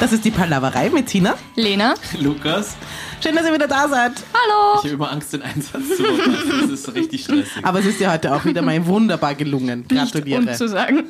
Das 0.00 0.12
ist 0.12 0.24
die 0.24 0.30
Palaverei 0.30 0.88
mit 0.88 1.08
Tina. 1.08 1.34
Lena. 1.56 1.94
Lukas. 2.18 2.74
Schön, 3.22 3.36
dass 3.36 3.44
ihr 3.46 3.52
wieder 3.52 3.68
da 3.68 3.86
seid. 3.86 4.12
Hallo. 4.32 4.78
Ich 4.78 4.84
habe 4.84 4.94
immer 4.94 5.12
Angst, 5.12 5.34
den 5.34 5.42
Einsatz 5.42 5.88
zu 5.88 6.02
verpassen. 6.02 6.60
Das 6.62 6.70
ist 6.70 6.94
richtig 6.94 7.24
stressig. 7.24 7.62
Aber 7.62 7.80
es 7.80 7.84
ist 7.84 8.00
ja 8.00 8.10
heute 8.10 8.34
auch 8.34 8.42
wieder 8.46 8.62
mal 8.62 8.86
wunderbar 8.86 9.34
gelungen. 9.34 9.86
Gratuliere. 9.86 10.40
Nicht 10.40 10.48
umzusagen. 10.52 11.02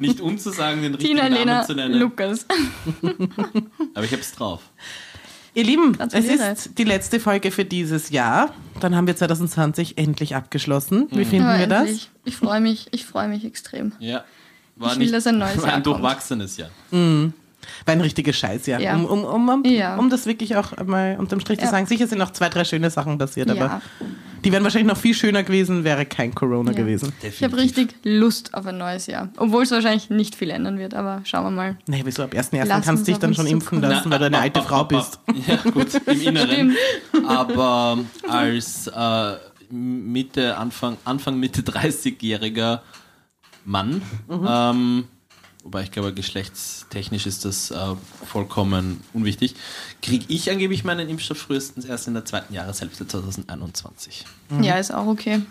Nicht 0.00 0.20
umzusagen, 0.20 0.82
den 0.82 0.94
richtigen 0.96 1.16
Tina, 1.16 1.30
Namen 1.30 1.34
Lena, 1.38 1.64
zu 1.64 1.74
nennen. 1.74 1.94
Lukas. 1.94 2.44
Aber 3.94 4.04
ich 4.04 4.12
habe 4.12 4.20
es 4.20 4.32
drauf. 4.32 4.60
Ihr 5.54 5.64
Lieben, 5.64 5.96
es 5.98 6.12
ist 6.12 6.76
die 6.76 6.84
letzte 6.84 7.20
Folge 7.20 7.50
für 7.50 7.64
dieses 7.64 8.10
Jahr. 8.10 8.54
Dann 8.80 8.94
haben 8.94 9.06
wir 9.06 9.16
2020 9.16 9.96
endlich 9.96 10.36
abgeschlossen. 10.36 11.08
Wie 11.10 11.24
finden 11.24 11.46
Aber 11.46 11.58
wir 11.58 11.66
das? 11.66 12.10
Ich 12.26 12.36
freue 12.36 12.60
mich, 12.60 12.88
ich 12.90 13.06
freue 13.06 13.28
mich 13.28 13.46
extrem. 13.46 13.92
Ja. 13.98 14.24
War 14.76 14.92
Ich 14.92 14.98
will, 14.98 15.10
dass 15.10 15.26
ein 15.26 15.38
neues 15.38 15.56
war 15.62 15.64
ein 15.64 15.70
Jahr 15.70 15.80
durchwachsenes 15.80 16.58
Jahr. 16.58 16.68
War 17.84 17.92
ein 17.92 18.00
richtiges 18.00 18.36
Scheißjahr. 18.36 18.80
Ja. 18.80 18.94
Um, 18.94 19.04
um, 19.04 19.24
um, 19.24 19.48
um, 19.48 19.64
Ja. 19.64 19.96
um 19.96 20.10
das 20.10 20.26
wirklich 20.26 20.56
auch 20.56 20.72
mal 20.84 21.16
unterm 21.18 21.40
Strich 21.40 21.58
zu 21.58 21.64
Ja. 21.64 21.70
sagen. 21.70 21.86
Sicher 21.86 22.06
sind 22.06 22.18
noch 22.18 22.30
zwei, 22.32 22.48
drei 22.48 22.64
schöne 22.64 22.90
Sachen 22.90 23.18
passiert, 23.18 23.50
aber 23.50 23.58
Ja. 23.60 23.80
die 24.44 24.52
wären 24.52 24.64
wahrscheinlich 24.64 24.88
noch 24.92 24.96
viel 25.00 25.14
schöner 25.14 25.42
gewesen, 25.42 25.84
wäre 25.84 26.06
kein 26.06 26.34
Corona 26.34 26.72
Ja. 26.72 26.76
gewesen. 26.76 27.12
Ich 27.22 27.42
habe 27.42 27.56
richtig 27.56 27.94
Lust 28.04 28.54
auf 28.54 28.66
ein 28.66 28.78
neues 28.78 29.06
Jahr. 29.06 29.28
Obwohl 29.36 29.62
es 29.64 29.70
wahrscheinlich 29.70 30.10
nicht 30.10 30.34
viel 30.34 30.50
ändern 30.50 30.78
wird, 30.78 30.94
aber 30.94 31.20
schauen 31.24 31.44
wir 31.44 31.50
mal. 31.50 31.78
Nee, 31.86 32.02
wieso 32.04 32.22
ab 32.22 32.34
1.1. 32.34 32.68
Lass 32.68 32.84
kannst 32.84 33.06
du 33.06 33.12
dich 33.12 33.18
dann 33.20 33.34
schon 33.34 33.46
impfen 33.46 33.80
lassen, 33.80 34.10
weil 34.10 34.18
du 34.18 34.26
eine 34.26 34.38
alte 34.38 34.62
Frau 34.62 34.84
bist. 34.84 35.20
Ja, 35.46 35.56
gut, 35.70 35.88
im 36.06 36.20
Inneren. 36.20 36.72
Stimmt. 37.10 37.28
Aber 37.28 37.98
als 38.28 38.86
äh, 38.88 39.32
Mitte, 39.70 40.56
Anfang, 40.56 40.96
Anfang 41.04 41.38
Mitte 41.38 41.62
30-jähriger 41.62 42.80
Mann, 43.64 44.00
Mhm. 44.28 44.46
ähm, 44.48 45.04
wobei 45.66 45.82
ich 45.82 45.90
glaube, 45.90 46.14
geschlechtstechnisch 46.14 47.26
ist 47.26 47.44
das 47.44 47.72
äh, 47.72 47.76
vollkommen 48.24 49.00
unwichtig, 49.12 49.56
kriege 50.00 50.24
ich 50.28 50.48
angeblich 50.48 50.84
meinen 50.84 51.08
Impfstoff 51.08 51.38
frühestens 51.38 51.84
erst 51.84 52.06
in 52.06 52.14
der 52.14 52.24
zweiten 52.24 52.54
Jahreshälfte 52.54 53.06
2021. 53.06 54.24
Ja, 54.62 54.76
ist 54.78 54.94
auch 54.94 55.08
okay. 55.08 55.42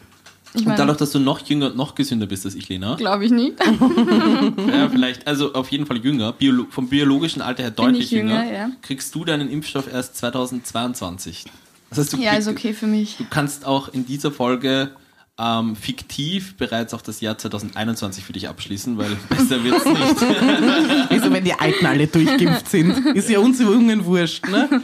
Ich 0.54 0.62
Und 0.62 0.68
meine, 0.68 0.78
dadurch, 0.78 0.98
dass 1.00 1.12
du 1.12 1.20
noch 1.20 1.40
jünger 1.46 1.66
und 1.68 1.76
noch 1.76 1.96
gesünder 1.96 2.28
bist 2.28 2.46
als 2.46 2.56
ich, 2.56 2.70
Lena, 2.70 2.96
glaube 2.96 3.26
ich 3.26 3.32
nicht. 3.32 3.60
ja, 4.70 4.88
vielleicht, 4.90 5.28
also 5.28 5.54
auf 5.54 5.70
jeden 5.70 5.86
Fall 5.86 5.98
jünger, 5.98 6.32
Biolo 6.32 6.68
vom 6.70 6.88
biologischen 6.88 7.42
Alter 7.42 7.64
her 7.64 7.72
deutlich 7.72 8.06
ich 8.06 8.12
jünger, 8.12 8.42
jünger, 8.46 8.54
ja. 8.54 8.70
kriegst 8.82 9.14
du 9.14 9.26
deinen 9.26 9.50
Impfstoff 9.50 9.92
erst 9.92 10.16
2022. 10.16 11.44
Das 11.90 12.00
heißt, 12.00 12.14
du, 12.14 12.18
Ja, 12.18 12.36
ist 12.36 12.48
okay 12.48 12.74
für 12.74 12.88
mich. 12.88 13.18
du 13.18 13.26
kannst 13.30 13.66
auch 13.66 13.90
in 13.90 14.06
dieser 14.06 14.32
Folge 14.32 14.92
ähm, 15.38 15.76
fiktiv 15.76 16.56
bereits 16.56 16.94
auch 16.94 17.02
das 17.02 17.20
Jahr 17.22 17.38
2021 17.38 18.24
für 18.24 18.34
dich 18.34 18.48
abschließen, 18.48 18.98
weil 18.98 19.16
besser 19.30 19.64
wird's 19.64 19.86
nicht. 19.86 20.00
Wieso, 21.10 21.32
wenn 21.34 21.44
die 21.44 21.54
Alten 21.54 21.86
alle 21.86 22.08
durchgeimpft 22.08 22.70
sind? 22.70 23.06
Ist 23.16 23.30
ja 23.30 23.40
uns 23.40 23.60
Jungen 23.60 24.06
wurscht, 24.06 24.48
ne? 24.48 24.82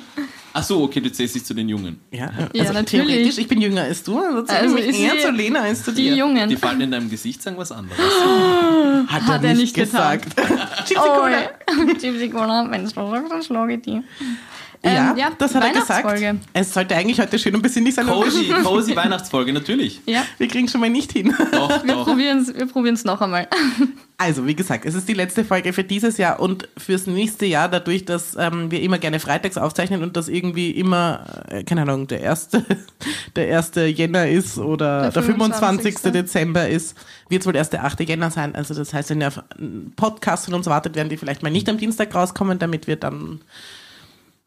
Ach 0.54 0.64
so, 0.64 0.84
okay, 0.84 1.00
du 1.00 1.10
zählst 1.10 1.36
dich 1.36 1.46
zu 1.46 1.54
den 1.54 1.70
Jungen. 1.70 2.02
Ja, 2.12 2.30
Ja, 2.54 2.64
also 2.64 2.74
natürlich. 2.74 3.08
theoretisch, 3.08 3.38
ich 3.38 3.48
bin 3.48 3.62
jünger 3.62 3.84
als 3.84 4.04
du, 4.04 4.20
also 4.20 4.44
Also 4.54 4.78
ich 4.78 5.00
eher 5.00 5.18
zu 5.22 5.32
Lena 5.32 5.62
als 5.62 5.84
zu 5.86 5.94
Die 5.94 6.04
dir. 6.10 6.16
Jungen. 6.16 6.50
Die 6.50 6.58
Falten 6.58 6.82
in 6.82 6.92
deinem 6.92 7.10
Gesicht 7.10 7.42
sagen 7.42 7.56
was 7.58 7.72
anderes. 7.72 7.98
Hat, 9.08 9.22
Hat 9.24 9.44
er 9.46 9.54
nicht 9.54 9.74
getan. 9.74 10.20
gesagt. 10.20 10.36
Gypsy 10.90 10.96
Oh, 10.98 11.22
Cola. 11.22 11.52
Gypsy 12.02 12.30
Cola, 12.30 12.68
wenn 12.70 12.84
es 12.84 12.92
so 12.92 13.14
dann 13.30 13.42
schlage 13.42 13.76
ich 13.76 13.82
die. 13.84 14.02
Ja, 14.84 15.12
Ähm, 15.12 15.18
ja, 15.18 15.30
das 15.38 15.54
hat 15.54 15.64
er 15.64 15.74
gesagt. 15.74 16.04
Weihnachtsfolge. 16.06 16.40
Es 16.54 16.74
sollte 16.74 16.96
eigentlich 16.96 17.20
heute 17.20 17.38
schön 17.38 17.54
und 17.54 17.62
besinnlich 17.62 17.94
sein. 17.94 18.08
Cozy, 18.08 18.52
cozy 18.64 18.96
Weihnachtsfolge, 18.96 19.54
natürlich. 19.54 20.02
Ja, 20.08 20.24
Wir 20.40 20.48
kriegen 20.48 20.68
schon 20.68 20.82
mal 20.82 20.90
nicht 20.90 21.12
hin. 21.12 21.36
Doch, 21.52 21.84
wir 21.84 21.94
doch. 21.94 22.06
probieren 22.06 22.40
es 22.40 23.04
wir 23.04 23.12
noch 23.12 23.22
einmal. 23.22 23.48
Also, 24.18 24.46
wie 24.46 24.54
gesagt, 24.54 24.86
es 24.86 24.94
ist 24.94 25.10
die 25.10 25.16
letzte 25.16 25.44
Folge 25.44 25.74
für 25.74 25.84
dieses 25.84 26.18
Jahr 26.20 26.40
und 26.40 26.70
fürs 26.78 27.08
nächste 27.08 27.48
Jahr, 27.48 27.68
dadurch, 27.70 28.06
dass 28.06 28.36
ähm, 28.38 28.70
wir 28.70 28.80
immer 28.84 29.00
gerne 29.00 29.20
freitags 29.20 29.58
aufzeichnen 29.58 30.04
und 30.04 30.16
das 30.16 30.28
irgendwie 30.28 30.70
immer, 30.70 31.26
äh, 31.50 31.64
keine 31.64 31.82
Ahnung, 31.82 32.06
der 32.06 32.22
erste, 32.22 32.64
der 33.36 33.48
erste 33.48 33.86
Jänner 33.88 34.28
ist 34.28 34.60
oder 34.60 35.10
der, 35.10 35.12
Der 35.12 35.24
25. 35.24 35.98
25. 35.98 36.12
Dezember 36.14 36.70
ist, 36.70 36.96
wird 37.30 37.42
es 37.42 37.48
wohl 37.48 37.56
erst 37.56 37.74
der 37.74 37.84
8. 37.84 38.02
Jänner 38.02 38.30
sein. 38.30 38.54
Also, 38.54 38.76
das 38.76 38.94
heißt, 38.94 39.10
wenn 39.10 39.22
ihr 39.22 39.30
auf 39.30 39.42
einen 39.58 39.92
Podcast 39.96 40.46
von 40.46 40.54
uns 40.54 40.68
wartet, 40.68 40.96
werden 40.96 41.10
die 41.10 41.18
vielleicht 41.18 41.42
mal 41.42 41.50
nicht 41.50 41.68
am 41.68 41.80
Dienstag 41.80 42.14
rauskommen, 42.14 42.60
damit 42.60 42.86
wir 42.86 42.98
dann 42.98 43.42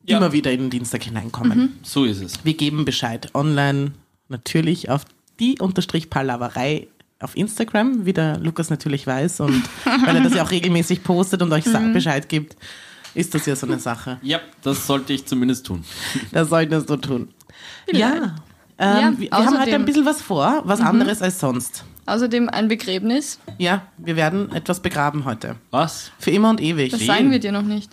Ja. 0.07 0.19
immer 0.19 0.33
wieder 0.33 0.51
in 0.53 0.61
den 0.61 0.71
Dienstag 0.71 1.03
hineinkommen. 1.05 1.79
So 1.83 2.05
ist 2.05 2.23
es. 2.23 2.45
Wir 2.45 2.55
geben 2.55 2.85
Bescheid 2.85 3.31
online 3.35 3.93
natürlich 4.29 4.91
auf 4.91 5.05
die 5.41 5.59
unterstrich 5.61 6.11
Palaverei 6.11 6.89
auf 7.21 7.37
Instagram, 7.37 8.05
wie 8.07 8.13
der 8.13 8.39
Lukas 8.39 8.71
natürlich 8.71 9.07
weiß 9.07 9.41
und 9.41 9.63
weil 10.07 10.17
er 10.17 10.23
das 10.23 10.35
ja 10.35 10.43
auch 10.45 10.51
regelmäßig 10.51 11.03
postet 11.05 11.41
und 11.43 11.53
euch 11.53 11.65
sa- 11.65 11.79
Bescheid 11.93 12.29
gibt, 12.29 12.57
ist 13.15 13.35
das 13.35 13.47
ja 13.47 13.57
so 13.57 13.67
eine 13.67 13.79
Sache. 13.79 14.19
Ja, 14.23 14.41
das 14.63 14.87
sollte 14.87 15.13
ich 15.13 15.25
zumindest 15.25 15.67
tun. 15.67 15.85
Das 16.33 16.49
solltest 16.51 16.91
du 16.91 16.97
tun. 16.97 17.29
Ja. 17.91 18.35
Ähm, 18.77 18.99
Ja, 18.99 19.13
wir, 19.17 19.19
wir 19.21 19.31
haben 19.31 19.47
heute 19.47 19.71
außerdem- 19.71 19.75
ein 19.75 19.85
bisschen 19.85 20.05
was 20.05 20.21
vor, 20.21 20.63
was 20.65 20.81
anderes 20.81 21.23
als 21.23 21.39
sonst. 21.41 21.85
Außerdem 22.07 22.51
ein 22.51 22.69
Begräbnis. 22.69 23.39
Ja, 23.57 23.87
wir 23.97 24.17
werden 24.17 24.53
etwas 24.53 24.81
begraben 24.81 25.25
heute. 25.25 25.57
Was? 25.71 26.11
Für 26.19 26.33
immer 26.33 26.51
und 26.51 26.61
ewig. 26.61 26.91
Das 26.91 27.01
Wen? 27.01 27.07
sagen 27.07 27.31
wir 27.31 27.39
dir 27.39 27.53
noch 27.53 27.63
nicht. 27.63 27.91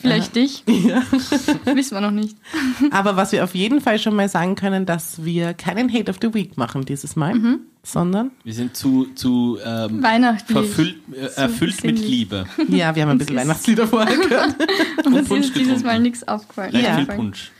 Vielleicht 0.00 0.34
dich. 0.34 0.64
Wissen 1.64 1.94
wir 1.94 2.00
noch 2.00 2.10
nicht. 2.10 2.36
Aber 2.90 3.16
was 3.16 3.32
wir 3.32 3.44
auf 3.44 3.54
jeden 3.54 3.80
Fall 3.80 3.98
schon 3.98 4.16
mal 4.16 4.28
sagen 4.28 4.54
können, 4.54 4.86
dass 4.86 5.24
wir 5.24 5.54
keinen 5.54 5.92
Hate 5.92 6.10
of 6.10 6.18
the 6.22 6.32
Week 6.34 6.56
machen 6.56 6.84
dieses 6.84 7.16
Mal, 7.16 7.34
sondern 7.82 8.30
Wir 8.44 8.54
sind 8.54 8.76
zu, 8.76 9.06
zu 9.14 9.58
ähm, 9.64 10.02
Weihnachtlich. 10.02 10.56
verfüllt, 10.56 10.96
äh, 11.12 11.40
erfüllt 11.40 11.84
mit. 11.84 11.98
Liebe. 11.98 12.46
ja, 12.68 12.94
wir 12.94 13.02
haben 13.02 13.10
ein 13.10 13.18
bisschen 13.18 13.36
Weihnachtslieder 13.36 13.86
vorher 13.86 14.16
gehört. 14.16 14.56
Und 15.04 15.14
uns 15.14 15.28
Punsch 15.28 15.46
ist 15.46 15.54
dieses 15.56 15.66
getrunken. 15.68 15.86
Mal 15.86 16.00
nichts 16.00 16.26
aufgefallen. 16.26 16.74
Ja. 16.74 16.96
viel 16.96 17.06
Punsch. 17.06 17.50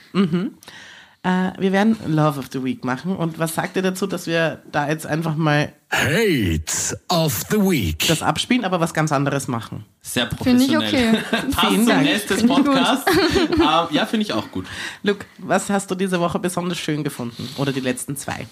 Äh, 1.22 1.52
wir 1.58 1.72
werden 1.72 1.98
Love 2.06 2.38
of 2.38 2.46
the 2.50 2.64
Week 2.64 2.82
machen. 2.82 3.14
Und 3.14 3.38
was 3.38 3.54
sagt 3.54 3.76
ihr 3.76 3.82
dazu, 3.82 4.06
dass 4.06 4.26
wir 4.26 4.62
da 4.72 4.88
jetzt 4.88 5.06
einfach 5.06 5.36
mal 5.36 5.72
Hate 5.90 6.98
of 7.08 7.44
the 7.50 7.58
Week. 7.58 8.06
das 8.08 8.22
abspielen, 8.22 8.64
aber 8.64 8.80
was 8.80 8.94
ganz 8.94 9.12
anderes 9.12 9.46
machen? 9.46 9.84
Sehr 10.00 10.28
Finde 10.42 10.64
ich 10.64 10.72
professionell. 10.72 11.22
okay. 11.30 11.50
Passt 11.52 11.74
zum 11.74 11.86
Dank. 11.86 12.06
Rest 12.08 12.30
des. 12.30 12.46
Podcasts. 12.46 13.12
Ähm, 13.50 13.86
ja, 13.90 14.06
finde 14.06 14.24
ich 14.24 14.32
auch 14.32 14.50
gut. 14.50 14.66
Luke, 15.02 15.26
was 15.38 15.68
hast 15.68 15.90
du 15.90 15.94
diese 15.94 16.20
Woche 16.20 16.38
besonders 16.38 16.78
schön 16.78 17.04
gefunden? 17.04 17.48
Oder 17.58 17.72
die 17.72 17.80
letzten 17.80 18.16
zwei? 18.16 18.46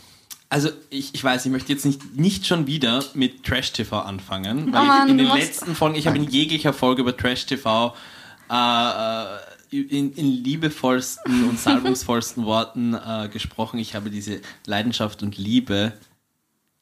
Also 0.51 0.71
ich, 0.91 1.15
ich 1.15 1.23
weiß, 1.23 1.47
ich 1.47 1.53
möchte 1.53 1.73
jetzt 1.73 1.85
nicht, 1.85 2.17
nicht 2.17 2.47
schon 2.47 2.67
wieder 2.67 3.03
mit 3.15 3.45
Trash 3.45 3.73
TV 3.73 3.99
anfangen, 4.01 4.73
weil 4.73 4.83
Oh 4.83 4.85
Mann, 4.85 5.09
in 5.09 5.19
den 5.19 5.29
letzten 5.29 5.75
Folgen, 5.75 5.95
ich 5.95 6.07
habe 6.07 6.17
in 6.17 6.25
jeglicher 6.25 6.73
Folge 6.73 7.03
über 7.03 7.17
Trash 7.17 7.47
TV 7.47 7.95
äh, 8.51 8.55
äh, 8.55 9.25
in, 9.71 10.13
in 10.13 10.27
liebevollsten 10.27 11.49
und 11.49 11.59
salbungsvollsten 11.59 12.45
Worten 12.45 12.95
äh, 12.95 13.29
gesprochen. 13.33 13.79
Ich 13.79 13.95
habe 13.95 14.11
diese 14.11 14.41
Leidenschaft 14.67 15.23
und 15.23 15.39
Liebe 15.39 15.93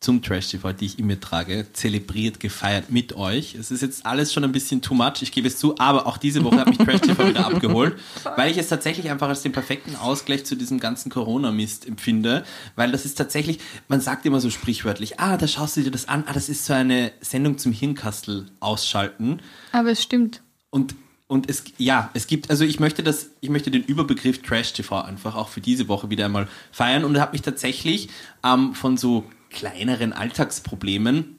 zum 0.01 0.23
Trash 0.23 0.49
TV, 0.49 0.73
die 0.73 0.87
ich 0.87 0.99
in 0.99 1.07
mir 1.07 1.19
trage, 1.19 1.67
zelebriert, 1.73 2.39
gefeiert 2.39 2.91
mit 2.91 3.17
euch. 3.17 3.55
Es 3.55 3.71
ist 3.71 3.81
jetzt 3.81 4.05
alles 4.05 4.33
schon 4.33 4.45
ein 4.45 4.53
bisschen 4.53 4.83
too 4.83 4.95
much, 4.95 5.23
ich 5.23 5.33
gebe 5.33 5.49
es 5.49 5.57
zu, 5.57 5.79
aber 5.79 6.07
auch 6.07 6.19
diese 6.19 6.45
Woche 6.45 6.59
hat 6.59 6.69
mich 6.69 6.79
Trash 6.79 7.01
TV 7.01 7.29
wieder 7.29 7.47
abgeholt, 7.53 7.99
weil 8.37 8.51
ich 8.51 8.59
es 8.59 8.69
tatsächlich 8.69 9.11
einfach 9.11 9.29
als 9.29 9.43
den 9.43 9.53
perfekten 9.53 9.97
Ausgleich 9.97 10.45
zu 10.45 10.55
diesem 10.55 10.81
ganzen 10.81 11.11
Corona-Mist 11.11 11.89
empfinde, 11.89 12.45
weil 12.77 12.93
das 12.93 13.07
ist 13.07 13.17
tatsächlich, 13.17 13.59
man 13.89 14.01
sagt 14.01 14.27
immer 14.27 14.41
so 14.41 14.51
sprichwörtlich, 14.51 15.19
ah, 15.19 15.39
da 15.39 15.49
schaust 15.49 15.79
du 15.79 15.83
dir 15.83 15.91
das 15.91 16.09
an, 16.09 16.25
ah, 16.27 16.33
das 16.35 16.51
ist 16.51 16.67
so 16.67 16.75
eine 16.75 17.13
Sendung 17.21 17.57
zum 17.57 17.73
Hirnkastel 17.73 18.47
ausschalten 18.61 19.41
Aber 19.73 19.91
es 19.91 20.03
stimmt. 20.03 20.43
und 20.71 20.95
und 21.28 21.50
es, 21.50 21.64
ja, 21.76 22.10
es 22.14 22.26
gibt, 22.28 22.50
also 22.50 22.64
ich 22.64 22.78
möchte 22.78 23.03
das, 23.03 23.31
ich 23.41 23.50
möchte 23.50 23.70
den 23.70 23.82
Überbegriff 23.82 24.42
Trash 24.42 24.72
TV 24.72 25.00
einfach 25.00 25.34
auch 25.34 25.48
für 25.48 25.60
diese 25.60 25.88
Woche 25.88 26.09
wieder 26.09 26.25
einmal 26.25 26.47
feiern. 26.70 27.04
Und 27.04 27.19
habe 27.19 27.32
mich 27.32 27.42
tatsächlich 27.42 28.09
ähm, 28.44 28.75
von 28.75 28.97
so 28.97 29.25
kleineren 29.50 30.12
Alltagsproblemen 30.12 31.38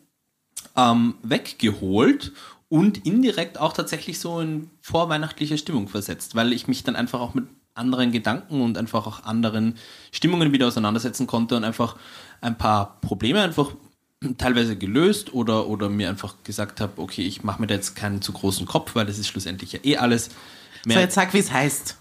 ähm, 0.75 1.15
weggeholt 1.23 2.33
und 2.67 3.05
indirekt 3.05 3.59
auch 3.59 3.71
tatsächlich 3.71 4.19
so 4.19 4.41
in 4.41 4.69
vorweihnachtliche 4.81 5.57
Stimmung 5.57 5.87
versetzt, 5.87 6.35
weil 6.35 6.51
ich 6.51 6.67
mich 6.67 6.83
dann 6.83 6.97
einfach 6.97 7.21
auch 7.21 7.33
mit 7.33 7.45
anderen 7.73 8.11
Gedanken 8.11 8.61
und 8.61 8.77
einfach 8.77 9.07
auch 9.07 9.23
anderen 9.23 9.75
Stimmungen 10.11 10.51
wieder 10.51 10.67
auseinandersetzen 10.67 11.27
konnte 11.27 11.55
und 11.55 11.63
einfach 11.63 11.95
ein 12.41 12.57
paar 12.57 12.99
Probleme 12.99 13.41
einfach 13.41 13.71
teilweise 14.37 14.75
gelöst 14.75 15.33
oder, 15.33 15.67
oder 15.67 15.89
mir 15.89 16.09
einfach 16.09 16.35
gesagt 16.43 16.81
habe, 16.81 16.99
okay, 17.01 17.21
ich 17.23 17.43
mache 17.43 17.61
mir 17.61 17.67
da 17.67 17.75
jetzt 17.75 17.95
keinen 17.95 18.21
zu 18.21 18.31
großen 18.33 18.65
Kopf, 18.65 18.95
weil 18.95 19.05
das 19.05 19.19
ist 19.19 19.27
schlussendlich 19.27 19.73
ja 19.73 19.79
eh 19.83 19.97
alles 19.97 20.29
So, 20.87 20.91
jetzt 20.99 21.13
sag, 21.15 21.33
wie 21.33 21.39
es 21.39 21.51
heißt. 21.51 21.95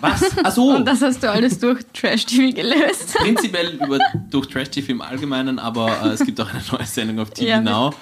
was? 0.00 0.36
Achso, 0.38 0.62
Und 0.76 0.84
das 0.84 1.00
hast 1.00 1.22
du 1.22 1.30
alles 1.30 1.58
durch 1.60 1.80
Trash-TV 1.92 2.54
gelöst. 2.56 3.14
prinzipiell 3.18 3.74
über, 3.74 3.98
durch 4.30 4.48
Trash 4.48 4.70
TV 4.70 4.90
im 4.92 5.00
Allgemeinen, 5.00 5.58
aber 5.60 6.06
äh, 6.06 6.08
es 6.08 6.24
gibt 6.24 6.40
auch 6.40 6.50
eine 6.52 6.62
neue 6.72 6.86
Sendung 6.86 7.20
auf 7.20 7.30
TV 7.30 7.46
Ja. 7.48 7.60
Now. 7.60 7.94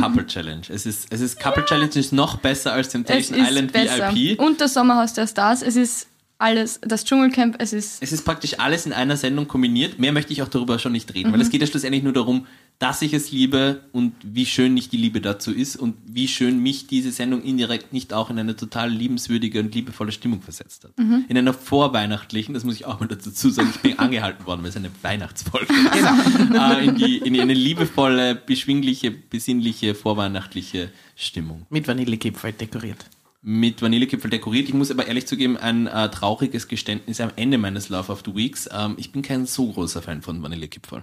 Couple 0.00 0.26
Challenge. 0.26 0.62
Es 0.68 0.84
ist, 0.86 1.06
es 1.10 1.20
ist 1.20 1.38
Couple 1.40 1.64
Challenge 1.64 1.92
ist 1.94 2.12
noch 2.12 2.36
besser 2.38 2.72
als 2.72 2.88
Es 2.88 2.92
Temptation 2.92 3.38
ist 3.38 3.48
Island 3.48 3.72
besser. 3.72 4.14
VIP. 4.14 4.38
Und 4.40 4.60
das 4.60 4.74
Sommerhaus 4.74 5.12
der 5.14 5.26
Stars. 5.26 5.62
Es 5.62 5.76
ist 5.76 6.08
alles, 6.38 6.80
das 6.82 7.04
Dschungelcamp, 7.04 7.56
es 7.58 7.72
ist 7.72 8.02
Es 8.02 8.12
ist 8.12 8.24
praktisch 8.24 8.58
alles 8.60 8.86
in 8.86 8.92
einer 8.92 9.16
Sendung 9.16 9.46
kombiniert. 9.48 9.98
Mehr 9.98 10.12
möchte 10.12 10.32
ich 10.32 10.42
auch 10.42 10.48
darüber 10.48 10.78
schon 10.78 10.92
nicht 10.92 11.12
reden, 11.14 11.28
Mhm. 11.30 11.34
weil 11.34 11.40
es 11.40 11.50
geht 11.50 11.60
ja 11.60 11.66
schlussendlich 11.66 12.02
nur 12.02 12.12
darum, 12.12 12.46
dass 12.78 13.02
ich 13.02 13.12
es 13.12 13.32
liebe 13.32 13.82
und 13.92 14.14
wie 14.22 14.46
schön 14.46 14.72
nicht 14.72 14.92
die 14.92 14.96
Liebe 14.96 15.20
dazu 15.20 15.52
ist 15.52 15.76
und 15.76 15.96
wie 16.06 16.28
schön 16.28 16.62
mich 16.62 16.86
diese 16.86 17.10
Sendung 17.10 17.42
indirekt 17.42 17.92
nicht 17.92 18.12
auch 18.12 18.30
in 18.30 18.38
eine 18.38 18.54
total 18.54 18.88
liebenswürdige 18.90 19.58
und 19.58 19.74
liebevolle 19.74 20.12
Stimmung 20.12 20.42
versetzt 20.42 20.84
hat. 20.84 20.92
In 21.28 21.36
einer 21.36 21.54
vorweihnachtlichen, 21.54 22.54
das 22.54 22.62
muss 22.62 22.76
ich 22.76 22.86
auch 22.86 23.00
mal 23.00 23.06
dazu 23.06 23.50
sagen, 23.50 23.70
ich 23.74 23.80
bin 23.80 23.98
angehalten 23.98 24.46
worden, 24.46 24.62
weil 24.62 24.70
es 24.70 24.76
eine 24.76 24.90
Weihnachtsfolge 25.02 25.72
ist, 25.72 26.54
äh, 26.54 26.84
in, 26.84 26.94
die, 26.94 27.18
in 27.18 27.40
eine 27.40 27.54
liebevolle, 27.54 28.36
beschwingliche, 28.36 29.10
besinnliche, 29.10 29.96
vorweihnachtliche 29.96 30.90
Stimmung 31.16 31.66
Mit 31.70 31.88
Vanillekipferl 31.88 32.52
dekoriert. 32.52 33.04
Mit 33.48 33.80
Vanillekipferl 33.80 34.28
dekoriert. 34.28 34.68
Ich 34.68 34.74
muss 34.74 34.90
aber 34.90 35.06
ehrlich 35.06 35.26
zugeben, 35.26 35.56
ein 35.56 35.86
äh, 35.86 36.10
trauriges 36.10 36.68
Geständnis 36.68 37.18
am 37.18 37.30
Ende 37.36 37.56
meines 37.56 37.88
Love 37.88 38.12
of 38.12 38.22
the 38.26 38.34
Weeks. 38.34 38.68
Ähm, 38.70 38.96
ich 38.98 39.10
bin 39.10 39.22
kein 39.22 39.46
so 39.46 39.72
großer 39.72 40.02
Fan 40.02 40.20
von 40.20 40.42
Vanillekipferl. 40.42 41.02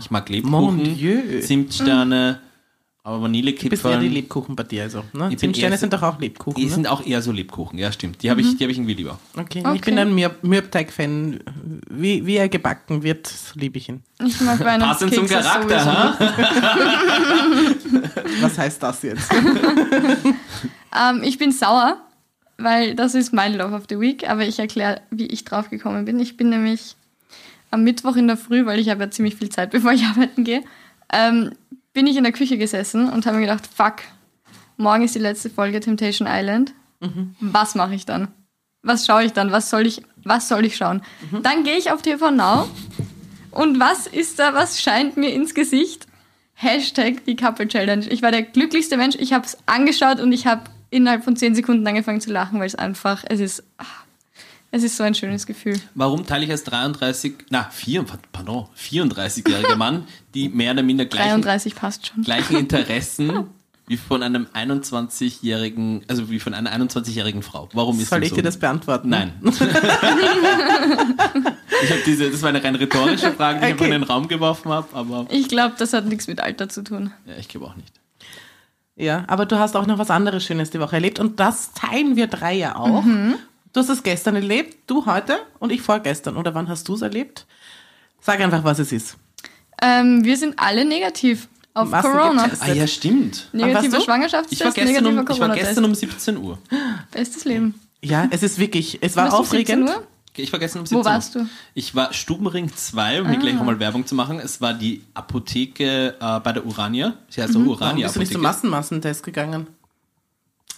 Ich 0.00 0.10
mag 0.10 0.28
Mon 0.28 0.76
Lebkuchen, 0.76 0.96
Dieu. 0.96 1.40
Zimtsterne, 1.40 2.40
aber 3.04 3.16
Du 3.16 3.22
bist 3.22 3.34
eher 3.36 3.42
die 3.42 3.42
Vanillekipferl 3.42 4.00
Lebkuchen 4.02 4.54
bei 4.54 4.62
dir, 4.62 4.84
also. 4.84 5.02
Ne? 5.12 5.30
Ich 5.32 5.38
Zimtsterne 5.38 5.76
sind 5.76 5.92
doch 5.92 6.02
auch 6.02 6.20
Lebkuchen. 6.20 6.54
die 6.60 6.66
Ne? 6.68 6.74
sind 6.74 6.86
auch 6.86 7.04
eher 7.04 7.20
so 7.20 7.32
Lebkuchen. 7.32 7.76
Ja, 7.78 7.90
stimmt. 7.90 8.22
Die 8.22 8.30
habe 8.30 8.40
ich, 8.40 8.56
die 8.56 8.62
hab 8.64 8.70
ich 8.70 8.76
irgendwie 8.78 8.94
lieber. 8.94 9.18
Okay. 9.36 9.60
Okay. 9.64 9.74
ich 9.74 9.80
bin 9.82 9.98
ein 9.98 10.14
Mürb 10.14 10.42
Mürbteig-Fan. 10.44 11.40
Wie, 11.90 12.24
wie 12.24 12.36
er 12.36 12.48
gebacken 12.48 13.02
wird, 13.02 13.26
so 13.26 13.58
liebe 13.58 13.78
ich 13.78 13.88
ihn. 13.88 14.04
Ich 14.24 14.40
mag 14.40 14.58
Passend 14.60 15.14
zum 15.14 15.26
Charakter, 15.26 15.80
sowieso. 15.80 15.90
ha? 15.90 16.18
Was 18.40 18.58
heißt 18.58 18.82
das 18.82 19.02
jetzt? 19.02 19.30
Ähm, 20.94 21.22
ich 21.22 21.38
bin 21.38 21.52
sauer, 21.52 21.96
weil 22.58 22.94
das 22.94 23.14
ist 23.14 23.32
mein 23.32 23.54
Love 23.54 23.74
of 23.74 23.84
the 23.88 23.98
Week, 23.98 24.28
aber 24.28 24.46
ich 24.46 24.58
erkläre, 24.58 25.00
wie 25.10 25.24
ich 25.26 25.46
drauf 25.46 25.70
gekommen 25.70 26.04
bin. 26.04 26.20
Ich 26.20 26.36
bin 26.36 26.50
nämlich 26.50 26.96
am 27.70 27.82
Mittwoch 27.82 28.16
in 28.16 28.26
der 28.26 28.36
Früh, 28.36 28.66
weil 28.66 28.78
ich 28.78 28.90
habe 28.90 29.04
ja 29.04 29.10
ziemlich 29.10 29.36
viel 29.36 29.48
Zeit, 29.48 29.70
bevor 29.70 29.92
ich 29.92 30.04
arbeiten 30.04 30.44
gehe, 30.44 30.62
ähm, 31.10 31.52
bin 31.92 32.06
ich 32.06 32.16
in 32.16 32.24
der 32.24 32.32
Küche 32.32 32.58
gesessen 32.58 33.08
und 33.10 33.26
habe 33.26 33.36
mir 33.36 33.42
gedacht, 33.42 33.68
fuck, 33.74 33.96
morgen 34.76 35.02
ist 35.04 35.14
die 35.14 35.18
letzte 35.20 35.50
Folge 35.50 35.80
Temptation 35.80 36.28
Island. 36.30 36.72
Was 37.40 37.74
mache 37.74 37.94
ich 37.94 38.06
dann? 38.06 38.28
Was 38.82 39.06
schaue 39.06 39.24
ich 39.24 39.32
dann? 39.32 39.52
Was 39.52 39.70
soll 39.70 39.86
ich, 39.86 40.02
was 40.24 40.48
soll 40.48 40.64
ich 40.64 40.76
schauen? 40.76 41.02
Dann 41.42 41.64
gehe 41.64 41.76
ich 41.76 41.90
auf 41.90 42.02
TV 42.02 42.30
Now 42.30 42.68
und 43.50 43.78
was 43.78 44.06
ist 44.06 44.38
da, 44.38 44.54
was 44.54 44.80
scheint 44.80 45.16
mir 45.16 45.32
ins 45.32 45.54
Gesicht? 45.54 46.06
Hashtag 46.54 47.24
die 47.24 47.36
Couple 47.36 47.66
Challenge. 47.68 48.06
Ich 48.08 48.22
war 48.22 48.30
der 48.30 48.42
glücklichste 48.42 48.96
Mensch. 48.96 49.16
Ich 49.18 49.32
habe 49.32 49.44
es 49.44 49.58
angeschaut 49.66 50.20
und 50.20 50.32
ich 50.32 50.46
habe 50.46 50.62
innerhalb 50.90 51.24
von 51.24 51.36
10 51.36 51.54
Sekunden 51.54 51.86
angefangen 51.86 52.20
zu 52.20 52.30
lachen, 52.30 52.60
weil 52.60 52.66
es 52.66 52.74
einfach, 52.74 53.24
es 53.28 53.40
ist, 53.40 53.64
ah, 53.78 53.84
es 54.72 54.82
ist 54.82 54.96
so 54.96 55.04
ein 55.04 55.14
schönes 55.14 55.46
Gefühl. 55.46 55.78
Warum 55.94 56.26
teile 56.26 56.44
ich 56.44 56.50
als 56.50 56.64
33, 56.64 57.34
na, 57.50 57.68
4, 57.70 58.04
pardon, 58.32 58.66
34-jähriger 58.76 59.76
Mann, 59.76 60.06
die 60.34 60.48
mehr 60.48 60.72
oder 60.72 60.82
minder 60.82 61.04
gleichen, 61.04 61.42
33 61.42 61.74
passt 61.76 62.08
schon. 62.08 62.24
gleichen 62.24 62.56
Interessen 62.58 63.44
wie 63.88 63.96
von 63.96 64.22
einem 64.22 64.46
21-jährigen, 64.54 66.02
also 66.08 66.30
wie 66.30 66.38
von 66.38 66.54
einer 66.54 66.70
21-jährigen 66.72 67.42
Frau. 67.42 67.68
Warum 67.74 67.98
ist 68.00 68.10
Soll 68.10 68.22
ich 68.22 68.30
so? 68.30 68.36
dir 68.36 68.42
das 68.42 68.56
beantworten? 68.58 69.08
Nein. 69.10 69.32
ich 69.42 69.60
habe 71.90 72.00
diese, 72.06 72.30
das 72.30 72.42
war 72.42 72.50
eine 72.50 72.62
rein 72.62 72.74
rhetorische 72.76 73.32
Frage, 73.32 73.58
die 73.60 73.64
ich 73.66 73.70
einfach 73.72 73.84
Okay. 73.84 73.94
in 73.94 74.00
den 74.00 74.08
Raum 74.08 74.28
geworfen 74.28 74.70
habe, 74.70 74.86
aber 74.94 75.26
Ich 75.30 75.48
glaube, 75.48 75.74
das 75.78 75.92
hat 75.92 76.06
nichts 76.06 76.26
mit 76.28 76.40
Alter 76.40 76.68
zu 76.68 76.82
tun. 76.84 77.12
ja, 77.26 77.34
ich 77.38 77.48
glaube 77.48 77.66
auch 77.66 77.76
nicht. 77.76 77.92
Ja, 78.94 79.24
aber 79.26 79.46
du 79.46 79.58
hast 79.58 79.74
auch 79.76 79.86
noch 79.86 79.98
was 79.98 80.10
anderes 80.10 80.44
Schönes 80.44 80.70
die 80.70 80.78
Woche 80.78 80.96
erlebt 80.96 81.18
und 81.18 81.40
das 81.40 81.72
teilen 81.72 82.14
wir 82.14 82.26
drei 82.26 82.52
ja 82.54 82.76
auch. 82.76 83.02
Mhm. 83.02 83.34
Du 83.72 83.80
hast 83.80 83.88
es 83.88 84.02
gestern 84.02 84.34
erlebt, 84.36 84.76
du 84.86 85.06
heute 85.06 85.38
und 85.58 85.72
ich 85.72 85.80
vorgestern. 85.80 86.36
Oder 86.36 86.54
wann 86.54 86.68
hast 86.68 86.88
du 86.88 86.94
es 86.94 87.02
erlebt? 87.02 87.46
Sag 88.20 88.40
einfach, 88.40 88.64
was 88.64 88.78
es 88.78 88.92
ist. 88.92 89.16
Ähm, 89.80 90.24
wir 90.24 90.36
sind 90.36 90.58
alle 90.58 90.84
negativ 90.84 91.48
auf 91.74 91.90
Was 91.90 92.02
denn 92.02 92.12
Corona. 92.12 92.44
getestet? 92.44 92.68
Ah 92.68 92.72
ja, 92.74 92.86
stimmt. 92.86 93.48
Negativer? 93.52 94.00
Schwangerschaftstest, 94.00 94.60
Ich 94.60 94.64
war 94.66 94.72
gestern, 94.72 95.04
negativer 95.04 95.20
um, 95.22 95.30
ich 95.30 95.40
war 95.40 95.48
gestern 95.56 95.84
um 95.86 95.94
17 95.94 96.36
Uhr. 96.36 96.58
Bestes 97.10 97.44
Leben. 97.44 97.74
Ja, 98.02 98.28
es 98.30 98.42
ist 98.42 98.58
wirklich, 98.58 98.98
es 99.00 99.16
war 99.16 99.24
Warst 99.32 99.36
du 99.36 99.40
um 99.40 99.46
17 99.46 99.82
aufregend. 99.82 99.88
Uhr? 100.02 100.06
Ich 100.36 100.52
war 100.52 100.58
gestern 100.60 100.80
um 100.80 100.86
17 100.86 100.96
Wo 100.96 101.00
Uhr. 101.00 101.04
warst 101.04 101.34
du? 101.34 101.46
Ich 101.74 101.94
war 101.94 102.12
Stubenring 102.12 102.70
2, 102.74 103.22
um 103.22 103.28
hier 103.28 103.38
gleich 103.38 103.54
nochmal 103.54 103.78
Werbung 103.80 104.06
zu 104.06 104.14
machen. 104.14 104.38
Es 104.38 104.60
war 104.60 104.74
die 104.74 105.02
Apotheke 105.14 106.14
äh, 106.20 106.40
bei 106.40 106.52
der 106.52 106.66
Urania. 106.66 107.14
Sie 107.28 107.42
heißt 107.42 107.50
auch 107.52 107.60
Warum 107.60 107.68
Urania 107.68 108.06
bist 108.06 108.16
du 108.16 108.20
nicht 108.20 108.32
zum. 108.32 108.42
Massenmassentest 108.42 109.22
gegangen? 109.22 109.66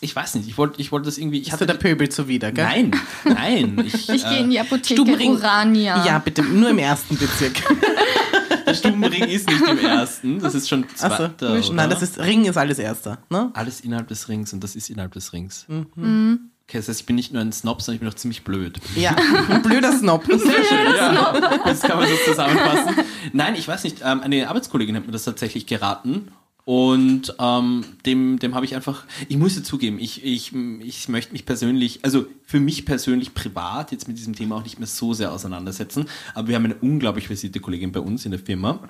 Ich 0.05 0.15
weiß 0.15 0.35
nicht, 0.35 0.47
ich 0.49 0.59
wollte 0.59 0.81
ich 0.81 0.93
wollte 0.93 1.07
das 1.07 1.17
irgendwie. 1.19 1.39
Ich 1.41 1.51
Hast 1.51 1.61
du 1.61 1.67
der 1.67 1.75
Pöbel 1.75 2.09
zuwider, 2.11 2.53
gell? 2.53 2.65
Nein, 2.65 2.91
nein. 3.25 3.83
Ich, 3.87 4.09
Ich 4.09 4.23
gehe 4.29 4.41
in 4.41 4.51
die 4.51 4.61
Apotheke 4.61 5.01
Stubenring. 5.01 5.33
Urania. 5.33 6.05
Ja, 6.05 6.19
bitte, 6.19 6.43
nur 6.43 6.71
im 6.71 6.79
ersten 6.79 7.17
Bezirk. 7.17 7.55
der 8.67 8.75
Stubenring 8.75 9.25
ist 9.25 9.49
nicht 9.49 9.63
im 9.67 9.79
ersten, 9.79 10.39
das 10.41 10.55
ist 10.55 10.69
schon 10.69 10.85
Achso, 11.01 11.09
zweiter. 11.29 11.53
oder? 11.53 11.73
nein, 11.73 11.91
das 11.91 12.03
ist, 12.03 12.19
Ring 12.19 12.45
ist 12.45 12.57
alles 12.57 12.79
erster. 12.79 13.19
Ne? 13.31 13.51
alles 13.55 13.81
innerhalb 13.81 14.09
des 14.09 14.29
Rings 14.29 14.53
und 14.53 14.63
das 14.63 14.77
ist 14.77 14.91
innerhalb 14.91 15.13
des 15.13 15.33
Rings. 15.33 15.67
Mhm. 15.69 16.51
Okay, 16.67 16.79
das 16.79 16.89
heißt, 16.89 17.01
ich 17.01 17.07
bin 17.07 17.17
nicht 17.17 17.33
nur 17.33 17.43
ein 17.43 17.53
Snob, 17.53 17.83
sondern 17.83 17.97
ich 17.97 18.01
bin 18.01 18.09
auch 18.09 18.15
ziemlich 18.15 18.43
blöd. 18.45 18.79
Ja, 18.97 19.15
ein 19.51 19.63
blöder 19.63 19.93
Snob. 19.93 20.25
ja, 20.29 21.59
das 21.65 21.81
kann 21.83 21.99
man 21.99 22.09
so 22.09 22.15
zusammenfassen. 22.25 23.05
Nein, 23.33 23.55
ich 23.55 23.69
weiß 23.69 23.85
nicht. 23.85 23.99
Ähm, 24.03 24.21
eine 24.23 24.49
Arbeitskollegin 24.49 24.97
hat 24.97 25.05
mir 25.07 25.13
das 25.13 25.25
tatsächlich 25.25 25.67
geraten. 25.67 26.29
Und 26.65 27.35
ähm, 27.39 27.85
dem, 28.07 28.39
dem 28.39 28.55
habe 28.55 28.65
ich 28.65 28.75
einfach, 28.75 29.05
ich 29.29 29.37
muss 29.37 29.63
zugeben, 29.63 29.99
ich, 29.99 30.25
ich, 30.25 30.53
ich 30.81 31.09
möchte 31.09 31.33
mich 31.33 31.45
persönlich, 31.45 32.01
also 32.05 32.27
für 32.43 32.59
mich 32.59 32.87
persönlich 32.87 33.35
privat 33.35 33.93
jetzt 33.93 34.09
mit 34.09 34.17
diesem 34.17 34.35
Thema 34.35 34.57
auch 34.57 34.65
nicht 34.65 34.79
mehr 34.79 34.87
so 34.87 35.13
sehr 35.13 35.33
auseinandersetzen. 35.33 36.07
Aber 36.35 36.49
wir 36.49 36.57
haben 36.57 36.65
eine 36.65 36.77
unglaublich 36.77 37.27
versierte 37.27 37.61
Kollegin 37.61 37.93
bei 37.93 38.01
uns 38.01 38.25
in 38.25 38.31
der 38.31 38.41
Firma, 38.41 38.89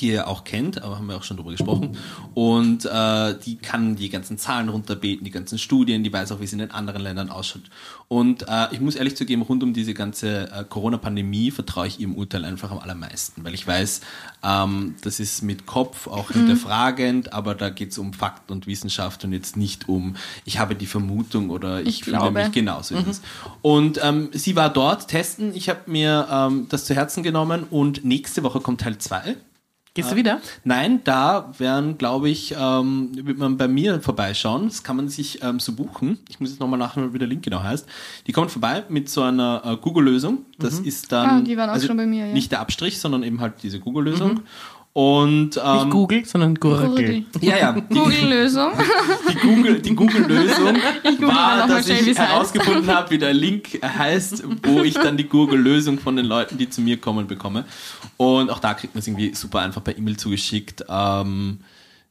die 0.00 0.08
ihr 0.08 0.28
auch 0.28 0.44
kennt, 0.44 0.82
aber 0.82 0.96
haben 0.96 1.06
wir 1.06 1.16
auch 1.16 1.22
schon 1.22 1.36
drüber 1.36 1.50
gesprochen. 1.50 1.96
Und 2.34 2.84
äh, 2.84 3.34
die 3.44 3.56
kann 3.56 3.96
die 3.96 4.08
ganzen 4.08 4.38
Zahlen 4.38 4.68
runterbeten, 4.68 5.24
die 5.24 5.30
ganzen 5.30 5.58
Studien, 5.58 6.02
die 6.02 6.12
weiß 6.12 6.32
auch, 6.32 6.40
wie 6.40 6.44
es 6.44 6.52
in 6.52 6.58
den 6.58 6.70
anderen 6.70 7.02
Ländern 7.02 7.30
ausschaut. 7.30 7.62
Und 8.08 8.48
äh, 8.48 8.68
ich 8.72 8.80
muss 8.80 8.94
ehrlich 8.94 9.16
zugeben, 9.16 9.42
rund 9.42 9.62
um 9.62 9.74
diese 9.74 9.92
ganze 9.92 10.50
äh, 10.50 10.64
Corona-Pandemie 10.64 11.50
vertraue 11.50 11.86
ich 11.86 12.00
ihrem 12.00 12.14
Urteil 12.14 12.44
einfach 12.44 12.70
am 12.70 12.78
allermeisten, 12.78 13.44
weil 13.44 13.52
ich 13.52 13.66
weiß, 13.66 14.00
ähm, 14.42 14.94
das 15.02 15.20
ist 15.20 15.42
mit 15.42 15.66
Kopf 15.66 16.06
auch 16.06 16.30
hinterfragend, 16.30 17.32
aber 17.34 17.54
da 17.54 17.68
geht 17.68 17.92
es 17.92 17.98
um 17.98 18.14
Fakten 18.14 18.52
und 18.52 18.66
Wissenschaft 18.66 19.24
und 19.24 19.32
jetzt 19.32 19.58
nicht 19.58 19.88
um, 19.88 20.16
ich 20.46 20.58
habe 20.58 20.74
die 20.74 20.86
Vermutung 20.86 21.50
oder 21.50 21.82
ich, 21.82 21.88
Ich 21.88 22.02
glaube. 22.02 22.30
mich 22.30 22.52
genauso 22.52 22.94
es. 22.96 23.20
Und 23.62 24.00
ähm, 24.02 24.30
sie 24.32 24.56
war 24.56 24.70
dort 24.72 25.08
testen, 25.08 25.54
ich 25.54 25.68
habe 25.68 25.80
mir 25.86 26.26
ähm, 26.30 26.66
das 26.68 26.84
zu 26.86 26.94
Herzen 26.94 27.22
genommen 27.22 27.64
und 27.64 28.04
nächste 28.04 28.42
Woche 28.42 28.60
kommt 28.60 28.80
Teil 28.80 28.98
2. 28.98 29.36
Gehst 29.98 30.12
du 30.12 30.16
wieder? 30.16 30.40
Nein, 30.62 31.00
da 31.02 31.52
werden, 31.58 31.98
glaube 31.98 32.28
ich, 32.30 32.54
ähm, 32.56 33.10
wird 33.14 33.36
man 33.38 33.56
bei 33.56 33.66
mir 33.66 34.00
vorbeischauen. 34.00 34.68
Das 34.68 34.84
kann 34.84 34.94
man 34.96 35.08
sich 35.08 35.42
ähm, 35.42 35.58
so 35.58 35.72
buchen. 35.72 36.18
Ich 36.28 36.38
muss 36.38 36.50
jetzt 36.50 36.60
nochmal 36.60 36.78
nachschauen, 36.78 37.12
wie 37.12 37.18
der 37.18 37.26
Link 37.26 37.42
genau 37.42 37.62
heißt. 37.62 37.84
Die 38.28 38.32
kommen 38.32 38.48
vorbei 38.48 38.84
mit 38.88 39.08
so 39.08 39.22
einer 39.22 39.62
äh, 39.64 39.76
Google-Lösung. 39.76 40.44
Das 40.58 40.78
ist 40.78 41.10
dann. 41.10 41.28
also 41.28 41.42
Ah, 41.42 41.44
die 41.44 41.56
waren 41.56 41.70
auch 41.70 41.82
schon 41.82 41.96
bei 41.96 42.06
mir, 42.06 42.26
ja. 42.28 42.32
Nicht 42.32 42.52
der 42.52 42.60
Abstrich, 42.60 43.00
sondern 43.00 43.24
eben 43.24 43.40
halt 43.40 43.54
diese 43.62 43.80
Google-Lösung. 43.80 44.40
Und 44.98 45.54
Nicht 45.54 45.60
ähm, 45.64 45.90
Google, 45.90 46.24
sondern 46.24 46.56
Gurgel. 46.56 47.24
Ja, 47.40 47.56
ja, 47.56 47.72
die, 47.72 47.82
Google-Lösung. 47.94 48.72
die 49.30 49.46
Google, 49.46 49.80
die 49.80 49.94
Google-Lösung 49.94 50.74
google 51.04 51.28
war, 51.28 51.68
dass 51.68 51.86
schnell, 51.86 52.08
ich 52.08 52.18
herausgefunden 52.18 52.88
habe, 52.88 53.08
wie 53.12 53.18
der 53.18 53.32
Link 53.32 53.78
heißt, 53.80 54.42
wo 54.64 54.82
ich 54.82 54.94
dann 54.94 55.16
die 55.16 55.28
Google-Lösung 55.28 56.00
von 56.00 56.16
den 56.16 56.26
Leuten, 56.26 56.58
die 56.58 56.68
zu 56.68 56.80
mir 56.80 56.96
kommen, 56.96 57.28
bekomme. 57.28 57.64
Und 58.16 58.50
auch 58.50 58.58
da 58.58 58.74
kriegt 58.74 58.96
man 58.96 58.98
es 58.98 59.06
irgendwie 59.06 59.32
super 59.36 59.60
einfach 59.60 59.84
per 59.84 59.96
E-Mail 59.96 60.16
zugeschickt. 60.16 60.84
Ähm, 60.88 61.60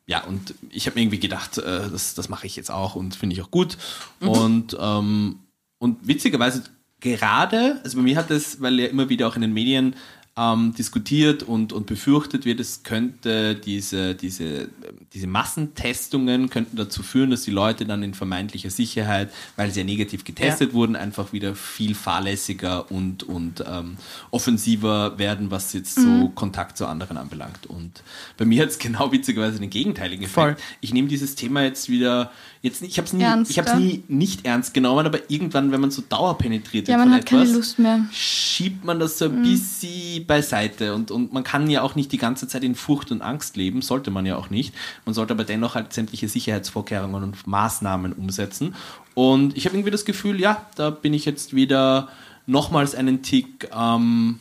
ja, 0.05 0.23
und 0.23 0.55
ich 0.69 0.85
habe 0.85 0.95
mir 0.95 1.01
irgendwie 1.01 1.19
gedacht, 1.19 1.57
äh, 1.57 1.89
das, 1.91 2.15
das 2.15 2.29
mache 2.29 2.47
ich 2.47 2.55
jetzt 2.55 2.71
auch 2.71 2.95
und 2.95 3.17
finde 3.17 3.35
ich 3.35 3.41
auch 3.41 3.51
gut. 3.51 3.77
Und, 4.21 4.77
ähm, 4.79 5.39
und 5.77 6.07
witzigerweise 6.07 6.63
gerade, 7.01 7.81
also 7.83 7.97
bei 7.97 8.03
mir 8.03 8.15
hat 8.15 8.31
es, 8.31 8.61
weil 8.61 8.79
ja 8.79 8.87
immer 8.87 9.09
wieder 9.09 9.27
auch 9.27 9.35
in 9.35 9.41
den 9.41 9.53
Medien 9.53 9.93
ähm, 10.37 10.73
diskutiert 10.77 11.41
und, 11.43 11.73
und 11.73 11.87
befürchtet 11.87 12.45
wird, 12.45 12.59
es 12.59 12.83
könnte 12.83 13.55
diese, 13.55 14.13
diese, 14.13 14.69
diese 15.13 15.27
Massentestungen 15.27 16.49
könnten 16.49 16.77
dazu 16.77 17.01
führen, 17.01 17.31
dass 17.31 17.41
die 17.41 17.51
Leute 17.51 17.85
dann 17.85 18.03
in 18.03 18.13
vermeintlicher 18.13 18.69
Sicherheit, 18.69 19.31
weil 19.55 19.71
sie 19.71 19.79
ja 19.79 19.85
negativ 19.85 20.23
getestet 20.23 20.73
wurden, 20.73 20.95
einfach 20.95 21.33
wieder 21.33 21.55
viel 21.55 21.95
fahrlässiger 21.95 22.91
und, 22.91 23.23
und 23.23 23.63
ähm, 23.67 23.97
offensiver 24.29 25.17
werden, 25.17 25.49
was 25.49 25.73
jetzt 25.73 25.95
so 25.95 26.29
Kontakt 26.35 26.77
zu 26.77 26.85
anderen 26.85 27.17
anbelangt. 27.17 27.65
Und 27.65 28.03
bei 28.37 28.45
mir 28.45 28.61
hat 28.61 28.69
es 28.69 28.77
genau 28.77 29.11
witzigerweise 29.11 29.59
den 29.59 29.71
gegenteiligen 29.71 30.23
Effekt. 30.25 30.35
Voll. 30.35 30.55
Ich 30.81 30.93
nehme 30.93 31.07
dieses 31.07 31.33
Thema 31.33 31.63
jetzt 31.63 31.89
wieder, 31.89 32.31
jetzt 32.61 32.83
ich 32.83 32.97
habe 32.99 33.07
es 33.07 33.13
nie, 33.13 33.25
ich 33.49 33.57
habe 33.57 33.69
es 33.69 33.75
nie 33.75 34.03
nicht 34.07 34.45
ernst 34.45 34.73
genommen, 34.75 35.05
aber 35.05 35.31
irgendwann, 35.31 35.71
wenn 35.71 35.81
man 35.81 35.89
so 35.89 36.03
dauerpenetriert 36.07 36.87
Ja, 36.87 36.97
wird 36.97 36.99
man 36.99 37.09
von 37.09 37.17
hat 37.19 37.25
keine 37.25 37.41
etwas, 37.43 37.55
Lust 37.55 37.79
mehr. 37.79 38.05
schiebt 38.11 38.85
man 38.85 38.99
das 38.99 39.17
so 39.17 39.25
ein 39.25 39.41
bisschen 39.41 40.26
beiseite 40.27 40.93
und, 40.93 41.09
und 41.09 41.33
man 41.33 41.43
kann 41.43 41.69
ja 41.69 41.81
auch 41.81 41.95
nicht 41.95 42.11
die 42.11 42.17
ganze 42.17 42.47
Zeit 42.47 42.63
in 42.63 42.75
Furcht 42.75 43.11
und 43.11 43.21
Angst 43.21 43.57
leben, 43.57 43.81
sollte 43.81 44.11
man 44.11 44.25
ja 44.25 44.35
auch 44.35 44.49
nicht. 44.49 44.73
Man 45.05 45.15
sollte 45.15 45.33
aber 45.33 45.43
dennoch 45.43 45.75
halt 45.75 45.93
sämtliche 45.93 46.27
Sicherheitsvorkehrungen 46.27 47.23
und 47.23 47.47
Maßnahmen 47.47 48.13
umsetzen. 48.13 48.75
Und 49.13 49.57
ich 49.57 49.65
habe 49.65 49.75
irgendwie 49.75 49.91
das 49.91 50.05
Gefühl, 50.05 50.39
ja, 50.39 50.65
da 50.75 50.89
bin 50.89 51.13
ich 51.13 51.25
jetzt 51.25 51.55
wieder 51.55 52.09
nochmals 52.45 52.93
einen 52.93 53.23
Tick 53.23 53.69
ähm, 53.75 54.39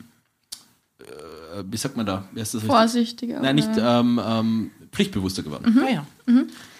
äh, 1.56 1.64
wie 1.70 1.76
sagt 1.76 1.96
man 1.96 2.06
da? 2.06 2.24
Wie 2.32 2.40
heißt 2.40 2.54
das 2.54 2.62
richtig? 2.62 2.76
Vorsichtiger. 2.76 3.40
Nein, 3.40 3.56
nicht 3.56 3.70
ähm, 3.78 4.20
ähm, 4.24 4.70
pflichtbewusster 4.92 5.42
geworden. 5.42 5.74
Ja, 5.80 5.88
ja. 5.88 6.06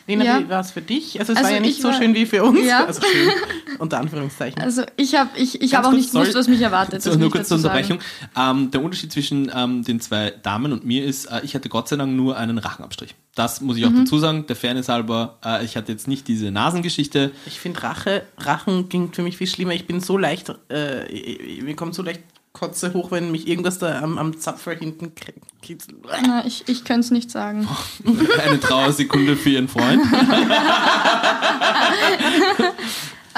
Lena, 0.07 0.25
Ja. 0.25 0.41
wie 0.41 0.49
war 0.49 0.61
es 0.61 0.71
für 0.71 0.83
dich? 0.83 1.19
Also 1.19 1.33
es 1.33 1.39
Also 1.39 1.49
war 1.49 1.55
ja 1.57 1.61
nicht 1.61 1.77
ich 1.77 1.83
so 1.83 1.89
war- 1.89 1.95
schön 1.99 2.15
wie 2.15 2.27
für 2.27 2.45
uns. 2.45 2.65
Ja. 2.65 2.85
Also 2.87 3.01
schön, 3.03 3.31
unter 3.79 3.99
Anführungszeichen. 3.99 4.63
Also 4.63 4.83
ich 4.97 5.15
habe 5.17 5.31
ich, 5.37 5.61
ich 5.61 5.75
hab 5.75 5.85
auch 5.85 5.93
nicht 5.93 6.13
gewusst, 6.13 6.35
was 6.35 6.47
mich 6.49 6.61
erwartet. 6.61 7.03
So, 7.03 7.15
nur 7.17 7.31
kurz 7.31 7.49
zur. 7.49 7.57
Unterbrechung. 7.57 7.99
Ähm, 8.37 8.71
der 8.71 8.83
Unterschied 8.83 9.11
zwischen 9.13 9.51
ähm, 9.55 9.83
den 9.85 10.01
zwei 10.01 10.31
Damen 10.43 10.73
und 10.73 10.85
mir 10.87 11.05
ist, 11.05 11.27
äh, 11.27 11.41
ich 11.43 11.55
hatte 11.55 11.69
Gott 11.69 11.89
sei 11.89 11.97
Dank 11.97 12.15
nur 12.15 12.37
einen 12.37 12.59
Rachenabstrich. 12.59 13.15
Das 13.35 13.61
muss 13.61 13.77
ich 13.77 13.85
auch 13.85 13.91
Mhm. 13.91 14.05
dazu 14.05 14.19
sagen, 14.19 14.47
der 14.47 14.57
Fairness 14.57 14.89
halber. 14.89 15.39
Äh, 15.45 15.65
ich 15.65 15.77
hatte 15.77 15.91
jetzt 15.93 16.07
nicht 16.09 16.29
diese 16.29 16.51
Nasengeschichte. 16.51 17.33
Ich 17.47 17.59
finde 17.61 17.83
Rache, 17.83 18.23
Rachen 18.39 18.89
ging 18.89 19.13
für 19.13 19.23
mich 19.23 19.37
viel 19.37 19.47
schlimmer. 19.47 19.73
Ich 19.73 19.87
bin 19.87 20.01
so 20.01 20.17
leicht, 20.17 20.53
äh, 20.71 21.61
mir 21.63 21.75
kommt 21.77 21.95
so 21.95 22.03
leicht 22.03 22.21
Kotze 22.57 22.95
hoch, 22.95 23.11
wenn 23.11 23.31
mich 23.31 23.47
irgendwas 23.47 23.79
da 23.79 24.01
am, 24.01 24.17
am 24.17 24.41
Zapfer 24.41 24.73
hinten 24.73 25.13
kitzelt. 25.61 25.99
Na, 26.27 26.43
ich 26.47 26.65
ich 26.67 26.85
könnte 26.85 27.01
es 27.01 27.11
nicht 27.11 27.31
sagen. 27.31 27.69
Eine 28.47 28.59
Trauersekunde 28.59 29.37
für 29.37 29.51
ihren 29.51 29.69
Freund. 29.69 30.03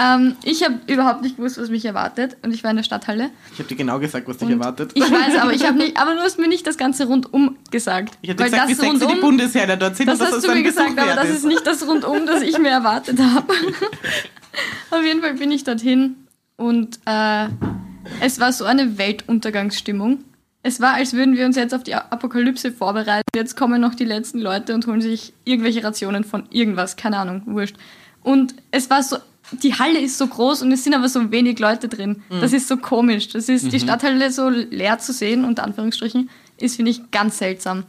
Ähm, 0.00 0.36
ich 0.44 0.62
habe 0.62 0.78
überhaupt 0.86 1.22
nicht 1.22 1.38
gewusst, 1.38 1.58
was 1.60 1.70
mich 1.70 1.84
erwartet 1.84 2.36
und 2.42 2.54
ich 2.54 2.62
war 2.62 2.70
in 2.70 2.76
der 2.76 2.84
Stadthalle. 2.84 3.30
Ich 3.52 3.58
habe 3.58 3.68
dir 3.68 3.74
genau 3.74 3.98
gesagt, 3.98 4.28
was 4.28 4.36
dich 4.36 4.46
Und 4.46 4.52
erwartet. 4.52 4.92
Ich 4.94 5.02
weiß, 5.02 5.36
aber 5.40 5.52
ich 5.52 5.66
habe 5.66 5.76
nicht, 5.78 5.96
aber 5.96 6.14
du 6.14 6.20
hast 6.20 6.38
mir 6.38 6.46
nicht 6.46 6.64
das 6.68 6.76
ganze 6.76 7.06
rundum 7.06 7.56
gesagt. 7.72 8.16
Ich 8.22 8.30
hatte 8.30 8.44
gesagt, 8.44 8.68
wie 8.68 8.74
sexy 8.74 9.08
die 9.08 9.20
Bundesheer 9.20 9.66
da 9.66 9.74
dort 9.74 9.96
sind 9.96 10.06
das 10.06 10.20
hast 10.20 10.34
das 10.34 10.42
du 10.44 10.54
mir 10.54 10.62
gesagt, 10.62 10.96
aber 10.96 11.16
das 11.16 11.30
ist 11.30 11.44
nicht 11.44 11.66
das 11.66 11.84
rundum, 11.84 12.26
das 12.26 12.42
ich 12.42 12.56
mir 12.58 12.68
erwartet 12.68 13.18
habe. 13.18 13.52
Auf 14.92 15.02
jeden 15.02 15.20
Fall 15.20 15.34
bin 15.34 15.50
ich 15.50 15.64
dorthin 15.64 16.14
und 16.56 17.00
äh, 17.04 17.48
es 18.20 18.40
war 18.40 18.52
so 18.52 18.64
eine 18.64 18.98
Weltuntergangsstimmung. 18.98 20.24
Es 20.62 20.80
war, 20.80 20.94
als 20.94 21.12
würden 21.12 21.36
wir 21.36 21.46
uns 21.46 21.56
jetzt 21.56 21.74
auf 21.74 21.84
die 21.84 21.94
Apokalypse 21.94 22.72
vorbereiten. 22.72 23.28
Jetzt 23.34 23.56
kommen 23.56 23.80
noch 23.80 23.94
die 23.94 24.04
letzten 24.04 24.40
Leute 24.40 24.74
und 24.74 24.86
holen 24.86 25.00
sich 25.00 25.32
irgendwelche 25.44 25.84
Rationen 25.84 26.24
von 26.24 26.44
irgendwas, 26.50 26.96
keine 26.96 27.18
Ahnung, 27.18 27.42
wurscht. 27.46 27.76
Und 28.22 28.54
es 28.70 28.90
war 28.90 29.02
so, 29.02 29.18
die 29.52 29.74
Halle 29.74 30.00
ist 30.00 30.18
so 30.18 30.26
groß 30.26 30.62
und 30.62 30.72
es 30.72 30.84
sind 30.84 30.94
aber 30.94 31.08
so 31.08 31.30
wenig 31.30 31.58
Leute 31.58 31.88
drin. 31.88 32.22
Das 32.28 32.52
ist 32.52 32.68
so 32.68 32.76
komisch. 32.76 33.28
Das 33.28 33.48
ist 33.48 33.72
die 33.72 33.80
Stadthalle 33.80 34.30
so 34.30 34.48
leer 34.48 34.98
zu 34.98 35.12
sehen, 35.12 35.44
unter 35.44 35.64
Anführungsstrichen, 35.64 36.28
ist, 36.58 36.76
finde 36.76 36.90
ich, 36.90 37.10
ganz 37.10 37.38
seltsam. 37.38 37.84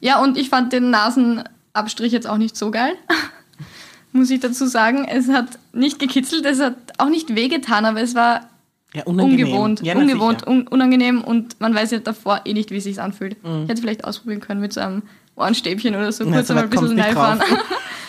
Ja, 0.00 0.20
und 0.22 0.36
ich 0.36 0.48
fand 0.48 0.72
den 0.72 0.90
Nasenabstrich 0.90 2.12
jetzt 2.12 2.26
auch 2.26 2.38
nicht 2.38 2.56
so 2.56 2.70
geil. 2.70 2.94
Muss 4.12 4.30
ich 4.30 4.40
dazu 4.40 4.66
sagen. 4.66 5.04
Es 5.04 5.28
hat 5.28 5.58
nicht 5.72 5.98
gekitzelt, 5.98 6.46
es 6.46 6.60
hat 6.60 6.76
auch 6.98 7.08
nicht 7.08 7.34
wehgetan, 7.34 7.84
aber 7.84 8.00
es 8.00 8.14
war 8.14 8.48
Ja, 8.96 9.04
unangenehm. 9.04 9.46
ungewohnt, 9.48 9.80
Ja, 9.82 9.94
ungewohnt, 9.94 10.46
un 10.46 10.66
unangenehm 10.68 11.20
und 11.22 11.60
man 11.60 11.74
weiß 11.74 11.90
ja 11.90 11.98
davor 11.98 12.40
eh 12.46 12.54
nicht, 12.54 12.70
wie 12.70 12.78
es 12.78 12.84
sich 12.84 12.98
anfühlt. 12.98 13.36
Mhm. 13.44 13.64
Ich 13.64 13.68
hätte 13.68 13.82
vielleicht 13.82 14.04
ausprobieren 14.04 14.40
können 14.40 14.62
mit 14.62 14.72
so 14.72 14.80
einem 14.80 15.02
Ohrenstäbchen 15.36 15.94
oder 15.94 16.10
so, 16.12 16.24
kurz 16.24 16.48
einmal 16.50 16.64
ein 16.64 16.70
bisschen 16.70 16.98
reinfahren. 16.98 17.40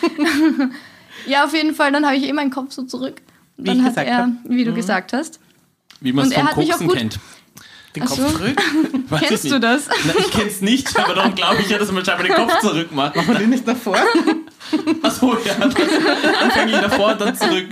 ja, 1.26 1.44
auf 1.44 1.52
jeden 1.52 1.74
Fall, 1.74 1.92
dann 1.92 2.06
habe 2.06 2.16
ich 2.16 2.24
eh 2.26 2.32
meinen 2.32 2.50
Kopf 2.50 2.72
so 2.72 2.84
zurück. 2.84 3.20
Wie 3.58 3.64
Dann 3.64 3.76
ich 3.78 3.82
hat 3.82 3.90
gesagt 3.96 4.08
er, 4.08 4.16
hab. 4.18 4.26
Mhm. 4.28 4.38
wie 4.48 4.64
du 4.64 4.72
gesagt 4.72 5.12
hast. 5.12 5.40
Wie 6.00 6.12
man 6.12 6.24
es 6.24 6.30
Und 6.30 6.36
er 6.36 6.40
vom 6.40 6.48
hat 6.48 6.56
mich 6.56 6.72
auch 6.72 6.78
Koksen 6.78 6.96
kennt. 6.98 7.18
Den 7.96 8.02
Ach 8.04 8.08
Kopf 8.08 8.18
so. 8.18 8.28
zurück. 8.30 8.56
Kennst 9.28 9.50
du 9.50 9.60
das? 9.60 9.88
Na, 10.06 10.12
ich 10.18 10.30
kenn's 10.30 10.60
nicht, 10.60 10.96
aber 10.98 11.14
darum 11.14 11.34
glaube 11.34 11.60
ich 11.60 11.68
ja, 11.68 11.78
dass 11.78 11.90
man 11.92 12.04
scheinbar 12.04 12.26
den 12.26 12.34
Kopf 12.36 12.60
zurück 12.60 12.92
macht. 12.92 13.16
Machen 13.16 13.28
wir 13.28 13.38
den 13.40 13.50
nicht 13.50 13.66
davor? 13.68 13.96
Achso, 15.02 15.36
ja. 15.44 15.54
Das 15.58 15.74
dann 15.74 16.50
fange 16.50 16.72
ich 16.72 16.78
davor 16.78 17.12
und 17.12 17.20
dann 17.20 17.36
zurück. 17.36 17.66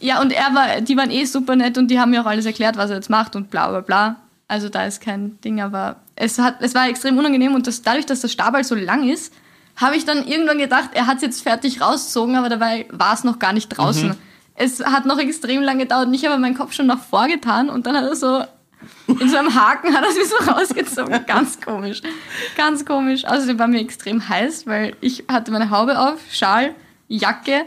Ja, 0.00 0.20
und 0.20 0.32
er 0.32 0.54
war, 0.54 0.80
die 0.80 0.96
waren 0.96 1.10
eh 1.10 1.24
super 1.24 1.56
nett 1.56 1.76
und 1.78 1.88
die 1.88 2.00
haben 2.00 2.10
mir 2.10 2.22
auch 2.22 2.26
alles 2.26 2.46
erklärt, 2.46 2.76
was 2.76 2.90
er 2.90 2.96
jetzt 2.96 3.10
macht 3.10 3.36
und 3.36 3.50
bla 3.50 3.68
bla 3.68 3.80
bla. 3.80 4.16
Also 4.48 4.68
da 4.68 4.84
ist 4.84 5.00
kein 5.00 5.40
Ding, 5.42 5.60
aber 5.60 5.96
es, 6.16 6.38
hat, 6.38 6.56
es 6.60 6.74
war 6.74 6.88
extrem 6.88 7.16
unangenehm 7.18 7.54
und 7.54 7.66
das, 7.66 7.82
dadurch, 7.82 8.06
dass 8.06 8.20
der 8.20 8.28
Stabal 8.28 8.64
so 8.64 8.74
lang 8.74 9.08
ist, 9.08 9.32
habe 9.76 9.96
ich 9.96 10.04
dann 10.04 10.26
irgendwann 10.26 10.58
gedacht, 10.58 10.90
er 10.94 11.06
hat 11.06 11.16
es 11.16 11.22
jetzt 11.22 11.42
fertig 11.42 11.80
rausgezogen, 11.80 12.36
aber 12.36 12.48
dabei 12.48 12.86
war 12.90 13.14
es 13.14 13.24
noch 13.24 13.38
gar 13.38 13.52
nicht 13.52 13.68
draußen. 13.68 14.16
Es 14.54 14.84
hat 14.84 15.06
noch 15.06 15.18
extrem 15.18 15.62
lange 15.62 15.84
gedauert 15.84 16.08
und 16.08 16.14
ich 16.14 16.26
habe 16.26 16.38
meinen 16.38 16.56
Kopf 16.56 16.72
schon 16.72 16.86
nach 16.86 17.00
vorgetan 17.00 17.70
und 17.70 17.86
dann 17.86 17.96
hat 17.96 18.04
er 18.04 18.16
so 18.16 18.44
in 19.06 19.28
so 19.28 19.36
einem 19.36 19.54
Haken 19.54 19.94
hat 19.94 20.04
er 20.04 20.12
sich 20.12 20.28
so 20.28 20.36
rausgezogen. 20.50 21.26
Ganz 21.26 21.60
komisch. 21.60 22.02
Ganz 22.56 22.84
komisch. 22.84 23.24
Außerdem 23.24 23.58
war 23.58 23.68
mir 23.68 23.80
extrem 23.80 24.26
heiß, 24.26 24.66
weil 24.66 24.96
ich 25.00 25.24
hatte 25.28 25.50
meine 25.50 25.70
Haube 25.70 25.98
auf, 25.98 26.20
Schal, 26.30 26.74
Jacke 27.08 27.66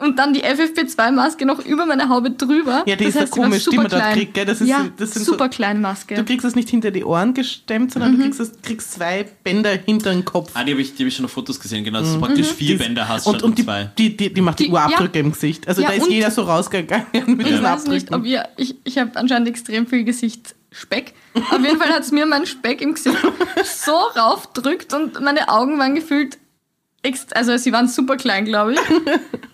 und 0.00 0.18
dann 0.18 0.32
die 0.34 0.42
FFP2-Maske 0.42 1.44
noch 1.46 1.64
über 1.64 1.86
meine 1.86 2.08
Haube 2.08 2.30
drüber. 2.30 2.82
Ja, 2.86 2.96
die 2.96 3.04
ist 3.04 3.14
so 3.14 3.20
war 3.20 3.26
komisch, 3.28 3.66
die 3.66 3.76
man 3.76 3.88
dort 3.88 4.12
kriegt, 4.12 4.34
gell? 4.34 4.44
Das 4.44 4.60
ist 4.60 4.68
ja, 4.68 4.82
so- 4.84 4.90
das 4.96 5.12
sind 5.12 5.24
so- 5.24 5.32
super 5.32 5.48
kleine 5.48 5.78
Maske. 5.80 6.14
Du 6.14 6.24
kriegst 6.24 6.44
es 6.44 6.54
nicht 6.54 6.68
hinter 6.68 6.90
die 6.90 7.04
Ohren 7.04 7.34
gestemmt, 7.34 7.92
sondern 7.92 8.12
Mhm. 8.12 8.16
du 8.16 8.22
kriegst, 8.24 8.40
es, 8.40 8.52
kriegst 8.62 8.92
zwei 8.92 9.26
Bänder 9.44 9.70
hinter 9.84 10.10
den 10.12 10.24
Kopf. 10.24 10.50
Ah, 10.54 10.64
die 10.64 10.72
habe 10.72 10.80
ich, 10.82 10.94
die 10.94 11.02
hab 11.04 11.08
ich 11.08 11.14
schon 11.16 11.24
auf 11.26 11.32
Fotos 11.32 11.60
gesehen, 11.60 11.84
genau. 11.84 12.00
Dass 12.00 12.12
du 12.14 12.20
praktisch 12.20 12.48
vier 12.48 12.68
Die 12.68 12.72
ist- 12.74 12.78
Bänder 12.80 13.08
hast 13.08 13.26
und, 13.26 13.34
statt 13.34 13.42
und 13.44 13.58
die, 13.58 13.64
zwei. 13.64 13.90
die, 13.98 14.16
die, 14.16 14.32
die 14.32 14.40
macht 14.40 14.58
die, 14.58 14.64
Die- 14.64 14.70
Urabdrücke 14.72 15.18
im 15.18 15.32
Gesicht. 15.32 15.68
Also 15.68 15.82
Ja, 15.82 15.88
da 15.88 15.94
ist 15.94 16.08
jeder 16.08 16.30
so 16.30 16.42
rausgegangen 16.42 17.06
mit 17.26 17.40
Ich 17.40 17.46
diesen 17.48 17.62
weiß 17.62 17.86
nicht, 17.86 18.08
ob 18.08 18.14
Abdrücken. 18.16 18.24
ihr, 18.26 18.48
ich, 18.56 18.76
ich 18.84 18.98
habe 18.98 19.10
anscheinend 19.14 19.48
extrem 19.48 19.86
viel 19.86 20.04
Gesichtsspeck. 20.04 21.12
Auf 21.50 21.60
jeden 21.62 21.78
Fall 21.78 21.90
hat 21.90 22.02
es 22.02 22.10
mir 22.10 22.26
mein 22.26 22.46
Speck 22.46 22.80
im 22.80 22.94
Gesicht 22.94 23.16
so 23.64 23.92
raufdrückt 24.18 24.94
und 24.94 25.20
meine 25.20 25.48
Augen 25.48 25.78
waren 25.78 25.94
gefühlt, 25.94 26.38
also 27.34 27.56
sie 27.56 27.72
waren 27.72 27.88
super 27.88 28.16
klein, 28.16 28.44
glaube 28.44 28.74
ich. 28.74 28.78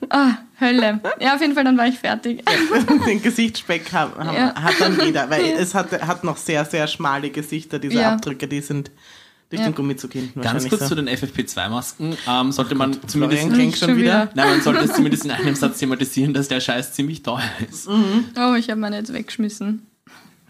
Ah, 0.08 0.34
Hölle. 0.60 1.00
Ja, 1.20 1.34
auf 1.34 1.40
jeden 1.40 1.54
Fall, 1.54 1.64
dann 1.64 1.76
war 1.76 1.88
ich 1.88 1.98
fertig. 1.98 2.40
Den 3.08 3.20
Gesichtsspeck 3.20 3.92
haben, 3.92 4.12
haben, 4.24 4.36
Ja. 4.36 4.54
hat 4.54 4.74
dann 4.78 4.96
jeder, 5.04 5.28
weil 5.28 5.44
es 5.58 5.74
hat, 5.74 5.90
hat 6.06 6.22
noch 6.22 6.36
sehr, 6.36 6.64
sehr 6.64 6.86
schmale 6.86 7.28
Gesichter, 7.30 7.80
diese 7.80 7.94
Ja. 7.94 8.12
Abdrücke, 8.12 8.46
die 8.46 8.60
sind 8.60 8.92
durch 9.50 9.60
Ja. 9.62 9.68
den 9.68 9.74
Gummizug 9.74 10.12
hinten 10.12 10.40
Ganz 10.42 10.44
wahrscheinlich 10.54 10.68
kurz 10.70 10.82
so. 10.82 10.88
zu 10.90 10.94
den 10.94 11.08
FFP2-Masken. 11.08 12.16
Ähm, 12.28 12.52
sollte 12.52 12.76
man 12.76 12.96
zumindest. 13.08 13.42
Florian 13.48 13.72
schon 13.74 13.96
wieder. 13.96 14.30
Nein, 14.36 14.48
man 14.48 14.60
sollte 14.62 14.84
es 14.84 14.92
zumindest 14.94 15.24
in 15.24 15.32
einem 15.32 15.56
Satz 15.56 15.78
thematisieren, 15.78 16.32
dass 16.32 16.46
der 16.46 16.60
Scheiß 16.60 16.92
ziemlich 16.92 17.24
teuer 17.24 17.42
ist. 17.68 17.88
Oh, 17.88 18.54
ich 18.54 18.70
habe 18.70 18.80
meine 18.80 18.98
jetzt 18.98 19.12
weggeschmissen. 19.12 19.84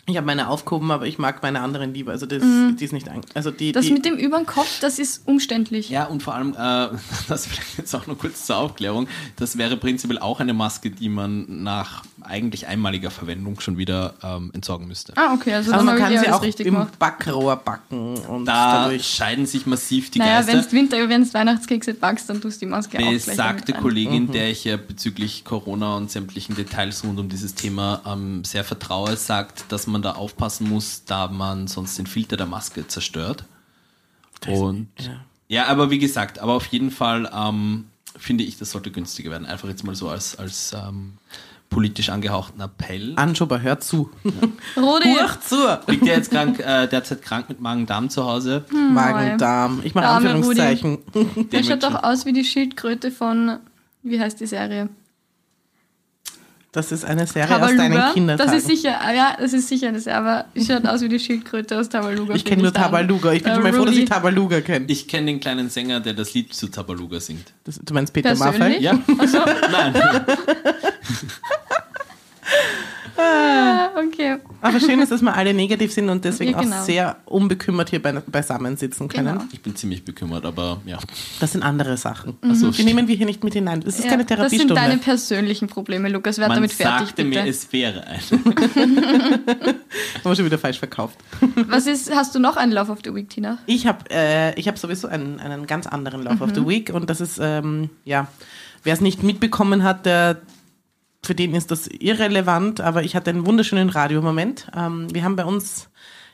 Ich 0.08 0.16
habe 0.16 0.26
meine 0.26 0.48
aufgehoben, 0.48 0.92
aber 0.92 1.06
ich 1.06 1.18
mag 1.18 1.42
meine 1.42 1.60
anderen 1.60 1.92
lieber. 1.92 2.12
Also 2.12 2.26
das, 2.26 2.40
die 2.40 2.84
ist 2.84 2.92
nicht, 2.92 3.08
an- 3.08 3.22
also 3.34 3.50
die, 3.50 3.68
Mhm. 3.70 3.72
Das 3.72 3.86
die 3.86 3.92
mit 3.92 4.04
dem 4.04 4.14
über 4.14 4.36
den 4.36 4.46
Kopf, 4.46 4.78
das 4.80 5.00
ist 5.00 5.26
umständlich. 5.26 5.90
Ja, 5.90 6.04
und 6.04 6.22
vor 6.22 6.34
allem, 6.36 6.52
äh, 6.52 6.88
das 7.28 7.46
vielleicht 7.46 7.76
jetzt 7.78 7.92
auch 7.94 8.06
noch 8.06 8.16
kurz 8.16 8.46
zur 8.46 8.56
Aufklärung, 8.58 9.08
das 9.34 9.58
wäre 9.58 9.76
prinzipiell 9.76 10.20
auch 10.20 10.38
eine 10.38 10.54
Maske, 10.54 10.90
die 10.90 11.08
man 11.08 11.64
nach 11.64 12.04
eigentlich 12.26 12.66
einmaliger 12.66 13.10
Verwendung 13.10 13.60
schon 13.60 13.78
wieder 13.78 14.14
ähm, 14.22 14.50
entsorgen 14.54 14.86
müsste. 14.88 15.12
Ah, 15.16 15.34
okay, 15.34 15.54
also 15.54 15.70
dann 15.70 15.84
man 15.86 15.98
kann 15.98 16.16
sie 16.18 16.28
auch 16.28 16.42
richtig 16.42 16.66
im 16.66 16.74
gemacht. 16.74 16.98
Backrohr 16.98 17.56
backen 17.56 18.16
und 18.18 18.44
Da 18.44 18.82
dadurch. 18.84 19.06
scheiden 19.06 19.46
sich 19.46 19.66
massiv 19.66 20.10
die 20.10 20.18
Naja, 20.18 20.46
wenn 20.46 20.54
Geister. 20.56 20.66
es 20.68 20.72
Winter, 20.72 21.08
wenn 21.08 21.22
es 21.22 21.32
Weihnachtskekse 21.34 21.94
backst, 21.94 22.28
dann 22.28 22.40
tust 22.40 22.60
du 22.60 22.66
die 22.66 22.70
Maske 22.70 22.98
auch 22.98 23.02
gleich 23.02 23.24
Besagte. 23.24 23.72
Kollegin, 23.72 24.30
der 24.32 24.50
ich 24.50 24.64
ja 24.64 24.76
bezüglich 24.76 25.44
Corona 25.44 25.96
und 25.96 26.10
sämtlichen 26.10 26.54
Details 26.56 27.04
rund 27.04 27.18
um 27.18 27.28
dieses 27.28 27.54
Thema 27.54 28.02
ähm, 28.06 28.44
sehr 28.44 28.64
vertraue, 28.64 29.16
sagt, 29.16 29.70
dass 29.70 29.86
man 29.86 30.02
da 30.02 30.12
aufpassen 30.12 30.68
muss, 30.68 31.04
da 31.04 31.28
man 31.28 31.66
sonst 31.66 31.98
den 31.98 32.06
Filter 32.06 32.36
der 32.36 32.46
Maske 32.46 32.86
zerstört. 32.86 33.44
Und 34.46 34.88
ja. 34.98 35.20
ja, 35.48 35.66
aber 35.66 35.90
wie 35.90 35.98
gesagt, 35.98 36.38
aber 36.38 36.52
auf 36.54 36.66
jeden 36.66 36.90
Fall 36.90 37.30
ähm, 37.34 37.86
finde 38.18 38.44
ich, 38.44 38.58
das 38.58 38.70
sollte 38.70 38.90
günstiger 38.90 39.30
werden. 39.30 39.46
Einfach 39.46 39.68
jetzt 39.68 39.84
mal 39.84 39.94
so 39.94 40.08
als, 40.08 40.36
als 40.38 40.72
ähm, 40.72 41.14
politisch 41.68 42.08
angehauchten 42.10 42.60
Appell. 42.60 43.12
Anschober, 43.16 43.60
hör 43.60 43.78
zu. 43.80 44.10
Rudi, 44.76 45.14
Huch 45.14 45.40
zu. 45.40 45.56
Liegt 45.88 46.06
der 46.06 46.16
jetzt 46.16 46.30
krank, 46.30 46.58
äh, 46.60 46.86
derzeit 46.86 47.22
krank 47.22 47.48
mit 47.48 47.60
Magen-Darm 47.60 48.08
zu 48.10 48.24
Hause? 48.24 48.64
Magen, 48.72 49.38
Darm. 49.38 49.80
Ich 49.84 49.94
mache 49.94 50.06
Anführungszeichen. 50.06 50.98
der 51.52 51.62
schaut 51.62 51.82
doch 51.82 52.02
aus 52.02 52.24
wie 52.26 52.32
die 52.32 52.44
Schildkröte 52.44 53.10
von, 53.10 53.58
wie 54.02 54.20
heißt 54.20 54.40
die 54.40 54.46
Serie? 54.46 54.88
Das 56.72 56.92
ist 56.92 57.06
eine 57.06 57.26
Serie 57.26 57.54
aus 57.56 57.70
deinen 57.74 57.78
Tabaluga. 57.92 58.12
Kindertagen. 58.12 58.50
Das 58.52 58.58
ist 58.58 58.66
sicher, 58.68 59.00
ah 59.00 59.10
ja, 59.10 59.34
das 59.40 59.54
ist 59.54 59.66
sicher 59.68 59.88
eine 59.88 59.98
Serie, 59.98 60.18
aber 60.18 60.44
die 60.54 60.62
schaut 60.62 60.84
aus 60.86 61.00
wie 61.00 61.08
die 61.08 61.18
Schildkröte 61.18 61.78
aus 61.80 61.88
Tabaluga. 61.88 62.34
ich 62.34 62.44
kenne 62.44 62.64
nur. 62.64 62.72
Tabaluga. 62.72 63.32
Ich 63.32 63.42
bin 63.42 63.54
schon 63.54 63.62
mal 63.62 63.72
froh, 63.72 63.86
dass 63.86 63.94
ich 63.96 64.04
Tabaluga 64.04 64.60
kenne. 64.60 64.84
Ich 64.88 65.08
kenne 65.08 65.26
den 65.28 65.40
kleinen 65.40 65.70
Sänger, 65.70 66.00
der 66.00 66.12
das 66.12 66.34
Lied 66.34 66.52
zu 66.52 66.68
Tabaluga 66.68 67.18
singt. 67.18 67.54
Das- 67.64 67.80
Du 67.82 67.94
meinst 67.94 68.12
Peter 68.12 68.34
Persönlich? 68.34 68.60
Maffay? 68.60 68.82
Ja? 68.82 68.92
Nein. 69.72 69.94
Ah, 73.18 73.88
okay. 73.96 74.36
Aber 74.60 74.78
schön 74.78 75.00
ist, 75.00 75.10
dass 75.10 75.22
wir 75.22 75.34
alle 75.34 75.54
negativ 75.54 75.90
sind 75.90 76.10
und 76.10 76.22
deswegen 76.24 76.50
Ja, 76.52 76.60
genau. 76.60 76.76
auch 76.76 76.82
sehr 76.84 77.16
unbekümmert 77.24 77.88
hier 77.88 78.02
bei, 78.02 78.12
beisammen 78.12 78.76
sitzen 78.76 79.08
können. 79.08 79.38
Genau. 79.38 79.44
Ich 79.52 79.62
bin 79.62 79.74
ziemlich 79.74 80.04
bekümmert, 80.04 80.44
aber 80.44 80.82
ja. 80.84 80.98
Das 81.40 81.52
sind 81.52 81.62
andere 81.62 81.96
Sachen. 81.96 82.36
so, 82.52 82.70
die 82.70 82.84
nehmen 82.84 83.08
wir 83.08 83.16
hier 83.16 83.24
nicht 83.24 83.42
mit 83.42 83.54
hinein. 83.54 83.80
Das 83.80 83.98
ist 83.98 84.04
Ja, 84.04 84.10
keine 84.10 84.24
das 84.26 84.28
sind 84.28 84.36
Therapiestunde. 84.38 84.74
deine 84.74 84.98
persönlichen 84.98 85.66
Probleme, 85.66 86.10
Lukas. 86.10 86.36
Werd 86.36 86.48
Man 86.50 86.56
damit 86.56 86.72
fertig, 86.72 87.06
sagte 87.08 87.24
bitte. 87.24 87.42
mir, 87.42 87.48
es 87.48 87.72
wäre 87.72 88.04
eine. 88.06 88.20
Haben 88.30 90.24
wir 90.24 90.36
schon 90.36 90.44
wieder 90.44 90.58
falsch 90.58 90.78
verkauft. 90.78 91.16
Was 91.68 91.86
ist, 91.86 92.14
hast 92.14 92.34
du 92.34 92.38
noch 92.38 92.58
einen 92.58 92.72
Love 92.72 92.92
of 92.92 92.98
the 93.02 93.14
Week, 93.14 93.30
Tina? 93.30 93.56
Ich 93.64 93.86
habe 93.86 94.10
äh, 94.10 94.54
ich 94.60 94.68
hab 94.68 94.76
sowieso 94.78 95.08
einen, 95.08 95.40
einen 95.40 95.66
ganz 95.66 95.86
anderen 95.86 96.22
Love 96.22 96.44
of 96.44 96.50
the 96.54 96.66
Week 96.66 96.90
und 96.92 97.08
das 97.08 97.22
ist, 97.22 97.38
ähm, 97.40 97.88
ja, 98.04 98.26
wer 98.82 98.92
es 98.92 99.00
nicht 99.00 99.22
mitbekommen 99.22 99.84
hat, 99.84 100.04
der 100.04 100.42
für 101.26 101.34
den 101.34 101.54
ist 101.54 101.70
das 101.70 101.88
irrelevant, 101.88 102.80
aber 102.80 103.02
ich 103.02 103.14
hatte 103.16 103.30
einen 103.30 103.46
wunderschönen 103.46 103.88
Radiomoment. 103.88 104.70
Ähm, 104.74 105.12
wir 105.12 105.24
haben 105.24 105.36
bei 105.36 105.44
uns 105.44 105.88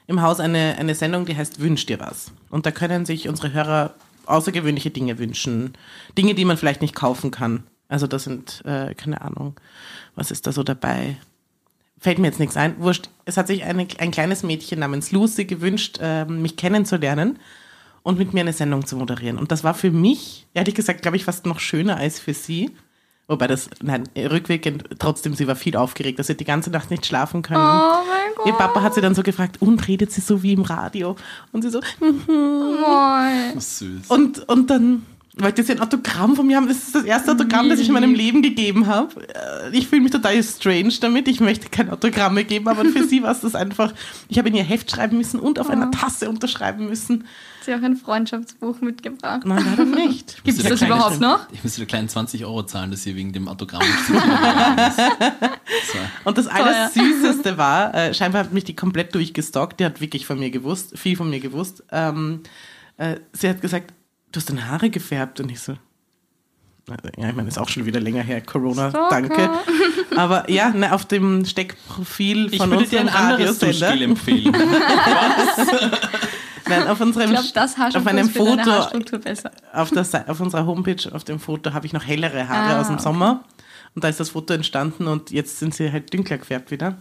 im 0.06 0.22
Haus 0.22 0.40
eine, 0.40 0.76
eine 0.78 0.94
Sendung, 0.94 1.26
die 1.26 1.36
heißt 1.36 1.60
Wünsch 1.60 1.86
dir 1.86 2.00
was. 2.00 2.32
Und 2.50 2.66
da 2.66 2.70
können 2.70 3.06
sich 3.06 3.28
unsere 3.28 3.52
Hörer 3.52 3.94
außergewöhnliche 4.26 4.90
Dinge 4.90 5.18
wünschen. 5.18 5.72
Dinge, 6.16 6.34
die 6.34 6.44
man 6.44 6.56
vielleicht 6.56 6.82
nicht 6.82 6.94
kaufen 6.94 7.30
kann. 7.30 7.64
Also 7.88 8.06
das 8.06 8.24
sind, 8.24 8.62
äh, 8.64 8.94
keine 8.94 9.20
Ahnung, 9.20 9.54
was 10.14 10.30
ist 10.30 10.46
da 10.46 10.52
so 10.52 10.62
dabei? 10.62 11.16
Fällt 11.98 12.18
mir 12.18 12.28
jetzt 12.28 12.40
nichts 12.40 12.56
ein. 12.56 12.78
Wurscht. 12.80 13.10
Es 13.24 13.36
hat 13.36 13.46
sich 13.46 13.64
eine, 13.64 13.86
ein 13.98 14.10
kleines 14.10 14.42
Mädchen 14.42 14.80
namens 14.80 15.12
Lucy 15.12 15.44
gewünscht, 15.44 15.98
äh, 16.00 16.24
mich 16.24 16.56
kennenzulernen 16.56 17.38
und 18.02 18.18
mit 18.18 18.34
mir 18.34 18.40
eine 18.40 18.52
Sendung 18.52 18.86
zu 18.86 18.96
moderieren. 18.96 19.38
Und 19.38 19.52
das 19.52 19.62
war 19.62 19.74
für 19.74 19.90
mich, 19.90 20.46
ehrlich 20.54 20.74
gesagt, 20.74 21.02
glaube 21.02 21.16
ich, 21.16 21.24
fast 21.24 21.46
noch 21.46 21.60
schöner 21.60 21.96
als 21.96 22.18
für 22.18 22.34
sie. 22.34 22.70
Wobei 23.28 23.46
das, 23.46 23.70
nein, 23.80 24.08
rückwirkend, 24.16 24.84
trotzdem, 24.98 25.34
sie 25.34 25.46
war 25.46 25.54
viel 25.54 25.76
aufgeregt, 25.76 26.18
dass 26.18 26.26
sie 26.26 26.36
die 26.36 26.44
ganze 26.44 26.70
Nacht 26.70 26.90
nicht 26.90 27.06
schlafen 27.06 27.42
können. 27.42 27.60
Oh 27.60 28.02
mein 28.06 28.34
Gott. 28.36 28.46
Ihr 28.46 28.52
Papa 28.52 28.82
hat 28.82 28.94
sie 28.94 29.00
dann 29.00 29.14
so 29.14 29.22
gefragt, 29.22 29.62
und 29.62 29.86
redet 29.86 30.10
sie 30.12 30.20
so 30.20 30.42
wie 30.42 30.52
im 30.52 30.62
Radio? 30.62 31.16
Und 31.52 31.62
sie 31.62 31.70
so, 31.70 31.80
mhm. 32.00 32.80
Moin. 32.80 33.60
Süß. 33.60 34.08
und, 34.08 34.48
und 34.48 34.70
dann 34.70 35.06
wollte 35.38 35.62
sie 35.62 35.72
ein 35.72 35.80
Autogramm 35.80 36.36
von 36.36 36.46
mir 36.46 36.56
haben. 36.58 36.68
Das 36.68 36.76
ist 36.76 36.94
das 36.94 37.04
erste 37.04 37.32
Autogramm, 37.32 37.68
das 37.70 37.80
ich 37.80 37.88
in 37.88 37.94
meinem 37.94 38.14
Leben 38.14 38.42
gegeben 38.42 38.86
habe. 38.86 39.08
Äh, 39.28 39.76
Ich 39.76 39.88
fühle 39.88 40.02
mich 40.02 40.12
total 40.12 40.42
strange 40.42 40.92
damit. 41.00 41.26
Ich 41.28 41.40
möchte 41.40 41.68
keine 41.70 41.92
Autogramme 41.92 42.44
geben, 42.44 42.68
aber 42.68 42.84
für 42.84 43.04
sie 43.04 43.22
war 43.22 43.32
es 43.32 43.40
das 43.40 43.54
einfach. 43.54 43.94
Ich 44.28 44.38
habe 44.38 44.48
in 44.50 44.54
ihr 44.54 44.62
Heft 44.64 44.90
schreiben 44.90 45.16
müssen 45.16 45.40
und 45.40 45.58
auf 45.58 45.70
einer 45.70 45.90
Tasse 45.90 46.28
unterschreiben 46.28 46.86
müssen. 46.86 47.24
Sie 47.64 47.72
hat 47.72 47.80
auch 47.80 47.84
ein 47.84 47.96
Freundschaftsbuch 47.96 48.80
mitgebracht. 48.80 49.42
Nein, 49.46 49.64
leider 49.70 49.84
nicht. 49.84 50.42
Gibt 50.44 50.58
es 50.58 50.64
das 50.64 50.78
kleine 50.80 50.94
überhaupt 50.96 51.20
noch? 51.20 51.46
Ich 51.52 51.62
müsste 51.62 51.80
der 51.80 51.86
kleinen 51.86 52.08
20 52.08 52.44
Euro 52.44 52.64
zahlen, 52.64 52.90
dass 52.90 53.06
ihr 53.06 53.14
wegen 53.16 53.32
dem 53.32 53.48
Autogramm. 53.48 53.82
So. 55.92 55.98
Und 56.24 56.38
das 56.38 56.46
Allersüßeste 56.46 57.56
war, 57.56 57.94
äh, 57.94 58.14
scheinbar 58.14 58.44
hat 58.44 58.52
mich 58.52 58.64
die 58.64 58.76
komplett 58.76 59.14
durchgestalkt, 59.14 59.80
die 59.80 59.84
hat 59.84 60.00
wirklich 60.00 60.26
von 60.26 60.38
mir 60.38 60.50
gewusst, 60.50 60.98
viel 60.98 61.16
von 61.16 61.30
mir 61.30 61.40
gewusst. 61.40 61.82
Ähm, 61.90 62.40
äh, 62.98 63.16
sie 63.32 63.48
hat 63.48 63.60
gesagt, 63.60 63.92
du 64.32 64.38
hast 64.40 64.48
deine 64.50 64.68
Haare 64.68 64.90
gefärbt 64.90 65.40
und 65.40 65.50
ich 65.50 65.60
so, 65.60 65.72
äh, 65.72 65.76
ja, 67.16 67.28
ich 67.30 67.34
meine, 67.36 67.48
ist 67.48 67.58
auch 67.58 67.68
schon 67.68 67.86
wieder 67.86 68.00
länger 68.00 68.22
her, 68.22 68.40
Corona, 68.40 68.90
Stalker. 68.90 69.10
danke. 69.28 69.50
Aber 70.16 70.50
ja, 70.50 70.70
ne, 70.70 70.92
auf 70.92 71.04
dem 71.04 71.44
Steckprofil 71.44 72.48
Ich 72.52 72.58
von 72.58 72.70
würde 72.70 72.86
dir 72.86 73.00
unserem 73.00 73.08
ein 73.08 73.32
anderes 73.32 73.58
Duschgel 73.58 74.02
empfehlen. 74.02 74.52
nein, 76.68 76.88
auf 76.88 77.00
unserem, 77.00 77.32
Ich 77.32 77.54
Haarshampoo 77.56 77.98
auf 77.98 78.06
einem 78.06 78.28
Foto, 78.28 78.70
auf, 79.72 79.90
der, 79.90 80.28
auf 80.28 80.40
unserer 80.40 80.66
Homepage, 80.66 81.12
auf 81.12 81.24
dem 81.24 81.38
Foto 81.40 81.72
habe 81.72 81.86
ich 81.86 81.92
noch 81.92 82.04
hellere 82.06 82.48
Haare 82.48 82.76
Ah, 82.76 82.80
aus 82.80 82.86
dem 82.88 82.94
okay. 82.96 83.02
Sommer. 83.04 83.44
Und 83.94 84.04
da 84.04 84.08
ist 84.08 84.20
das 84.20 84.30
Foto 84.30 84.54
entstanden 84.54 85.06
und 85.06 85.30
jetzt 85.30 85.58
sind 85.58 85.74
sie 85.74 85.92
halt 85.92 86.12
dünkler 86.12 86.38
gefärbt 86.38 86.70
wieder. 86.70 86.96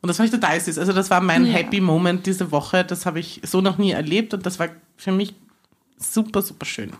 Und 0.00 0.08
das 0.08 0.16
fand 0.16 0.28
ich 0.28 0.34
total 0.34 0.60
süß. 0.60 0.78
Also 0.78 0.92
das 0.92 1.10
war 1.10 1.20
mein 1.20 1.46
Ja. 1.46 1.52
Happy 1.54 1.80
Moment 1.80 2.26
diese 2.26 2.50
Woche. 2.50 2.84
Das 2.84 3.06
habe 3.06 3.20
ich 3.20 3.40
so 3.44 3.60
noch 3.60 3.78
nie 3.78 3.92
erlebt 3.92 4.34
und 4.34 4.44
das 4.46 4.58
war 4.58 4.68
für 4.96 5.12
mich 5.12 5.34
super, 5.98 6.42
super 6.42 6.64
schön. 6.64 6.92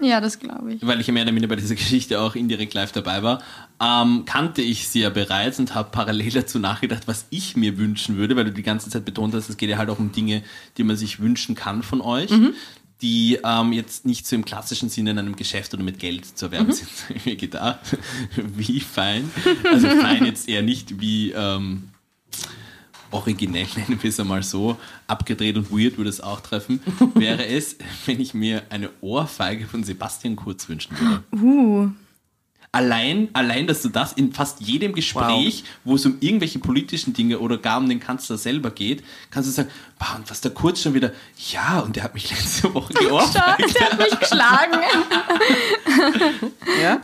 Ja, 0.00 0.20
das 0.20 0.38
glaube 0.38 0.74
ich. 0.74 0.86
weil 0.86 1.00
ich 1.00 1.06
ja 1.06 1.12
mehr 1.12 1.24
oder 1.24 1.32
minder 1.32 1.48
bei 1.48 1.56
dieser 1.56 1.74
Geschichte 1.82 2.20
auch 2.20 2.34
indirekt 2.34 2.74
live 2.74 2.92
dabei 2.92 3.22
war, 3.22 3.42
ähm, 3.80 4.24
kannte 4.26 4.62
ich 4.62 4.88
sie 4.88 5.00
ja 5.00 5.10
bereits 5.10 5.58
und 5.58 5.74
habe 5.74 5.90
parallel 5.90 6.30
dazu 6.30 6.58
nachgedacht, 6.58 7.06
was 7.06 7.26
ich 7.30 7.56
mir 7.56 7.78
wünschen 7.78 8.16
würde, 8.16 8.36
weil 8.36 8.44
du 8.44 8.52
die 8.52 8.62
ganze 8.62 8.90
Zeit 8.90 9.04
betont 9.04 9.34
hast, 9.34 9.48
es 9.48 9.56
geht 9.56 9.70
ja 9.70 9.78
halt 9.78 9.90
auch 9.90 9.98
um 9.98 10.12
Dinge, 10.12 10.42
die 10.76 10.84
man 10.84 10.96
sich 10.96 11.20
wünschen 11.20 11.54
kann 11.54 11.82
von 11.82 12.00
euch. 12.00 12.30
Die 13.00 13.40
ähm, 13.42 13.72
jetzt 13.72 14.06
nicht 14.06 14.28
so 14.28 14.36
im 14.36 14.44
klassischen 14.44 14.88
Sinne 14.88 15.10
in 15.10 15.18
einem 15.18 15.34
Geschäft 15.34 15.74
oder 15.74 15.82
mit 15.82 15.98
Geld 15.98 16.24
zu 16.24 16.46
erwerben 16.46 16.70
sind. 16.70 16.88
Ich 17.08 17.16
hab 17.16 17.26
mir 17.26 17.36
gedacht, 17.36 17.80
wie 18.36 18.78
fein. 18.78 19.28
Also 19.64 19.88
fein 19.88 20.24
jetzt 20.24 20.48
eher 20.48 20.62
nicht 20.62 21.00
wie 21.00 21.32
ähm, 21.32 21.88
originell, 23.12 23.66
nennen 23.76 24.02
wir 24.02 24.10
es 24.10 24.18
einmal 24.18 24.42
so, 24.42 24.76
abgedreht 25.06 25.56
und 25.56 25.70
weird 25.70 25.96
würde 25.96 26.10
es 26.10 26.20
auch 26.20 26.40
treffen, 26.40 26.80
wäre 27.14 27.46
es, 27.46 27.76
wenn 28.06 28.20
ich 28.20 28.34
mir 28.34 28.62
eine 28.70 28.90
Ohrfeige 29.00 29.66
von 29.66 29.84
Sebastian 29.84 30.36
Kurz 30.36 30.68
wünschen 30.68 30.96
würde. 30.98 31.22
Uh, 31.32 31.90
Allein, 32.74 33.28
allein, 33.34 33.66
dass 33.66 33.82
du 33.82 33.90
das 33.90 34.14
in 34.14 34.32
fast 34.32 34.62
jedem 34.62 34.94
Gespräch, 34.94 35.62
wo 35.84 35.96
es 35.96 36.06
um 36.06 36.16
irgendwelche 36.20 36.58
politischen 36.58 37.12
Dinge 37.12 37.38
oder 37.38 37.58
gar 37.58 37.76
um 37.76 37.86
den 37.86 38.00
Kanzler 38.00 38.38
selber 38.38 38.70
geht, 38.70 39.04
kannst 39.30 39.50
du 39.50 39.52
sagen, 39.52 39.68
"Bah, 40.02 40.16
und 40.16 40.28
was 40.28 40.40
der 40.40 40.50
Kurz 40.50 40.82
schon 40.82 40.94
wieder, 40.94 41.12
ja, 41.52 41.78
und 41.78 41.94
der 41.94 42.02
hat 42.02 42.14
mich 42.14 42.28
letzte 42.36 42.74
Woche 42.74 42.92
geohrfeigt. 42.94 43.74
der 43.78 43.90
hat 43.90 43.98
mich 43.98 44.18
geschlagen. 44.18 44.78
Ja? 46.80 47.00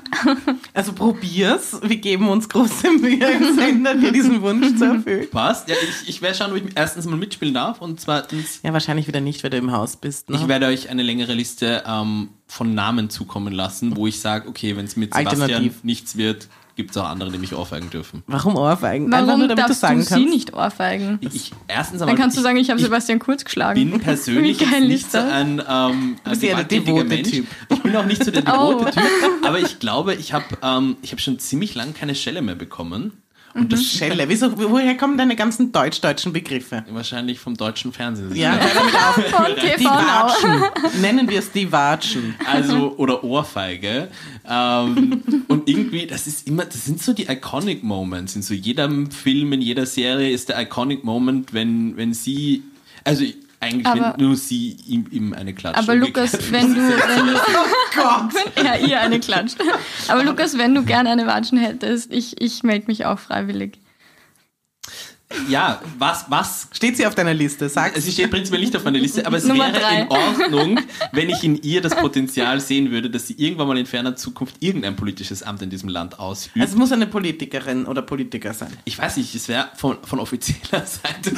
Also 0.75 0.93
probier's. 0.93 1.79
Wir 1.83 1.97
geben 1.97 2.29
uns 2.29 2.49
große 2.49 2.91
Mühe 2.91 3.25
im 3.31 3.55
Sender, 3.57 3.95
dir 3.95 4.11
diesen 4.13 4.43
Wunsch 4.43 4.77
zu 4.77 4.85
erfüllen. 4.85 5.31
Passt? 5.31 5.69
Ja, 5.69 5.77
ich, 5.81 6.09
ich 6.09 6.23
werde 6.23 6.37
schauen, 6.37 6.51
ob 6.51 6.57
ich 6.57 6.65
erstens 6.75 7.07
mal 7.07 7.17
mitspielen 7.17 7.55
darf 7.55 7.81
und 7.81 8.01
zweitens, 8.01 8.61
Ja, 8.65 8.73
wahrscheinlich 8.73 9.07
wieder 9.07 9.21
nicht, 9.21 9.43
weil 9.45 9.51
du 9.51 9.59
im 9.59 9.71
Haus 9.73 9.97
bist. 9.97 10.29
Ne? 10.31 10.37
ich 10.37 10.49
werde 10.49 10.67
euch 10.67 10.89
eine 10.89 11.03
längere 11.03 11.35
Liste 11.35 11.85
ähm, 11.87 12.31
von 12.49 12.75
Namen 12.75 13.11
zukommen 13.11 13.53
lassen, 13.53 13.97
wo 13.97 14.07
ich 14.07 14.21
sage, 14.21 14.49
okay, 14.49 14.77
wenn 14.77 14.87
es 14.87 14.97
mit 14.97 15.15
Sebastian 15.15 15.43
Alternativ. 15.43 15.85
nichts 15.85 16.17
wird, 16.17 16.49
gibt 16.79 16.93
es 16.93 16.97
auch 16.97 17.09
andere, 17.09 17.33
die 17.33 17.39
mich 17.39 17.53
ohrfeigen 17.55 17.91
dürfen. 17.91 18.23
Warum 18.29 18.55
Ohrfeigen? 18.57 19.13
Einfach 19.13 19.27
Warum 19.27 19.41
nur, 19.41 19.49
damit 19.49 19.65
du 19.65 19.69
darfst 19.69 19.81
sagen 19.81 19.97
du 19.99 20.03
sie 20.05 20.09
kannst. 20.15 20.29
nicht 20.31 20.55
ohrfeigen? 20.55 21.19
Ich, 21.21 21.35
ich, 21.35 21.53
erstens 21.67 22.01
einmal, 22.01 22.15
Dann 22.15 22.23
kannst 22.23 22.37
du 22.37 22.41
ich, 22.41 22.45
sagen, 22.45 22.57
ich 22.57 22.71
habe 22.71 22.79
ich 22.79 22.85
Sebastian 22.87 23.19
Kurz 23.19 23.45
geschlagen. 23.45 23.91
bin 23.91 24.01
persönlich 24.01 24.61
nicht 24.81 25.11
so 25.11 25.19
ein 25.19 25.61
ähm, 25.69 26.17
bist 26.23 26.43
eher 26.45 26.63
der 26.63 26.65
gewalttätiger 26.81 27.05
Mensch. 27.05 27.31
Typ. 27.31 27.47
Ich 27.71 27.83
bin 27.83 27.97
auch 27.97 28.05
nicht 28.07 28.25
so 28.25 28.31
der 28.31 28.43
devote 28.43 28.87
Oh. 28.87 28.91
Typ, 28.91 29.03
aber 29.45 29.59
ich 29.59 29.81
glaube, 29.81 30.15
ich 30.15 30.33
habe 30.33 30.45
ähm, 30.63 30.97
ich 31.03 31.11
hab 31.13 31.21
schon 31.21 31.39
ziemlich 31.41 31.75
lang 31.75 31.95
keine 31.95 32.15
Schelle 32.15 32.41
mehr 32.43 32.55
bekommen. 32.55 33.13
Und 33.59 33.73
das 33.73 33.85
Schelle. 33.85 34.29
Wieso, 34.29 34.53
woher 34.57 34.97
kommen 34.97 35.19
deine 35.19 35.37
ganzen 35.37 35.73
deutsch-deutschen 35.73 36.33
Begriffe? 36.33 36.85
wahrscheinlich 36.91 37.39
vom 37.39 37.57
deutschen 37.57 37.93
Fernsehen. 37.93 38.35
Ja. 38.35 38.53
Von 39.31 39.47
Die 39.57 39.77
TV 39.77 39.85
Now. 39.85 39.99
Watschen. 39.99 40.63
Nennen 41.01 41.29
wir 41.29 41.39
es 41.39 41.51
die 41.51 41.71
Watschen. 41.71 42.35
Also, 42.47 42.95
oder 42.97 43.25
Ohrfeige. 43.25 44.09
Ähm, 44.49 45.23
und 45.49 45.69
irgendwie, 45.69 46.07
das 46.07 46.27
ist 46.27 46.47
immer, 46.47 46.65
das 46.65 46.85
sind 46.85 47.03
so 47.03 47.13
die 47.13 47.25
Iconic 47.25 47.83
Moments. 47.83 48.37
In 48.37 48.43
so 48.43 48.55
jedem 48.55 49.11
Film, 49.11 49.53
in 49.53 49.61
jeder 49.61 49.87
Serie 49.87 50.31
ist 50.31 50.49
der 50.49 50.61
Iconic 50.61 51.05
Moment, 51.05 51.53
wenn, 51.53 51.97
wenn 51.97 52.15
sie, 52.15 52.63
also 53.05 53.25
eigentlich, 53.61 53.87
Aber- 53.87 54.15
wenn 54.17 54.27
nur 54.27 54.37
sie 54.37 54.77
ihm, 54.87 55.07
ihm 55.11 55.33
eine 55.33 55.53
Klatsche 55.55 55.81
Aber 55.81 55.95
Lukas, 55.97 56.33
wenn 56.53 56.75
du, 56.75 56.81
wenn 56.81 57.27
du, 57.27 57.33
Gott. 57.95 58.35
wenn 58.55 58.67
er 58.67 58.81
ihr 58.81 59.01
eine 59.01 59.19
klatscht. 59.21 59.57
Aber 60.09 60.23
Lukas, 60.25 60.57
wenn 60.59 60.75
du 60.75 60.85
gerne 60.85 61.11
eine 61.11 61.27
Watschen 61.27 61.59
hättest, 61.59 62.13
ich, 62.13 62.41
ich 62.41 62.63
melde 62.63 62.87
mich 62.87 63.05
auch 63.07 63.19
freiwillig. 63.19 63.79
Ja, 65.49 65.83
was, 65.99 66.25
was 66.29 66.63
Also 66.63 66.69
Steht 66.73 66.97
sie 66.97 67.07
auf 67.07 67.15
deiner 67.15 67.35
Liste? 67.35 67.69
Sag 67.69 67.95
Sie 67.97 68.11
steht 68.13 68.31
prinzipiell 68.31 68.63
nicht 68.63 68.75
auf 68.75 68.83
meiner 68.85 68.99
Liste, 68.99 69.27
aber 69.27 69.37
es 69.37 69.45
Nummer 69.45 69.71
wäre 69.73 69.79
drei. 69.81 70.01
in 70.03 70.09
Ordnung, 70.09 70.81
wenn 71.13 71.29
ich 71.29 71.45
in 71.45 71.61
ihr 71.63 71.83
das 71.83 71.95
Potenzial 71.95 72.61
sehen 72.61 72.91
würde, 72.91 73.11
dass 73.11 73.27
sie 73.27 73.35
irgendwann 73.35 73.69
mal 73.69 73.77
in 73.77 73.85
ferner 73.85 74.17
Zukunft 74.17 74.57
irgendein 74.61 74.97
politisches 74.97 75.43
Amt 75.43 75.61
in 75.61 75.69
diesem 75.69 75.91
Land 75.91 76.19
ausübt. 76.19 76.57
Es 76.57 76.75
muss 76.75 76.93
eine 76.93 77.07
Politikerin 77.07 77.85
oder 77.85 78.01
Politiker 78.01 78.55
sein. 78.55 78.73
ich 78.87 78.99
weiß 78.99 79.19
nicht, 79.19 79.35
es 79.35 79.49
wäre 79.49 79.69
von, 79.77 79.99
von 80.03 80.19
offizieller 80.19 80.87
Seite, 80.87 81.31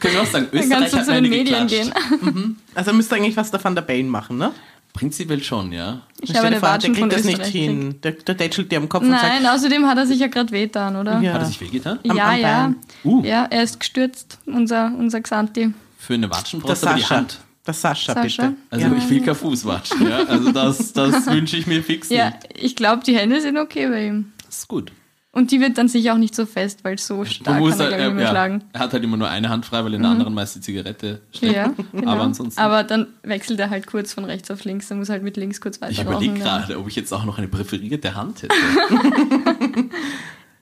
können 0.00 0.14
wir 0.14 0.22
auch 0.22 0.26
sagen, 0.26 0.48
Dann 0.50 0.60
Österreich 0.60 0.80
kannst 0.80 0.92
du 0.92 0.98
hat 0.98 1.04
zu 1.06 1.12
den 1.12 1.30
Medien 1.30 1.68
geklatscht. 1.68 1.92
gehen. 2.22 2.56
Also 2.74 2.92
müsste 2.92 3.14
eigentlich 3.14 3.36
was 3.36 3.50
der 3.52 3.62
Van 3.62 3.74
der 3.76 3.82
Bellen 3.82 4.08
machen, 4.08 4.38
ne? 4.38 4.52
Prinzipiell 4.94 5.42
schon, 5.42 5.72
ja. 5.72 6.02
Ich 6.20 6.30
Stell 6.30 6.36
habe 6.36 6.46
dir 6.46 6.46
eine 6.46 6.60
vor, 6.60 6.68
der 6.68 6.74
Watschen 6.76 6.94
von 6.94 7.08
kriegt 7.08 7.18
das 7.18 7.24
nicht 7.26 7.44
hin. 7.46 8.00
Der, 8.02 8.12
der 8.12 8.36
tätschelt 8.36 8.70
dir 8.70 8.78
am 8.78 8.88
Kopf 8.88 9.02
und 9.02 9.10
Nein, 9.10 9.42
sagt, 9.42 9.54
außerdem 9.54 9.86
hat 9.88 9.98
er 9.98 10.06
sich 10.06 10.20
ja 10.20 10.28
gerade 10.28 10.52
wehtan, 10.52 10.94
oder? 10.94 11.20
Ja. 11.20 11.32
Hat 11.32 11.42
er 11.42 11.46
sich 11.46 11.60
wehgetan? 11.60 11.98
Am- 12.08 12.16
ja. 12.16 12.28
am 12.28 12.38
ja. 12.38 12.74
Uh. 13.02 13.24
Ja, 13.24 13.44
er 13.50 13.64
ist 13.64 13.80
gestürzt, 13.80 14.38
unser, 14.46 14.92
unser 14.96 15.20
Xanti. 15.20 15.74
Für 15.98 16.14
eine 16.14 16.28
der 16.28 16.36
Watschenbrust 16.36 16.86
aber 16.86 16.94
die 16.94 17.02
Sascha. 17.02 17.16
Hand. 17.16 17.40
Der 17.66 17.74
Sascha, 17.74 18.14
Sascha? 18.14 18.42
bitte. 18.46 18.56
Also 18.70 18.86
ja. 18.86 18.92
ich 18.96 19.10
will 19.10 19.20
kein 19.22 19.34
Fußwatschen, 19.34 20.08
ja. 20.08 20.18
Also 20.26 20.52
das, 20.52 20.92
das 20.92 21.26
wünsche 21.30 21.56
ich 21.56 21.66
mir 21.66 21.82
fix 21.82 22.10
Ja, 22.10 22.26
nicht. 22.30 22.38
ich 22.54 22.76
glaube, 22.76 23.02
die 23.04 23.16
Hände 23.16 23.40
sind 23.40 23.58
okay 23.58 23.88
bei 23.88 24.06
ihm. 24.06 24.32
Das 24.46 24.58
ist 24.58 24.68
gut. 24.68 24.92
Und 25.34 25.50
die 25.50 25.60
wird 25.60 25.76
dann 25.78 25.88
sicher 25.88 26.14
auch 26.14 26.18
nicht 26.18 26.32
so 26.32 26.46
fest, 26.46 26.84
weil 26.84 26.96
so 26.96 27.24
stark 27.24 27.58
kann 27.58 27.64
er, 27.64 27.78
halt, 27.78 27.96
glaube 27.96 28.14
ich, 28.14 28.20
äh, 28.20 28.22
ja, 28.22 28.30
schlagen. 28.30 28.64
er 28.72 28.80
hat 28.80 28.92
halt 28.92 29.02
immer 29.02 29.16
nur 29.16 29.28
eine 29.28 29.48
Hand 29.48 29.66
frei, 29.66 29.84
weil 29.84 29.94
in 29.94 30.02
der 30.02 30.12
anderen 30.12 30.32
meist 30.32 30.54
die 30.54 30.60
Zigarette 30.60 31.22
steckt. 31.32 31.56
Ja, 31.56 31.74
genau. 31.92 32.12
Aber 32.12 32.22
ansonsten. 32.22 32.60
Aber 32.60 32.84
dann 32.84 33.08
wechselt 33.24 33.58
er 33.58 33.68
halt 33.68 33.88
kurz 33.88 34.14
von 34.14 34.24
rechts 34.24 34.48
auf 34.52 34.62
links. 34.62 34.86
Dann 34.86 34.98
muss 34.98 35.08
er 35.08 35.14
halt 35.14 35.24
mit 35.24 35.36
links 35.36 35.60
kurz 35.60 35.80
weiter 35.80 35.90
Ich 35.90 36.00
überlege 36.00 36.38
ja. 36.38 36.44
gerade, 36.44 36.78
ob 36.78 36.86
ich 36.86 36.94
jetzt 36.94 37.12
auch 37.12 37.24
noch 37.24 37.38
eine 37.38 37.48
präferierte 37.48 38.14
Hand 38.14 38.44
hätte. 38.44 38.54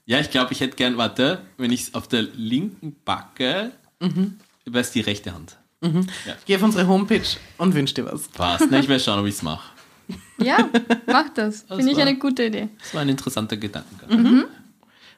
ja, 0.07 0.19
ich 0.19 0.31
glaube, 0.31 0.53
ich 0.53 0.59
hätte 0.59 0.75
gern, 0.75 0.97
warte, 0.97 1.43
wenn 1.57 1.71
ich 1.71 1.81
es 1.83 1.93
auf 1.93 2.07
der 2.07 2.23
linken 2.35 2.95
backe, 3.05 3.69
wäre 3.99 4.81
es 4.81 4.89
die 4.89 5.01
rechte 5.01 5.35
Hand. 5.35 5.55
Geh 6.47 6.55
auf 6.55 6.63
unsere 6.63 6.87
Homepage 6.87 7.21
und 7.59 7.75
wünsch 7.75 7.93
dir 7.93 8.05
was. 8.05 8.27
Passt. 8.29 8.65
Na, 8.71 8.79
ich 8.79 8.87
werde 8.87 9.03
schauen, 9.03 9.19
ob 9.19 9.27
ich 9.27 9.35
es 9.35 9.43
mache. 9.43 9.69
Ja, 10.39 10.67
mach 11.05 11.29
das. 11.29 11.63
Finde 11.67 11.91
ich 11.91 12.01
eine 12.01 12.17
gute 12.17 12.45
Idee. 12.45 12.69
Das 12.79 12.93
war 12.95 13.01
ein 13.01 13.09
interessanter 13.09 13.57
Gedankengang. 13.57 14.45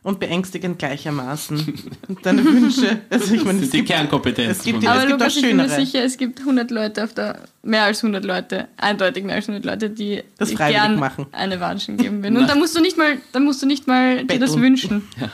Und 0.06 0.20
beängstigend 0.20 0.78
gleichermaßen. 0.78 1.74
Deine 2.22 2.46
Wünsche, 2.46 3.02
also 3.10 3.34
ich 3.34 3.44
meine, 3.44 3.58
Das 3.60 3.66
es 3.66 3.72
die 3.72 3.78
gibt, 3.78 3.90
Kernkompetenzen 3.90 4.52
es 4.52 4.64
gibt 4.64 4.84
es 4.84 4.88
Aber 4.90 5.00
gibt 5.00 5.12
Lukas, 5.14 5.34
auch 5.34 5.38
ich 5.38 5.42
bin 5.44 5.58
mir 5.58 5.68
sicher, 5.68 6.04
es 6.04 6.18
gibt 6.18 6.40
100 6.42 6.70
Leute 6.70 7.04
auf 7.04 7.14
der, 7.16 7.40
mehr 7.64 7.86
als 7.86 8.04
100 8.04 8.24
Leute, 8.24 8.68
eindeutig 8.78 9.24
mehr 9.24 9.36
als 9.36 9.50
100 9.50 9.66
Leute, 9.66 9.90
die 9.90 10.22
Das 10.38 10.52
freiwillig 10.52 10.80
gern 10.80 11.00
machen. 11.00 11.26
eine 11.32 11.60
Watschen 11.60 11.98
geben 11.98 12.22
würden. 12.22 12.38
Und 12.38 12.48
da 12.48 12.54
musst 12.56 12.76
du 12.78 12.82
nicht 12.82 12.98
mal, 12.98 13.18
da 13.32 13.40
musst 13.40 13.64
du 13.64 13.66
nicht 13.66 13.88
mal 13.88 14.18
dir 14.26 14.40
das 14.40 14.52
Betteln. 14.52 14.62
wünschen. 14.62 15.08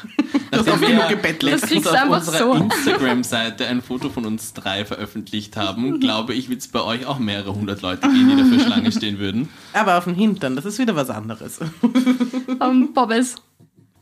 Das 0.51 0.65
Nachdem 0.65 0.73
oft 0.73 0.81
wir 0.81 0.89
genug 0.89 1.07
gebettelt. 1.09 1.53
Das 1.53 1.61
kriegst 1.61 1.85
du 1.85 1.91
letztens 1.91 2.11
auf 2.11 2.11
einfach 2.11 2.17
unserer 2.17 2.37
so. 2.37 2.53
Instagram-Seite 2.55 3.67
ein 3.67 3.81
Foto 3.81 4.09
von 4.09 4.25
uns 4.25 4.51
drei 4.51 4.83
veröffentlicht 4.83 5.55
haben, 5.55 6.01
glaube 6.01 6.33
ich, 6.33 6.49
wird 6.49 6.59
es 6.59 6.67
bei 6.67 6.81
euch 6.81 7.05
auch 7.05 7.19
mehrere 7.19 7.55
hundert 7.55 7.81
Leute 7.81 8.01
geben, 8.09 8.29
die 8.29 8.35
dafür 8.35 8.59
Schlange 8.59 8.91
stehen 8.91 9.17
würden. 9.17 9.47
aber 9.71 9.97
auf 9.97 10.03
dem 10.03 10.13
Hintern, 10.15 10.57
das 10.57 10.65
ist 10.65 10.77
wieder 10.77 10.93
was 10.93 11.09
anderes. 11.09 11.59
Um, 12.59 12.93
Bobbes. 12.93 13.35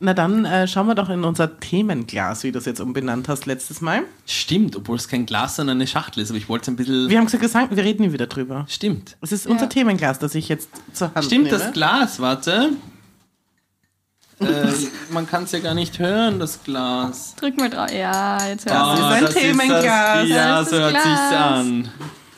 Na 0.02 0.14
dann 0.14 0.46
äh, 0.46 0.66
schauen 0.66 0.86
wir 0.86 0.94
doch 0.94 1.10
in 1.10 1.24
unser 1.24 1.60
Themenglas, 1.60 2.42
wie 2.42 2.52
du 2.52 2.58
es 2.58 2.64
jetzt 2.64 2.80
umbenannt 2.80 3.28
hast 3.28 3.44
letztes 3.44 3.82
Mal. 3.82 4.02
Stimmt, 4.26 4.74
obwohl 4.74 4.96
es 4.96 5.08
kein 5.08 5.26
Glas, 5.26 5.56
sondern 5.56 5.76
eine 5.76 5.86
Schachtel 5.86 6.22
ist, 6.22 6.30
aber 6.30 6.38
ich 6.38 6.48
wollte 6.48 6.62
es 6.62 6.68
ein 6.68 6.76
bisschen... 6.76 7.10
Wir 7.10 7.18
haben 7.18 7.26
gesagt, 7.26 7.42
gesagt, 7.42 7.76
wir 7.76 7.84
reden 7.84 8.02
nie 8.06 8.12
wieder 8.14 8.26
drüber. 8.26 8.64
Stimmt. 8.66 9.18
Es 9.20 9.30
ist 9.30 9.44
Ja. 9.44 9.50
unser 9.50 9.68
Themenglas, 9.68 10.18
das 10.18 10.34
ich 10.34 10.48
jetzt 10.48 10.70
zur 10.94 11.14
Hand 11.14 11.26
Stimmt, 11.26 11.44
nehme. 11.44 11.58
das 11.58 11.72
Glas, 11.72 12.18
warte. 12.18 12.70
Äh, 14.40 14.72
man 15.10 15.26
kann 15.26 15.42
es 15.44 15.52
ja 15.52 15.58
gar 15.58 15.74
nicht 15.74 15.98
hören, 15.98 16.38
das 16.40 16.62
Glas. 16.64 17.34
Drück 17.36 17.58
mal 17.58 17.68
drauf. 17.68 17.92
Ja, 17.92 18.38
jetzt 18.46 18.64
hör 18.64 18.72
Das 18.72 18.88
auf. 18.88 18.98
ist 18.98 19.04
ein 19.04 19.24
das 19.26 19.34
Themenglas. 19.34 19.84
Das, 19.84 20.28
ja, 20.30 20.48
Das 20.56 20.62
ist 20.62 20.70
so 20.70 20.76
das 20.78 20.92
hört 20.94 21.02
sich's 21.02 21.28
Glas. 21.28 21.34
an. 21.34 21.88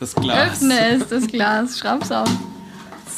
Das 0.01 0.15
Glas. 0.17 0.49
Öffne 0.53 0.79
es, 0.97 1.09
das 1.09 1.27
Glas. 1.29 1.79
Schraub's 1.79 2.11
auf. 2.11 2.29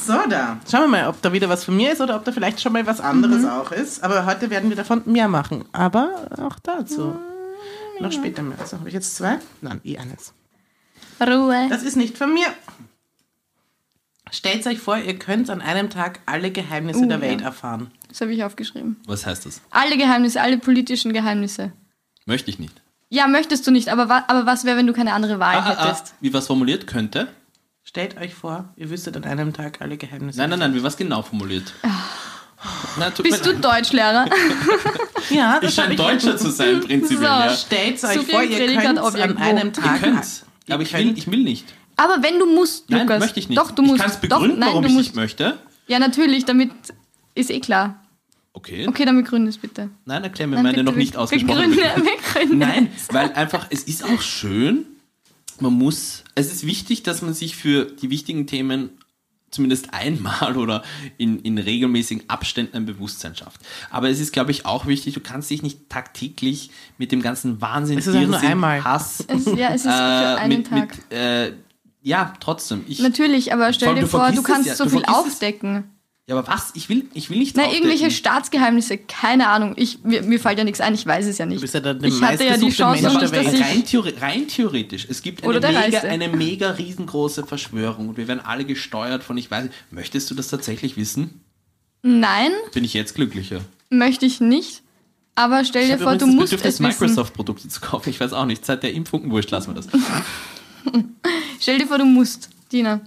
So, 0.05 0.13
da. 0.29 0.57
Schauen 0.69 0.81
wir 0.81 0.87
mal, 0.87 1.07
ob 1.07 1.21
da 1.21 1.33
wieder 1.33 1.49
was 1.49 1.63
von 1.63 1.75
mir 1.75 1.91
ist 1.91 2.01
oder 2.01 2.15
ob 2.15 2.23
da 2.25 2.31
vielleicht 2.31 2.61
schon 2.61 2.73
mal 2.73 2.85
was 2.85 2.99
anderes 2.99 3.41
Mhm. 3.41 3.49
auch 3.49 3.71
ist. 3.71 4.03
Aber 4.03 4.25
heute 4.25 4.49
werden 4.49 4.69
wir 4.69 4.75
davon 4.77 5.01
mehr 5.05 5.27
machen. 5.27 5.65
Aber 5.71 6.27
auch 6.37 6.59
dazu. 6.61 7.05
Mhm. 7.97 8.03
Noch 8.03 8.11
später 8.11 8.43
mehr. 8.43 8.57
So, 8.65 8.77
habe 8.77 8.87
ich 8.87 8.93
jetzt 8.93 9.15
zwei? 9.15 9.39
Nein, 9.61 9.81
eh 9.83 9.97
eines. 9.97 10.33
Ruhe. 11.21 11.67
Das 11.69 11.81
ist 11.83 11.95
nicht 11.95 12.17
von 12.17 12.33
mir. 12.33 12.47
Stellt 14.31 14.65
euch 14.67 14.79
vor, 14.79 14.97
ihr 14.97 15.17
könnt 15.17 15.49
an 15.49 15.61
einem 15.61 15.89
Tag 15.89 16.19
alle 16.25 16.51
Geheimnisse 16.51 17.01
Uh, 17.01 17.07
der 17.07 17.21
Welt 17.21 17.41
ja. 17.41 17.47
erfahren. 17.47 17.91
Das 18.09 18.21
habe 18.21 18.33
ich 18.33 18.43
aufgeschrieben. 18.43 18.97
Was 19.07 19.25
heißt 19.25 19.45
das? 19.45 19.61
Alle 19.69 19.97
Geheimnisse, 19.97 20.41
alle 20.41 20.57
politischen 20.57 21.13
Geheimnisse. 21.13 21.71
Möchte 22.25 22.49
ich 22.49 22.59
nicht. 22.59 22.81
Ja, 23.09 23.27
möchtest 23.27 23.65
du 23.67 23.71
nicht, 23.71 23.87
aber, 23.89 24.09
wa 24.09 24.25
aber 24.27 24.45
was 24.45 24.65
wäre, 24.65 24.77
wenn 24.77 24.87
du 24.87 24.93
keine 24.93 25.13
andere 25.13 25.39
Wahl 25.39 25.55
Ah, 25.57 25.63
ah, 25.65 25.75
ah, 25.77 25.87
hättest? 25.89 26.15
wie 26.21 26.33
was 26.33 26.47
formuliert 26.47 26.87
könnte? 26.87 27.27
Stellt 27.87 28.17
euch 28.17 28.33
vor, 28.33 28.73
ihr 28.77 28.89
wüsstet 28.89 29.15
an 29.15 29.23
einem 29.25 29.53
Tag 29.53 29.79
alle 29.79 29.95
Geheimnisse. 29.95 30.39
Nein, 30.39 30.49
nein, 30.49 30.59
nein, 30.59 30.73
wie 30.73 30.81
was 30.81 30.97
genau 30.97 31.21
formuliert? 31.21 31.71
Na, 32.97 33.11
tut 33.11 33.23
Bist 33.25 33.45
du. 33.45 33.53
Deutschlehrer? 33.53 34.25
Ja, 35.31 35.59
das 35.59 35.71
Ich 35.71 35.75
scheine 35.75 35.95
Deutscher 35.95 36.37
zu 36.37 36.51
sein, 36.51 36.81
prinzipiell. 36.81 37.17
So. 37.17 37.23
Ja. 37.23 37.49
Stellt 37.55 37.95
euch 38.03 38.13
Subjekt, 38.13 38.29
vor, 38.31 38.43
ihr 38.43 38.77
könnt 38.79 38.99
an 38.99 39.37
einem 39.37 39.73
Tag. 39.73 39.99
Ihr 40.03 40.73
Aber 40.75 40.83
ich 40.83 40.91
könnt- 40.91 41.03
will, 41.09 41.17
ich 41.17 41.25
will 41.31 41.41
nicht. 41.43 41.65
aber 41.95 42.21
wenn 42.21 42.37
du 42.37 42.45
musst, 42.45 42.91
Nein, 42.91 43.01
Lukas. 43.01 43.19
möchte 43.21 43.39
ich 43.39 43.49
nicht. 43.49 43.57
Doch, 43.57 43.71
du 43.71 43.81
musst. 43.81 43.95
Ich 43.95 44.01
kann 44.03 44.11
es 44.11 44.17
begründen, 44.17 44.49
Doch, 44.51 44.57
nein, 44.59 44.69
warum 44.69 44.83
du 44.83 44.87
ich 44.89 44.93
musst. 44.93 45.07
nicht 45.09 45.15
möchte. 45.15 45.57
Ja, 45.87 45.97
natürlich, 45.97 46.45
damit 46.45 46.69
ist 47.33 47.49
eh 47.49 47.59
klar. 47.59 48.03
Okay. 48.53 48.87
Okay, 48.87 49.03
dann 49.05 49.15
begründe 49.17 49.49
es 49.49 49.57
bitte. 49.57 49.89
Nein, 50.05 50.23
erklär 50.23 50.45
mir 50.47 50.55
Nein, 50.57 50.63
meine 50.65 50.73
bitte, 50.77 50.85
noch 50.85 50.95
nicht 50.95 51.17
ausgesprochene 51.17 51.69
Begründe, 51.69 51.89
begründe. 52.33 52.55
Nein, 52.57 52.89
weil 53.09 53.33
einfach, 53.33 53.65
es 53.71 53.81
ist 53.83 54.03
auch 54.05 54.21
schön, 54.21 54.85
man 55.61 55.73
muss, 55.73 56.23
es 56.35 56.51
ist 56.51 56.65
wichtig, 56.65 57.03
dass 57.03 57.21
man 57.21 57.33
sich 57.33 57.55
für 57.55 57.85
die 57.85 58.09
wichtigen 58.09 58.47
Themen 58.47 58.89
zumindest 59.51 59.93
einmal 59.93 60.57
oder 60.57 60.83
in, 61.17 61.39
in 61.39 61.57
regelmäßigen 61.57 62.29
Abständen 62.29 62.75
ein 62.75 62.85
Bewusstsein 62.85 63.35
schafft. 63.35 63.61
Aber 63.89 64.09
es 64.09 64.19
ist, 64.19 64.33
glaube 64.33 64.51
ich, 64.51 64.65
auch 64.65 64.85
wichtig, 64.85 65.13
du 65.13 65.21
kannst 65.21 65.49
dich 65.49 65.63
nicht 65.63 65.89
tagtäglich 65.89 66.71
mit 66.97 67.11
dem 67.11 67.21
ganzen 67.21 67.61
Wahnsinn, 67.61 67.97
Es 67.97 68.07
ist 68.07 68.15
auch 68.15 68.21
nur 68.21 68.33
Irrsinn, 68.33 68.49
einmal. 68.49 68.83
Hass, 68.83 69.23
Es, 69.27 69.45
ja, 69.45 69.69
es 69.69 69.85
ist 69.85 69.91
für 69.91 70.35
äh, 70.35 70.35
einen 70.39 70.57
mit, 70.57 70.67
Tag. 70.67 70.97
mit 71.09 71.17
äh, 71.17 71.53
ja, 72.01 72.33
trotzdem. 72.39 72.83
Ich, 72.87 72.99
Natürlich, 72.99 73.51
aber 73.51 73.73
stell 73.73 73.95
dir 73.95 74.05
vor, 74.05 74.31
du 74.31 74.43
kannst 74.43 74.67
ja, 74.67 74.75
so 74.75 74.83
du 74.83 74.91
viel 74.91 75.03
vergisst 75.03 75.41
es. 75.41 75.83
Ja, 76.27 76.35
aber 76.35 76.47
was? 76.47 76.71
Ich 76.73 76.89
will, 76.89 77.07
ich 77.13 77.29
will 77.29 77.37
nicht 77.37 77.55
Na, 77.55 77.71
irgendwelche 77.71 78.09
Staatsgeheimnisse, 78.09 78.97
keine 78.97 79.47
Ahnung. 79.47 79.73
Ich, 79.75 80.03
mir, 80.03 80.23
mir 80.23 80.39
fällt 80.39 80.57
ja 80.57 80.63
nichts 80.63 80.81
ein, 80.81 80.95
ich 80.95 81.05
weiß 81.05 81.27
es 81.27 81.37
ja 81.37 81.45
nicht. 81.45 81.57
Du 81.57 81.61
bist 81.61 81.75
ja 81.75 81.79
der, 81.79 81.93
der 81.93 82.09
ich 82.09 82.21
hatte 82.21 82.45
ja 82.45 82.57
die 82.57 82.69
Chance 82.71 83.03
Mensch 83.03 83.13
noch 83.13 83.21
der 83.21 83.29
nicht, 83.29 83.45
dass 83.45 83.53
Welt. 83.53 83.61
ich... 83.61 83.75
rein, 83.75 83.85
theore 83.85 84.13
rein 84.21 84.47
theoretisch, 84.47 85.05
es 85.07 85.21
gibt 85.21 85.43
eine 85.43 85.59
mega, 85.59 85.99
eine 86.01 86.29
mega 86.29 86.71
riesengroße 86.71 87.45
Verschwörung 87.45 88.09
und 88.09 88.17
wir 88.17 88.27
werden 88.27 88.41
alle 88.43 88.65
gesteuert 88.65 89.23
von, 89.23 89.37
ich 89.37 89.51
weiß 89.51 89.65
nicht, 89.65 89.75
möchtest 89.91 90.31
du 90.31 90.35
das 90.35 90.47
tatsächlich 90.47 90.97
wissen? 90.97 91.41
Nein, 92.01 92.51
Bin 92.73 92.83
ich 92.83 92.93
jetzt 92.93 93.13
glücklicher. 93.15 93.61
möchte 93.89 94.25
ich 94.25 94.41
nicht. 94.41 94.81
Aber 95.35 95.65
stell 95.65 95.83
Ich 95.83 95.89
dir 95.89 95.97
vor, 95.99 96.13
du 96.13 96.19
das 96.19 96.27
musst 96.29 96.51
Bedürfnis, 96.51 96.75
es 96.75 96.79
wissen. 96.79 96.83
Microsoft-Produkte 97.01 97.67
zu 97.67 97.81
kaufen. 97.81 98.09
Ich 98.09 98.19
weiß 98.19 98.31
auch 98.33 98.45
nicht, 98.45 98.65
seit 98.65 98.83
der 98.83 98.93
Impfung, 98.93 99.29
wurscht, 99.31 99.51
lassen 99.51 99.75
wir 99.75 99.81
das. 99.81 99.87
Stell 101.59 101.77
dir 101.77 101.87
vor, 101.87 101.97
du 101.97 102.05
musst, 102.05 102.49
Dina. 102.71 103.01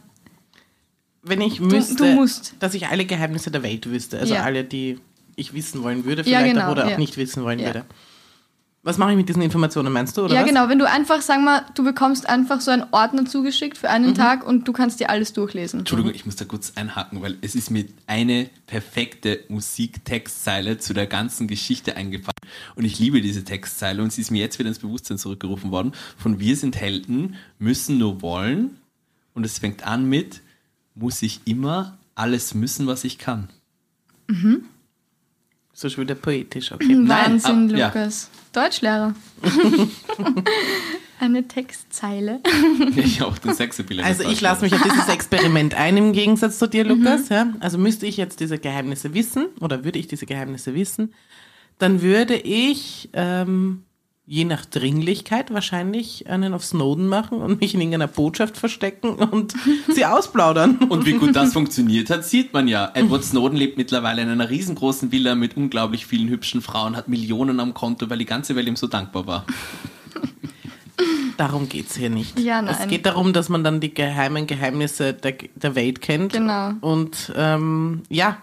Wenn 1.28 1.40
ich 1.40 1.60
müsste, 1.60 1.94
du 1.96 2.04
musst. 2.14 2.54
dass 2.60 2.74
ich 2.74 2.86
alle 2.88 3.04
Geheimnisse 3.04 3.50
der 3.50 3.62
Welt 3.62 3.88
wüsste, 3.90 4.18
also 4.18 4.34
Ja. 4.34 4.42
alle, 4.42 4.64
die 4.64 4.98
ich 5.36 5.52
wissen 5.54 5.82
wollen 5.82 6.04
würde, 6.04 6.22
Ja, 6.22 6.38
vielleicht 6.40 6.54
genau, 6.54 6.66
auch, 6.66 6.72
oder 6.72 6.86
auch 6.86 6.90
ja. 6.90 6.98
nicht 6.98 7.16
wissen 7.16 7.44
wollen 7.44 7.58
Ja. 7.58 7.66
würde. 7.66 7.84
Was 8.84 8.96
mache 8.96 9.10
ich 9.10 9.16
mit 9.16 9.28
diesen 9.28 9.42
Informationen, 9.42 9.92
meinst 9.92 10.16
du, 10.16 10.22
oder 10.24 10.34
ja, 10.34 10.40
was? 10.42 10.48
genau. 10.48 10.68
Wenn 10.68 10.78
du 10.78 10.88
einfach, 10.88 11.20
sag 11.20 11.42
mal, 11.42 11.62
du 11.74 11.84
bekommst 11.84 12.28
einfach 12.28 12.60
so 12.60 12.70
einen 12.70 12.84
Ordner 12.92 13.26
zugeschickt 13.26 13.76
für 13.76 13.88
Mhm. 13.88 13.92
einen 13.92 14.14
Tag 14.14 14.46
und 14.46 14.66
du 14.66 14.72
kannst 14.72 15.00
dir 15.00 15.10
alles 15.10 15.32
durchlesen. 15.32 15.80
Entschuldigung, 15.80 16.14
ich 16.14 16.24
muss 16.24 16.36
da 16.36 16.44
kurz 16.44 16.72
einhaken, 16.76 17.20
weil 17.20 17.36
es 17.42 17.54
ist 17.54 17.70
mir 17.70 17.84
eine 18.06 18.48
perfekte 18.66 19.40
Musiktextzeile 19.48 20.78
zu 20.78 20.94
der 20.94 21.06
ganzen 21.06 21.48
Geschichte 21.48 21.96
eingefallen. 21.96 22.32
Und 22.76 22.84
ich 22.84 22.98
liebe 22.98 23.20
diese 23.20 23.44
Textzeile 23.44 24.02
und 24.02 24.12
sie 24.12 24.20
ist 24.22 24.30
mir 24.30 24.40
jetzt 24.40 24.58
wieder 24.58 24.68
ins 24.68 24.78
Bewusstsein 24.78 25.18
zurückgerufen 25.18 25.70
worden. 25.70 25.92
Von 26.16 26.38
Wir 26.38 26.56
sind 26.56 26.76
Helden, 26.76 27.34
müssen 27.58 27.98
nur 27.98 28.22
wollen. 28.22 28.78
Und 29.34 29.44
es 29.44 29.58
fängt 29.58 29.86
an 29.86 30.08
mit, 30.08 30.40
muss 30.98 31.22
ich 31.22 31.40
immer 31.44 31.96
alles 32.14 32.54
müssen, 32.54 32.86
was 32.86 33.04
ich 33.04 33.18
kann. 33.18 33.48
So 35.72 35.88
schon 35.88 36.04
wieder 36.04 36.14
poetisch, 36.16 36.72
okay. 36.72 36.96
Wahnsinn, 37.08 37.70
ab- 37.72 37.78
ja. 37.78 37.86
Lukas. 37.88 38.30
Deutschlehrer. 38.52 39.14
Eine 41.20 41.48
Textzeile. 41.48 42.40
Ich 42.96 43.22
auch 43.22 43.38
den 43.38 43.52
Sexappeal. 43.54 44.04
Also 44.04 44.22
ich 44.28 44.40
lasse 44.40 44.62
mich 44.64 44.74
auf 44.74 44.82
dieses 44.82 45.08
Experiment 45.08 45.74
ein, 45.74 45.96
im 45.96 46.12
Gegensatz 46.12 46.58
zu 46.58 46.68
dir, 46.68 46.84
Mhm. 46.84 47.02
Lukas. 47.02 47.28
Ja? 47.28 47.52
Also 47.60 47.76
müsste 47.78 48.06
ich 48.06 48.16
jetzt 48.16 48.38
diese 48.40 48.58
Geheimnisse 48.58 49.14
wissen, 49.14 49.46
oder 49.60 49.84
würde 49.84 49.98
ich 49.98 50.06
diese 50.06 50.26
Geheimnisse 50.26 50.74
wissen, 50.74 51.12
dann 51.78 52.02
würde 52.02 52.34
ich, 52.36 53.08
ähm, 53.12 53.82
je 54.28 54.44
nach 54.44 54.66
Dringlichkeit, 54.66 55.52
wahrscheinlich 55.54 56.28
einen 56.28 56.52
auf 56.52 56.62
Snowden 56.62 57.08
machen 57.08 57.40
und 57.40 57.62
mich 57.62 57.72
in 57.72 57.80
irgendeiner 57.80 58.08
Botschaft 58.08 58.58
verstecken 58.58 59.14
und 59.14 59.54
sie 59.88 60.04
ausplaudern. 60.04 60.76
Und 60.90 61.06
wie 61.06 61.14
gut 61.14 61.34
das 61.34 61.52
funktioniert 61.54 62.10
hat, 62.10 62.26
sieht 62.26 62.52
man 62.52 62.68
ja. 62.68 62.90
Edward 62.92 63.24
Snowden 63.24 63.56
lebt 63.56 63.78
mittlerweile 63.78 64.20
in 64.20 64.28
einer 64.28 64.50
riesengroßen 64.50 65.10
Villa 65.10 65.34
mit 65.34 65.56
unglaublich 65.56 66.04
vielen 66.04 66.28
hübschen 66.28 66.60
Frauen, 66.60 66.94
hat 66.94 67.08
Millionen 67.08 67.58
am 67.58 67.72
Konto, 67.72 68.10
weil 68.10 68.18
die 68.18 68.26
ganze 68.26 68.54
Welt 68.54 68.68
ihm 68.68 68.76
so 68.76 68.86
dankbar 68.86 69.26
war. 69.26 69.46
Darum 71.38 71.68
geht's 71.68 71.96
hier 71.96 72.10
nicht. 72.10 72.38
Ja, 72.38 72.60
Es 72.68 72.80
nein. 72.80 72.88
geht 72.88 73.06
darum, 73.06 73.32
dass 73.32 73.48
man 73.48 73.64
dann 73.64 73.80
die 73.80 73.94
geheimen 73.94 74.46
Geheimnisse 74.46 75.14
der, 75.14 75.36
der 75.54 75.74
Welt 75.74 76.02
kennt. 76.02 76.32
Genau. 76.32 76.72
Und 76.80 77.32
ähm, 77.36 78.02
ja, 78.10 78.38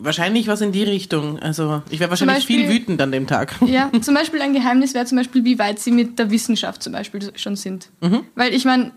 wahrscheinlich 0.00 0.46
was 0.48 0.60
in 0.60 0.72
die 0.72 0.82
Richtung. 0.84 1.38
Also 1.38 1.82
ich 1.90 2.00
wäre 2.00 2.10
wahrscheinlich 2.10 2.46
viel 2.46 2.62
Beispiel- 2.64 2.80
wütend 2.82 3.00
an 3.02 3.12
dem 3.12 3.26
Tag. 3.26 3.54
Ja, 3.66 3.90
zum 4.00 4.14
Beispiel 4.14 4.40
ein 4.42 4.52
Geheimnis 4.52 4.94
wäre 4.94 5.04
zum 5.06 5.18
Beispiel, 5.18 5.44
wie 5.44 5.58
weit 5.58 5.78
sie 5.78 5.90
mit 5.90 6.18
der 6.18 6.30
Wissenschaft 6.30 6.82
zum 6.82 6.92
Beispiel 6.92 7.32
schon 7.36 7.56
sind. 7.56 7.88
Mhm. 8.00 8.22
Weil 8.34 8.54
ich 8.54 8.64
meine, 8.64 8.92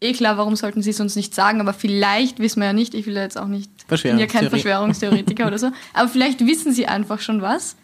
eh 0.00 0.12
klar, 0.12 0.36
warum 0.38 0.54
sollten 0.56 0.82
sie 0.82 0.90
es 0.90 1.00
uns 1.00 1.16
nicht 1.16 1.34
sagen, 1.34 1.60
aber 1.60 1.72
vielleicht 1.72 2.38
wissen 2.38 2.60
wir 2.60 2.66
ja 2.66 2.72
nicht, 2.72 2.94
ich 2.94 3.06
will 3.06 3.14
ja 3.14 3.22
jetzt 3.22 3.38
auch 3.38 3.48
nicht, 3.48 3.70
ich 3.90 4.02
bin 4.02 4.18
ja 4.18 4.26
kein. 4.26 4.48
Verschwörungstheoretiker 4.48 5.46
oder 5.46 5.58
so, 5.58 5.70
aber 5.94 6.08
vielleicht 6.08 6.46
wissen 6.46 6.72
sie 6.72 6.86
einfach 6.86 7.20
schon 7.20 7.42
was, 7.42 7.76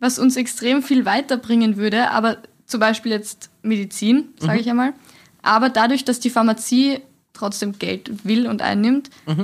was 0.00 0.18
uns 0.18 0.36
extrem 0.36 0.82
viel 0.82 1.04
weiterbringen 1.04 1.76
würde, 1.76 2.10
aber 2.10 2.38
zum 2.66 2.80
Beispiel 2.80 3.12
jetzt 3.12 3.50
Medizin, 3.62 4.30
sage 4.40 4.54
Mhm. 4.54 4.60
ich 4.60 4.70
einmal, 4.70 4.92
aber 5.42 5.68
dadurch, 5.68 6.04
dass 6.04 6.18
die 6.20 6.30
Pharmazie 6.30 6.98
trotzdem 7.32 7.78
Geld 7.78 8.24
will 8.24 8.46
und 8.48 8.60
einnimmt, 8.62 9.10
Ah, 9.26 9.36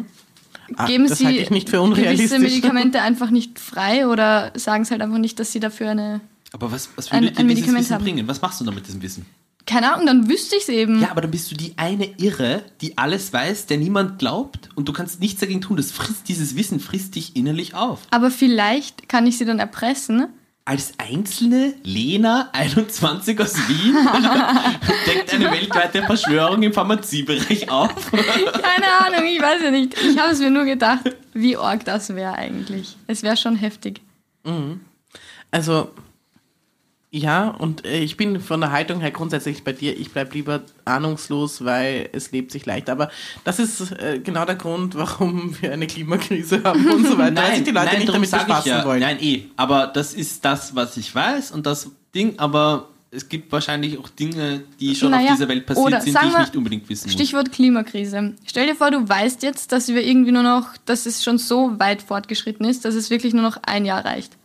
geben 0.87 1.08
das 1.08 1.18
sie 1.18 1.26
halte 1.26 1.38
ich 1.40 1.50
nicht 1.50 1.68
für 1.70 1.82
gewisse. 1.88 2.38
Medikamente 2.38 3.00
einfach 3.02 3.30
nicht 3.30 3.58
frei 3.58 4.06
oder 4.06 4.52
sagen 4.54 4.82
es 4.82 4.90
halt 4.90 5.00
einfach 5.02 5.18
nicht, 5.18 5.38
dass 5.38 5.52
sie 5.52 5.61
dafür 5.61 5.90
eine 5.90 6.20
Aber 6.52 6.70
was, 6.72 6.88
was 6.96 7.11
Ein- 7.11 7.24
würde 7.24 7.38
ein 7.38 7.48
dir 7.48 7.54
dieses 7.54 7.66
Medikament 7.72 7.85
Wissen 7.85 7.94
haben. 7.94 8.04
bringen? 8.04 8.28
Was 8.28 8.42
machst 8.42 8.61
du 8.61 8.64
da 8.64 8.70
mit 8.72 8.87
diesem 8.87 9.02
Wissen? 9.02 9.26
keine 9.64 9.92
Ahnung, 9.94 10.06
dann 10.06 10.28
wüsste 10.28 10.56
ich 10.56 10.62
es 10.62 10.68
eben. 10.68 11.00
Ja, 11.00 11.12
aber 11.12 11.20
dann 11.20 11.30
bist 11.30 11.48
du 11.50 11.54
die 11.54 11.74
eine 11.76 12.04
Irre, 12.18 12.64
die 12.80 12.98
alles 12.98 13.32
weiß, 13.32 13.66
der 13.66 13.78
niemand 13.78 14.18
glaubt 14.18 14.68
und 14.74 14.88
du 14.88 14.92
kannst 14.92 15.20
nichts 15.20 15.40
dagegen 15.40 15.61
tun. 15.61 15.76
Das 15.76 15.92
frisst, 15.92 16.28
dieses 16.28 16.56
Wissen 16.56 16.80
frisst 16.80 17.14
dich 17.14 17.37
innerlich 17.37 17.74
auf. 17.74 18.00
Aber 18.11 18.32
vielleicht 18.32 19.08
kann 19.08 19.24
ich 19.26 19.38
sie 19.38 19.44
dann 19.44 19.61
erpressen. 19.61 20.26
Als 20.64 20.92
einzelne 20.96 21.75
Lena, 21.83 22.48
21 22.53 23.40
aus 23.40 23.57
Wien, 23.68 23.96
deckt 25.07 25.35
eine 25.35 25.51
weltweite 25.51 26.03
Verschwörung 26.05 26.62
im 26.62 26.72
Pharmaziebereich 26.72 27.68
auf. 27.68 28.12
Keine 28.12 28.87
Ahnung, 29.01 29.27
ich 29.27 29.42
weiß 29.42 29.61
ja 29.61 29.70
nicht. 29.72 30.01
Ich 30.01 30.16
habe 30.18 30.31
es 30.33 30.38
mir 30.38 30.51
nur 30.51 30.64
gedacht, 30.64 31.16
wie 31.35 31.57
arg 31.57 31.85
das 31.85 32.14
wäre 32.14 32.35
eigentlich. 32.35 32.96
Es 33.09 33.25
wäre 33.25 33.37
schon 33.37 33.57
heftig. 33.57 34.03
Also, 35.51 35.90
ja, 37.14 37.48
und 37.48 37.85
äh, 37.85 37.98
ich 37.98 38.16
bin 38.16 38.40
von 38.40 38.62
der 38.62 38.72
Haltung 38.72 39.01
her 39.01 39.11
grundsätzlich 39.11 39.62
bei 39.62 39.72
dir. 39.72 39.94
Ich 39.98 40.12
bleib 40.12 40.33
lieber 40.33 40.62
ahnungslos, 40.87 41.62
weil 41.62 42.09
es 42.12 42.33
lebt 42.33 42.51
sich 42.51 42.64
leicht. 42.64 42.88
Aber 42.88 43.11
das 43.44 43.59
ist 43.59 43.92
äh, 43.92 44.18
genau 44.25 44.46
der 44.46 44.55
Grund, 44.55 44.94
warum 44.96 45.55
wir 45.61 45.72
eine 45.75 45.87
Klimakrise 45.87 46.64
haben 46.64 46.90
und 46.90 47.07
so 47.07 47.18
weiter. 47.18 47.42
weil 47.42 47.55
sich 47.57 47.64
die 47.64 47.70
Leute 47.70 47.96
nicht 47.96 48.09
darum 48.09 48.22
damit 48.22 48.31
befassen 48.31 48.68
ja. 48.68 48.85
wollen. 48.87 49.01
Nein, 49.01 49.18
eh. 49.20 49.42
Aber 49.59 49.88
das 49.88 50.14
ist 50.14 50.42
das, 50.42 50.75
was 50.75 50.96
ich 50.96 51.14
weiß 51.14 51.51
und 51.51 51.66
das 51.66 51.90
Ding, 52.14 52.38
aber 52.38 52.88
es 53.11 53.29
gibt 53.29 53.53
wahrscheinlich 53.53 53.98
auch 53.98 54.09
Dinge, 54.09 54.62
die 54.81 54.94
schon 54.94 55.11
Naja, 55.11 55.33
auf 55.33 55.37
dieser 55.37 55.48
Welt 55.48 55.66
passiert 55.66 55.87
oder 55.87 56.01
sind, 56.01 56.18
die 56.18 56.27
ich 56.27 56.33
wir- 56.33 56.40
nicht 56.40 56.57
unbedingt 56.57 56.88
wissen 56.88 57.09
muss. 57.09 57.12
Stichwort 57.12 57.53
Klimakrise. 57.53 58.33
Stell 58.46 58.66
dir 58.68 58.75
vor, 58.75 58.90
du 58.90 59.07
weißt 59.07 59.42
jetzt, 59.42 59.70
dass 59.72 59.88
wir 59.88 60.03
irgendwie 60.03 60.33
nur 60.33 60.42
noch, 60.42 60.79
dass 60.87 61.05
es 61.05 61.22
schon 61.22 61.37
so 61.37 61.79
weit 61.79 62.01
fortgeschritten 62.01 62.64
ist, 62.64 62.87
dass 62.87 62.94
es 62.94 63.11
wirklich 63.11 63.35
nur 63.35 63.42
noch 63.42 63.59
ein 63.64 63.85
Jahr 63.85 64.03
reicht. 64.03 64.38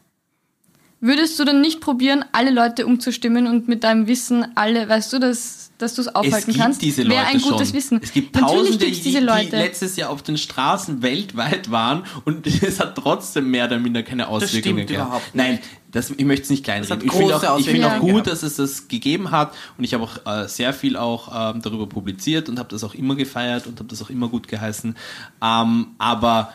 Würdest 0.99 1.39
du 1.39 1.45
dann 1.45 1.61
nicht 1.61 1.79
probieren, 1.79 2.25
alle 2.31 2.49
Leute 2.49 2.87
umzustimmen 2.87 3.45
und 3.45 3.67
mit 3.67 3.83
deinem 3.83 4.07
Wissen 4.07 4.47
alle, 4.55 4.89
weißt 4.89 5.13
du, 5.13 5.19
dass, 5.19 5.69
dass 5.77 5.93
du 5.93 6.01
es 6.01 6.07
Es 6.07 6.15
aufhalten 6.15 6.47
gibt 6.47 6.57
kannst? 6.57 6.81
diese 6.81 7.03
Leute 7.03 7.15
Wäre 7.15 7.25
ein 7.27 7.39
gutes 7.39 7.67
schon. 7.67 7.77
Wissen. 7.77 7.99
Es 8.01 8.13
gibt 8.13 8.33
Natürlich 8.35 8.57
Tausende, 8.69 8.85
die, 8.85 8.91
diese 9.01 9.19
die 9.19 9.25
Leute. 9.25 9.57
letztes 9.57 9.95
Jahr 9.95 10.09
auf 10.09 10.23
den 10.23 10.37
Straßen 10.37 11.03
weltweit 11.03 11.69
waren 11.69 12.03
und 12.25 12.47
es 12.63 12.79
hat 12.79 12.95
trotzdem 12.95 13.51
mehr 13.51 13.65
oder 13.65 13.77
minder 13.77 14.01
keine 14.01 14.27
Auswirkungen 14.27 14.85
stimmt 14.85 14.89
gehabt. 14.89 15.07
überhaupt 15.07 15.35
Nein, 15.35 15.59
das, 15.91 16.09
ich 16.09 16.25
möchte 16.25 16.45
es 16.45 16.49
nicht 16.49 16.63
kleinreden. 16.63 17.05
Ich 17.05 17.13
finde 17.13 17.35
auch, 17.35 17.59
ich 17.59 17.69
finde 17.69 17.87
auch 17.91 17.99
gut, 17.99 18.09
gehabt. 18.09 18.27
dass 18.27 18.41
es 18.41 18.55
das 18.55 18.87
gegeben 18.87 19.29
hat 19.29 19.53
und 19.77 19.83
ich 19.83 19.93
habe 19.93 20.03
auch 20.03 20.25
äh, 20.25 20.47
sehr 20.47 20.73
viel 20.73 20.97
auch 20.97 21.53
ähm, 21.53 21.61
darüber 21.61 21.87
publiziert 21.87 22.49
und 22.49 22.57
habe 22.57 22.69
das 22.69 22.83
auch 22.83 22.95
immer 22.95 23.15
gefeiert 23.15 23.67
und 23.67 23.77
habe 23.79 23.87
das 23.89 24.01
auch 24.01 24.09
immer 24.09 24.29
gut 24.29 24.47
geheißen. 24.47 24.95
Ähm, 25.43 25.87
aber 25.99 26.53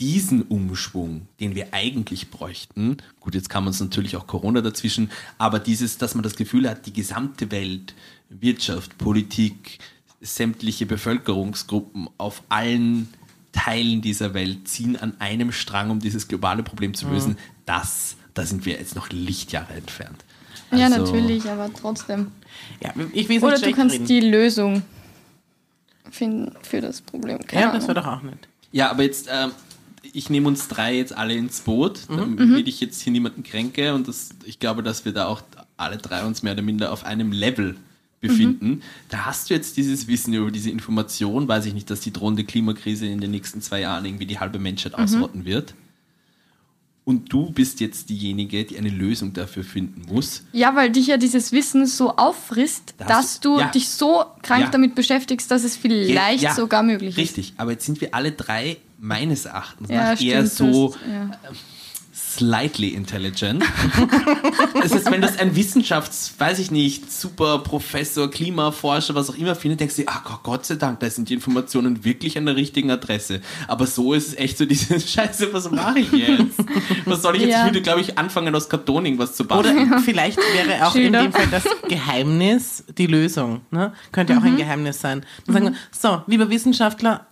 diesen 0.00 0.42
Umschwung, 0.42 1.26
den 1.40 1.54
wir 1.54 1.72
eigentlich 1.74 2.30
bräuchten, 2.30 2.96
gut, 3.20 3.34
jetzt 3.34 3.50
kam 3.50 3.66
uns 3.66 3.78
natürlich 3.80 4.16
auch 4.16 4.26
Corona 4.26 4.60
dazwischen, 4.62 5.10
aber 5.38 5.58
dieses, 5.58 5.98
dass 5.98 6.14
man 6.14 6.22
das 6.22 6.36
Gefühl 6.36 6.68
hat, 6.68 6.86
die 6.86 6.92
gesamte 6.92 7.50
Welt, 7.50 7.94
Wirtschaft, 8.30 8.96
Politik, 8.98 9.78
sämtliche 10.22 10.86
Bevölkerungsgruppen 10.86 12.08
auf 12.18 12.42
allen 12.48 13.08
Teilen 13.52 14.00
dieser 14.00 14.32
Welt 14.34 14.68
ziehen 14.68 14.96
an 14.96 15.14
einem 15.18 15.50
Strang, 15.52 15.90
um 15.90 15.98
dieses 15.98 16.28
globale 16.28 16.62
Problem 16.62 16.94
zu 16.94 17.08
lösen, 17.08 17.36
das, 17.66 18.16
da 18.34 18.46
sind 18.46 18.64
wir 18.64 18.74
jetzt 18.74 18.94
noch 18.96 19.10
Lichtjahre 19.10 19.74
entfernt. 19.74 20.24
ja, 20.72 20.86
Also, 20.86 20.98
natürlich, 21.04 21.48
aber 21.48 21.68
trotzdem. 21.74 22.28
Ja, 22.82 22.92
ich 23.12 23.28
will 23.28 23.42
Oder 23.42 23.52
nicht 23.52 23.66
du 23.66 23.72
kannst 23.72 23.94
reden. 23.96 24.06
die 24.06 24.20
Lösung 24.20 24.82
finden 26.10 26.52
für 26.62 26.80
das 26.80 27.00
Problem. 27.00 27.38
Keine 27.46 27.62
Ja, 27.62 27.72
das 27.72 27.88
wäre 27.88 28.00
Ahnung. 28.02 28.12
doch 28.12 28.18
auch 28.18 28.22
nett. 28.22 28.48
Ja, 28.72 28.90
aber 28.90 29.02
jetzt, 29.02 29.28
ähm, 29.30 29.50
ich 30.12 30.30
nehme 30.30 30.48
uns 30.48 30.68
drei 30.68 30.96
jetzt 30.96 31.16
alle 31.16 31.34
ins 31.34 31.60
Boot, 31.60 32.00
Mhm. 32.08 32.36
damit 32.36 32.68
ich 32.68 32.80
jetzt 32.80 33.00
hier 33.02 33.12
niemanden 33.12 33.42
kränke 33.42 33.94
und 33.94 34.08
das, 34.08 34.30
ich 34.44 34.58
glaube, 34.58 34.82
dass 34.82 35.04
wir 35.04 35.12
da 35.12 35.26
auch 35.26 35.42
alle 35.76 35.96
drei 35.98 36.24
uns 36.24 36.42
mehr 36.42 36.52
oder 36.54 36.62
minder 36.62 36.92
auf 36.92 37.04
einem 37.04 37.32
Level 37.32 37.76
befinden. 38.20 38.68
Mhm. 38.68 38.82
Da 39.08 39.24
hast 39.26 39.48
du 39.50 39.54
jetzt 39.54 39.76
dieses 39.78 40.06
Wissen 40.06 40.34
über 40.34 40.50
diese 40.50 40.70
Information, 40.70 41.48
weiß 41.48 41.64
ich 41.66 41.74
nicht, 41.74 41.88
dass 41.90 42.00
die 42.00 42.12
drohende 42.12 42.44
Klimakrise 42.44 43.06
in 43.06 43.20
den 43.20 43.30
nächsten 43.30 43.62
zwei 43.62 43.80
Jahren 43.80 44.04
irgendwie 44.04 44.26
die 44.26 44.38
halbe 44.38 44.58
Menschheit 44.58 44.92
Mhm. 44.98 45.04
ausrotten 45.04 45.44
wird. 45.46 45.74
Und 47.04 47.32
du 47.32 47.50
bist 47.50 47.80
jetzt 47.80 48.10
diejenige, 48.10 48.64
die 48.64 48.76
eine 48.78 48.90
Lösung 48.90 49.32
dafür 49.32 49.64
finden 49.64 50.02
muss. 50.12 50.42
Ja, 50.52 50.76
weil 50.76 50.90
dich 50.90 51.06
ja 51.08 51.16
dieses 51.16 51.50
Wissen 51.50 51.86
so 51.86 52.16
auffrisst, 52.16 52.94
Das- 52.98 53.08
dass 53.08 53.40
du 53.40 53.58
ja. 53.58 53.68
dich 53.68 53.88
so 53.88 54.24
krank 54.42 54.64
Ja. 54.64 54.70
damit 54.70 54.94
beschäftigst, 54.94 55.50
dass 55.50 55.64
es 55.64 55.76
vielleicht 55.76 56.42
Ja, 56.42 56.54
sogar 56.54 56.82
möglich 56.82 57.10
ist. 57.10 57.16
Richtig, 57.16 57.54
aber 57.56 57.72
jetzt 57.72 57.86
sind 57.86 58.00
wir 58.00 58.14
alle 58.14 58.32
drei 58.32 58.76
meines 58.98 59.46
Erachtens 59.46 59.88
nach 59.88 60.20
eher 60.20 60.46
stimmt, 60.46 60.52
so 60.52 60.94
ja. 61.10 61.30
Slightly 62.36 62.88
intelligent. 62.88 63.64
das 64.82 64.94
heißt, 64.94 65.10
wenn 65.10 65.20
das 65.20 65.38
ein 65.38 65.56
Wissenschafts-, 65.56 66.34
weiß 66.38 66.58
ich 66.58 66.70
nicht, 66.70 67.10
super 67.10 67.58
Professor, 67.58 68.30
Klimaforscher, 68.30 69.14
was 69.14 69.30
auch 69.30 69.34
immer 69.34 69.54
findet, 69.54 69.80
denkst 69.80 69.96
du, 69.96 70.02
ach 70.06 70.24
Gott, 70.24 70.42
Gott 70.42 70.66
sei 70.66 70.76
Dank, 70.76 71.00
da 71.00 71.10
sind 71.10 71.28
die 71.28 71.34
Informationen 71.34 72.04
wirklich 72.04 72.38
an 72.38 72.46
der 72.46 72.56
richtigen 72.56 72.90
Adresse. 72.90 73.40
Aber 73.68 73.86
so 73.86 74.14
ist 74.14 74.28
es 74.28 74.34
echt 74.36 74.58
so 74.58 74.64
diese 74.70 75.00
Scheiße, 75.00 75.52
was 75.52 75.70
mache 75.70 76.00
ich 76.00 76.12
jetzt? 76.12 76.58
Was 77.04 77.22
soll 77.22 77.36
ich 77.36 77.42
jetzt? 77.42 77.52
Ja. 77.52 77.60
Ich 77.60 77.64
würde, 77.66 77.82
glaube 77.82 78.00
ich, 78.00 78.18
anfangen, 78.18 78.54
aus 78.54 78.68
Karton 78.68 79.06
irgendwas 79.06 79.34
zu 79.34 79.44
basteln. 79.44 79.88
Oder 79.88 80.00
vielleicht 80.00 80.38
wäre 80.38 80.86
auch 80.86 80.94
in 80.94 81.04
Schöner. 81.04 81.22
dem 81.22 81.32
Fall 81.32 81.48
das 81.50 81.64
Geheimnis 81.88 82.84
die 82.96 83.06
Lösung. 83.06 83.62
Ne? 83.70 83.92
Könnte 84.12 84.36
auch 84.36 84.42
ein 84.42 84.56
Geheimnis 84.56 85.00
sein. 85.00 85.24
Dann 85.46 85.54
sagen 85.54 85.66
wir, 85.66 85.74
so, 85.90 86.22
lieber 86.26 86.50
Wissenschaftler 86.50 87.26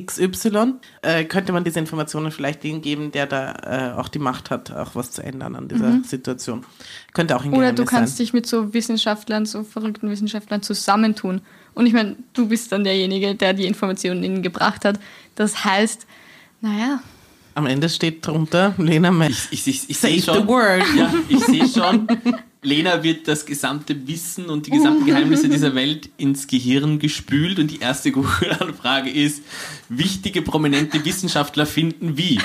XY, 0.00 0.74
äh, 1.02 1.24
könnte 1.24 1.52
man 1.52 1.64
diese 1.64 1.78
Informationen 1.78 2.30
vielleicht 2.32 2.62
dem 2.64 2.80
geben, 2.82 3.12
der 3.12 3.26
da 3.26 3.92
äh, 3.94 3.98
auch 3.98 4.08
die 4.08 4.18
Macht 4.18 4.50
hat, 4.50 4.70
auch 4.70 4.94
was 4.94 5.10
zu 5.10 5.22
ändern 5.22 5.54
an 5.56 5.68
dieser 5.68 6.02
Situation. 6.04 6.64
Könnte 7.12 7.36
auch 7.36 7.44
ein 7.44 7.52
Oder 7.52 7.72
du 7.72 7.84
kannst 7.84 8.16
sein. 8.16 8.24
dich 8.24 8.32
mit 8.32 8.46
so 8.46 8.72
Wissenschaftlern, 8.74 9.46
so 9.46 9.64
verrückten 9.64 10.08
Wissenschaftlern 10.10 10.62
zusammentun. 10.62 11.40
Und 11.74 11.86
ich 11.86 11.92
meine, 11.92 12.16
du 12.32 12.48
bist 12.48 12.72
dann 12.72 12.84
derjenige, 12.84 13.34
der 13.34 13.52
die 13.54 13.66
Informationen 13.66 14.22
ihnen 14.24 14.42
gebracht 14.42 14.84
hat. 14.84 14.98
Das 15.34 15.64
heißt, 15.64 16.06
naja, 16.60 17.00
Am 17.54 17.66
Ende 17.66 17.88
steht 17.88 18.26
drunter, 18.26 18.74
Lena 18.78 19.10
May. 19.10 19.28
Ich, 19.50 19.66
ich, 19.66 19.90
ich 19.90 19.98
Save 19.98 20.12
sehe 20.14 20.22
schon, 20.22 20.42
the 20.42 20.46
world. 20.48 20.84
Ja, 20.96 21.12
ich 21.28 21.40
sehe 21.44 21.68
schon, 21.68 22.06
Lena 22.64 23.02
wird 23.02 23.26
das 23.26 23.44
gesamte 23.44 24.06
Wissen 24.06 24.46
und 24.46 24.68
die 24.68 24.70
gesamten 24.70 25.04
Geheimnisse 25.04 25.48
dieser 25.48 25.74
Welt 25.74 26.08
ins 26.16 26.46
Gehirn 26.46 27.00
gespült 27.00 27.58
und 27.58 27.72
die 27.72 27.80
erste 27.80 28.12
Google-Anfrage 28.12 29.10
ist, 29.10 29.42
wichtige 29.88 30.42
prominente 30.42 31.04
Wissenschaftler 31.04 31.66
finden 31.66 32.16
wie? 32.16 32.38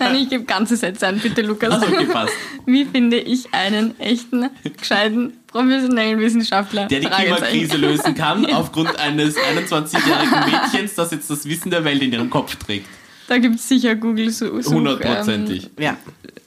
Nein, 0.00 0.16
ich 0.16 0.28
gebe 0.28 0.42
ganze 0.42 0.76
Sätze 0.76 1.06
an, 1.06 1.20
bitte 1.20 1.42
Lukas. 1.42 1.74
Also 1.74 1.86
okay, 1.86 2.06
passt. 2.06 2.32
Wie 2.66 2.84
finde 2.86 3.18
ich 3.18 3.54
einen 3.54 3.98
echten, 4.00 4.50
gescheiten, 4.76 5.34
professionellen 5.46 6.18
Wissenschaftler? 6.18 6.86
Der 6.88 6.98
die 6.98 7.06
Klimakrise 7.06 7.76
lösen 7.76 8.16
kann, 8.16 8.46
aufgrund 8.52 8.98
eines 8.98 9.36
21-jährigen 9.36 10.40
Mädchens, 10.50 10.96
das 10.96 11.12
jetzt 11.12 11.30
das 11.30 11.44
Wissen 11.48 11.70
der 11.70 11.84
Welt 11.84 12.02
in 12.02 12.12
ihrem 12.12 12.30
Kopf 12.30 12.56
trägt. 12.56 12.88
Da 13.28 13.38
gibt 13.38 13.56
es 13.60 13.68
sicher 13.68 13.94
Google 13.94 14.30
Such 14.30 14.64
Hundertprozentig. 14.66 15.70
Ja, 15.78 15.90
Ähm, 15.90 15.96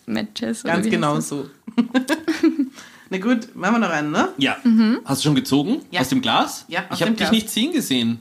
Matches. 0.10 0.64
oder 0.66 0.74
ganz 0.74 0.90
genau 0.90 1.20
so. 1.20 1.50
Na 3.12 3.18
gut, 3.18 3.56
machen 3.56 3.76
wir 3.76 3.80
noch 3.80 3.90
einen, 3.90 4.12
ne? 4.12 4.30
Ja. 4.38 4.58
Hast 5.06 5.22
du 5.24 5.28
schon 5.30 5.36
gezogen? 5.36 5.82
Ja. 5.92 6.02
Aus 6.02 6.10
dem 6.10 6.22
Glas? 6.22 6.66
Ja, 6.68 6.86
aus 6.90 6.98
Ich 7.00 7.02
habe 7.06 7.14
dich 7.16 7.32
nicht 7.32 7.50
ziehen 7.50 7.72
gesehen. 7.72 8.20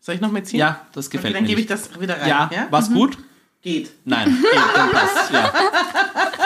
Soll 0.00 0.14
ich 0.16 0.20
noch 0.20 0.32
mitziehen? 0.32 0.58
Ja, 0.60 0.86
das 0.92 1.10
gefällt 1.10 1.32
okay, 1.32 1.34
dann 1.34 1.42
mir 1.44 1.48
gebe 1.48 1.60
ich 1.60 1.66
das 1.66 2.00
wieder 2.00 2.18
rein. 2.20 2.28
Ja, 2.28 2.50
Ja, 2.52 2.66
war's 2.70 2.90
gut? 2.90 3.18
Geht. 3.62 3.92
Nein, 4.04 4.36
okay, 4.44 4.58
dann 4.74 4.90
passt. 4.90 5.30
Ja. 5.32 5.52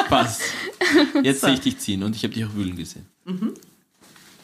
Passt. 0.08 0.42
Jetzt 1.22 1.40
So. 1.40 1.46
sehe 1.46 1.54
ich 1.54 1.60
dich 1.60 1.78
ziehen 1.78 2.02
und 2.02 2.14
ich 2.14 2.22
habe 2.24 2.34
dich 2.34 2.44
auch 2.44 2.54
wühlen 2.54 2.76
gesehen. 2.76 3.06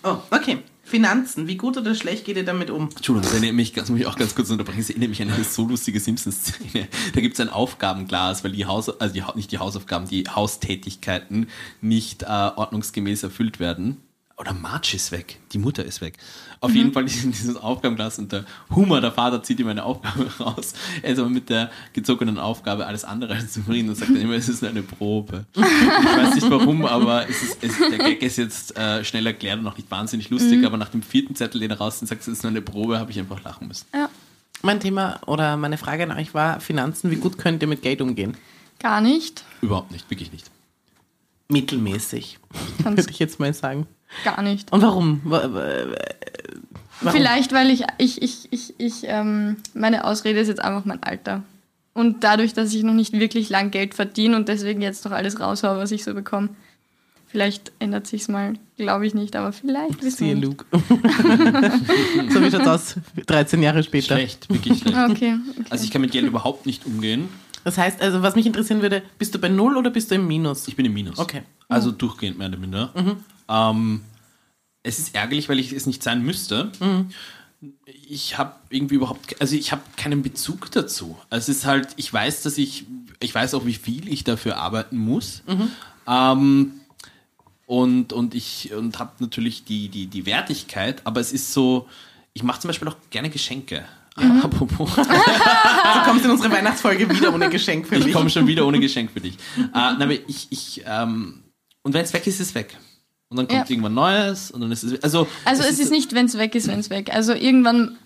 Oh, 0.02 0.16
okay. 0.30 0.58
Finanzen, 0.92 1.48
wie 1.48 1.56
gut 1.56 1.78
oder 1.78 1.94
schlecht 1.94 2.26
geht 2.26 2.36
ihr 2.36 2.44
damit 2.44 2.68
um? 2.68 2.90
Entschuldigung, 2.90 3.22
das 3.22 3.32
erinnert 3.32 3.54
mich, 3.54 3.72
das 3.72 3.88
muss 3.88 3.98
ich 3.98 4.06
auch 4.06 4.18
ganz 4.18 4.34
kurz 4.34 4.50
unterbrechen, 4.50 4.80
das 4.80 4.90
erinnert 4.90 5.08
mich 5.08 5.22
an 5.22 5.30
eine 5.30 5.42
so 5.42 5.66
lustige 5.66 5.98
Simpsons-Szene. 5.98 6.86
Da 7.14 7.20
gibt 7.22 7.32
es 7.32 7.40
ein 7.40 7.48
Aufgabenglas, 7.48 8.44
weil 8.44 8.52
die 8.52 8.66
Haus, 8.66 8.90
also 9.00 9.14
die, 9.14 9.22
nicht 9.34 9.50
die 9.52 9.56
Hausaufgaben, 9.56 10.06
die 10.06 10.24
Haustätigkeiten 10.28 11.48
nicht 11.80 12.24
äh, 12.24 12.26
ordnungsgemäß 12.26 13.22
erfüllt 13.22 13.58
werden. 13.58 14.02
Oder 14.38 14.54
Marge 14.54 14.96
ist 14.96 15.12
weg, 15.12 15.38
die 15.52 15.58
Mutter 15.58 15.84
ist 15.84 16.00
weg. 16.00 16.16
Auf 16.60 16.74
jeden 16.74 16.92
Fall 16.92 17.04
dieses, 17.04 17.22
dieses 17.22 17.56
Aufgabenglas 17.56 18.18
und 18.18 18.32
der 18.32 18.44
Humor, 18.70 19.00
der 19.00 19.12
Vater 19.12 19.42
zieht 19.42 19.58
ihm 19.60 19.68
eine 19.68 19.84
Aufgabe 19.84 20.30
raus. 20.40 20.74
Er 21.02 21.12
ist 21.12 21.18
aber 21.18 21.28
mit 21.28 21.48
der 21.50 21.70
gezogenen 21.92 22.38
Aufgabe 22.38 22.86
alles 22.86 23.04
andere 23.04 23.34
als 23.34 23.52
zufrieden 23.52 23.88
und 23.88 23.96
sagt 23.96 24.10
dann 24.10 24.20
immer, 24.20 24.34
es 24.34 24.48
ist 24.48 24.62
nur 24.62 24.70
eine 24.70 24.82
Probe. 24.82 25.44
Ich 25.54 26.18
weiß 26.18 26.34
nicht 26.34 26.50
warum, 26.50 26.84
aber 26.84 27.28
es 27.28 27.42
ist, 27.42 27.58
es, 27.62 27.78
der 27.78 27.98
Gag 27.98 28.22
ist 28.22 28.36
jetzt 28.36 28.76
äh, 28.76 29.04
schnell 29.04 29.26
erklärt 29.26 29.58
und 29.58 29.66
auch 29.66 29.76
nicht 29.76 29.90
wahnsinnig 29.90 30.30
lustig, 30.30 30.64
aber 30.64 30.76
nach 30.76 30.88
dem 30.90 31.02
vierten 31.02 31.34
Zettel, 31.34 31.60
den 31.60 31.70
er 31.70 31.78
raus 31.78 32.00
und 32.00 32.06
sagt, 32.06 32.20
es 32.22 32.28
ist 32.28 32.42
nur 32.42 32.50
eine 32.50 32.62
Probe, 32.62 32.98
habe 32.98 33.10
ich 33.10 33.18
einfach 33.18 33.42
lachen 33.42 33.68
müssen. 33.68 33.86
Ja, 33.94 34.08
Mein 34.62 34.80
Thema 34.80 35.20
oder 35.26 35.56
meine 35.56 35.78
Frage 35.78 36.04
an 36.04 36.12
euch 36.12 36.34
war 36.34 36.60
Finanzen, 36.60 37.10
wie 37.10 37.16
gut 37.16 37.38
könnt 37.38 37.62
ihr 37.62 37.68
mit 37.68 37.82
Geld 37.82 38.00
umgehen? 38.00 38.36
gar 38.78 39.00
nicht. 39.00 39.44
Überhaupt 39.60 39.92
nicht, 39.92 40.10
wirklich 40.10 40.32
nicht. 40.32 40.50
Mittelmäßig, 41.48 42.38
würde 42.82 43.04
ich 43.10 43.18
jetzt 43.18 43.38
mal 43.38 43.52
sagen. 43.54 43.86
Gar 44.24 44.42
nicht. 44.42 44.72
Und 44.72 44.82
warum? 44.82 45.20
Wa- 45.24 45.42
wa- 45.52 45.86
warum? 47.00 47.16
Vielleicht, 47.16 47.52
weil 47.52 47.70
ich, 47.70 47.84
ich, 47.98 48.22
ich, 48.22 48.48
ich, 48.50 48.74
ich, 48.78 48.94
ähm, 49.04 49.56
meine 49.74 50.04
Ausrede 50.04 50.40
ist 50.40 50.48
jetzt 50.48 50.62
einfach 50.62 50.84
mein 50.84 51.02
Alter. 51.02 51.42
Und 51.94 52.24
dadurch, 52.24 52.54
dass 52.54 52.72
ich 52.72 52.82
noch 52.84 52.94
nicht 52.94 53.12
wirklich 53.12 53.50
lang 53.50 53.70
Geld 53.70 53.94
verdiene 53.94 54.36
und 54.36 54.48
deswegen 54.48 54.80
jetzt 54.80 55.04
noch 55.04 55.12
alles 55.12 55.40
raushaue, 55.40 55.76
was 55.78 55.90
ich 55.90 56.04
so 56.04 56.14
bekomme. 56.14 56.48
Vielleicht 57.26 57.72
ändert 57.78 58.06
sich's 58.06 58.28
mal, 58.28 58.54
glaube 58.76 59.06
ich 59.06 59.14
nicht, 59.14 59.34
aber 59.36 59.52
vielleicht 59.52 60.02
wissen 60.02 60.26
wir. 60.26 60.36
Luke. 60.36 60.64
so 62.30 62.42
wie 62.42 62.50
schaut's 62.50 62.66
aus, 62.66 62.96
13 63.26 63.62
Jahre 63.62 63.82
später. 63.82 64.16
Schlecht, 64.16 64.48
wirklich 64.50 64.80
schlecht. 64.80 64.96
Okay, 64.96 65.10
okay. 65.50 65.64
Also 65.70 65.84
ich 65.84 65.90
kann 65.90 66.02
mit 66.02 66.12
Geld 66.12 66.26
überhaupt 66.26 66.66
nicht 66.66 66.84
umgehen. 66.86 67.28
Das 67.64 67.78
heißt, 67.78 68.02
also 68.02 68.22
was 68.22 68.34
mich 68.36 68.44
interessieren 68.46 68.82
würde, 68.82 69.02
bist 69.18 69.34
du 69.34 69.38
bei 69.38 69.48
Null 69.48 69.76
oder 69.76 69.90
bist 69.90 70.10
du 70.10 70.16
im 70.16 70.26
Minus? 70.26 70.66
Ich 70.68 70.76
bin 70.76 70.84
im 70.84 70.92
Minus. 70.92 71.18
Okay. 71.18 71.42
Also 71.68 71.90
durchgehend 71.90 72.36
mehr 72.36 72.48
oder 72.48 72.58
minder. 72.58 72.92
Ähm, 73.52 74.00
es 74.82 74.98
ist 74.98 75.14
ärgerlich, 75.14 75.48
weil 75.48 75.58
ich 75.58 75.72
es 75.72 75.86
nicht 75.86 76.02
sein 76.02 76.22
müsste. 76.22 76.72
Ich 77.84 78.38
habe 78.38 78.54
irgendwie 78.70 78.96
überhaupt, 78.96 79.40
also 79.40 79.54
ich 79.54 79.70
habe 79.70 79.82
keinen 79.96 80.22
Bezug 80.22 80.70
dazu. 80.72 81.16
Also 81.30 81.52
es 81.52 81.58
ist 81.58 81.66
halt, 81.66 81.88
ich 81.96 82.12
weiß, 82.12 82.42
dass 82.42 82.58
ich 82.58 82.86
ich 83.22 83.34
weiß 83.34 83.54
auch, 83.54 83.64
wie 83.64 83.74
viel 83.74 84.08
ich 84.12 84.24
dafür 84.24 84.56
arbeiten 84.56 84.98
muss. 84.98 85.42
Mhm. 85.46 85.68
Ähm, 86.06 86.72
und, 87.66 88.12
und 88.12 88.34
ich 88.34 88.72
und 88.74 88.98
habe 88.98 89.12
natürlich 89.20 89.64
die, 89.64 89.88
die, 89.88 90.06
die 90.06 90.26
Wertigkeit, 90.26 91.00
aber 91.06 91.20
es 91.20 91.32
ist 91.32 91.52
so, 91.52 91.88
ich 92.34 92.42
mache 92.42 92.60
zum 92.60 92.68
Beispiel 92.68 92.88
auch 92.88 92.96
gerne 93.10 93.30
Geschenke. 93.30 93.84
Mhm. 94.16 94.40
Apropos. 94.42 94.94
Du 94.94 96.04
kommst 96.04 96.24
in 96.24 96.30
unsere 96.30 96.50
Weihnachtsfolge 96.50 97.08
wieder 97.08 97.32
ohne 97.32 97.48
Geschenk 97.48 97.86
für 97.86 97.96
Ich 97.96 98.04
mich. 98.06 98.12
komme 98.12 98.28
schon 98.28 98.46
wieder 98.46 98.66
ohne 98.66 98.80
Geschenk 98.80 99.10
für 99.10 99.20
dich. 99.20 99.36
äh, 99.56 99.78
aber 99.78 100.12
ich, 100.12 100.48
ich 100.50 100.82
ähm, 100.84 101.44
und 101.82 101.94
wenn 101.94 102.04
es 102.04 102.12
weg 102.12 102.26
ist, 102.26 102.40
ist 102.40 102.48
es 102.48 102.54
weg. 102.54 102.76
Und 103.32 103.38
dann 103.38 103.48
kommt 103.48 103.68
Ja. 103.68 103.70
irgendwann 103.70 103.94
Neues 103.94 104.50
und 104.50 104.60
dann 104.60 104.70
ist 104.70 104.84
es 104.84 105.02
also 105.02 105.26
Also 105.46 105.62
es 105.62 105.78
ist 105.78 105.90
nicht, 105.90 106.14
wenn 106.14 106.26
es 106.26 106.36
weg 106.36 106.54
ist, 106.54 106.68
wenn 106.68 106.78
es 106.78 106.90
weg. 106.90 107.10
Also 107.14 107.32
irgendwann 107.32 107.96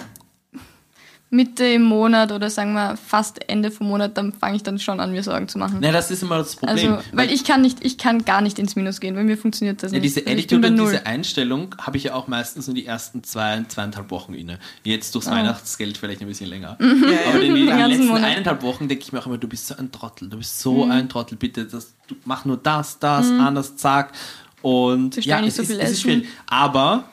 Mitte 1.29 1.65
im 1.65 1.83
Monat 1.83 2.31
oder 2.31 2.51
sagen 2.51 2.73
wir 2.75 2.97
fast 2.97 3.49
Ende 3.49 3.73
vom 3.73 3.89
Monat, 3.89 4.17
dann 4.17 4.33
fange 4.33 4.57
ich 4.57 4.63
dann 4.63 4.79
schon 4.79 5.01
an, 5.01 5.11
mir 5.11 5.25
Sorgen 5.25 5.49
zu 5.49 5.59
machen. 5.59 5.81
Ne, 5.81 5.91
das 5.91 6.13
ist 6.13 6.23
immer 6.23 6.39
das 6.39 6.55
Problem. 6.55 6.93
also, 6.93 7.05
weil 7.13 7.33
ich 7.33 7.43
kann 7.43 7.63
nicht, 7.63 7.85
ich 7.85 7.99
kann 7.99 8.25
gar 8.25 8.41
nicht 8.41 8.61
ins 8.61 8.77
Minus 8.77 9.01
gehen, 9.01 9.17
bei 9.17 9.25
mir 9.25 9.37
funktioniert 9.37 9.83
das 9.83 9.91
ja, 9.91 9.99
nicht. 9.99 10.17
diese 10.17 10.31
Attitude 10.31 10.69
und 10.69 10.77
diese 10.77 11.05
Einstellung 11.05 11.75
habe 11.81 11.97
ich 11.97 12.05
ja 12.05 12.15
auch 12.15 12.29
meistens 12.29 12.69
in 12.69 12.77
die 12.77 12.87
ersten 12.87 13.25
zwei, 13.25 13.65
zweieinhalb 13.67 14.11
Wochen 14.13 14.35
inne. 14.35 14.61
Jetzt 14.85 15.17
durchs 15.17 15.29
Weihnachtsgeld 15.29 15.99
vielleicht 15.99 16.21
ein 16.21 16.29
bisschen 16.29 16.49
länger. 16.49 16.79
Aber 16.81 17.43
in 17.43 17.55
den. 17.55 17.67
Den 17.67 17.77
letzten 17.77 18.07
Monat. 18.07 18.23
eineinhalb 18.25 18.63
Wochen 18.63 18.87
denke 18.87 19.03
ich 19.03 19.13
mir 19.13 19.19
auch 19.19 19.27
immer, 19.27 19.39
du 19.39 19.49
bist 19.49 19.67
so 19.67 19.77
ein 19.77 19.91
Trottel, 19.91 20.29
du 20.29 20.39
bist 20.39 20.61
so 20.61 20.85
ein 20.85 21.09
Trottel, 21.09 21.37
bitte, 21.37 21.65
das, 21.65 21.93
du 22.07 22.15
mach 22.25 22.45
nur 22.45 22.57
das, 22.57 23.01
das, 23.01 23.29
anders, 23.31 23.77
zack. 23.77 24.13
Und 24.63 25.25
ja, 25.25 25.41
nicht 25.41 25.51
es, 25.51 25.57
so 25.57 25.63
ist, 25.63 25.69
viel 25.69 25.81
es 25.81 25.91
ist 25.93 26.03
schwierig. 26.03 26.27
Aber 26.47 27.09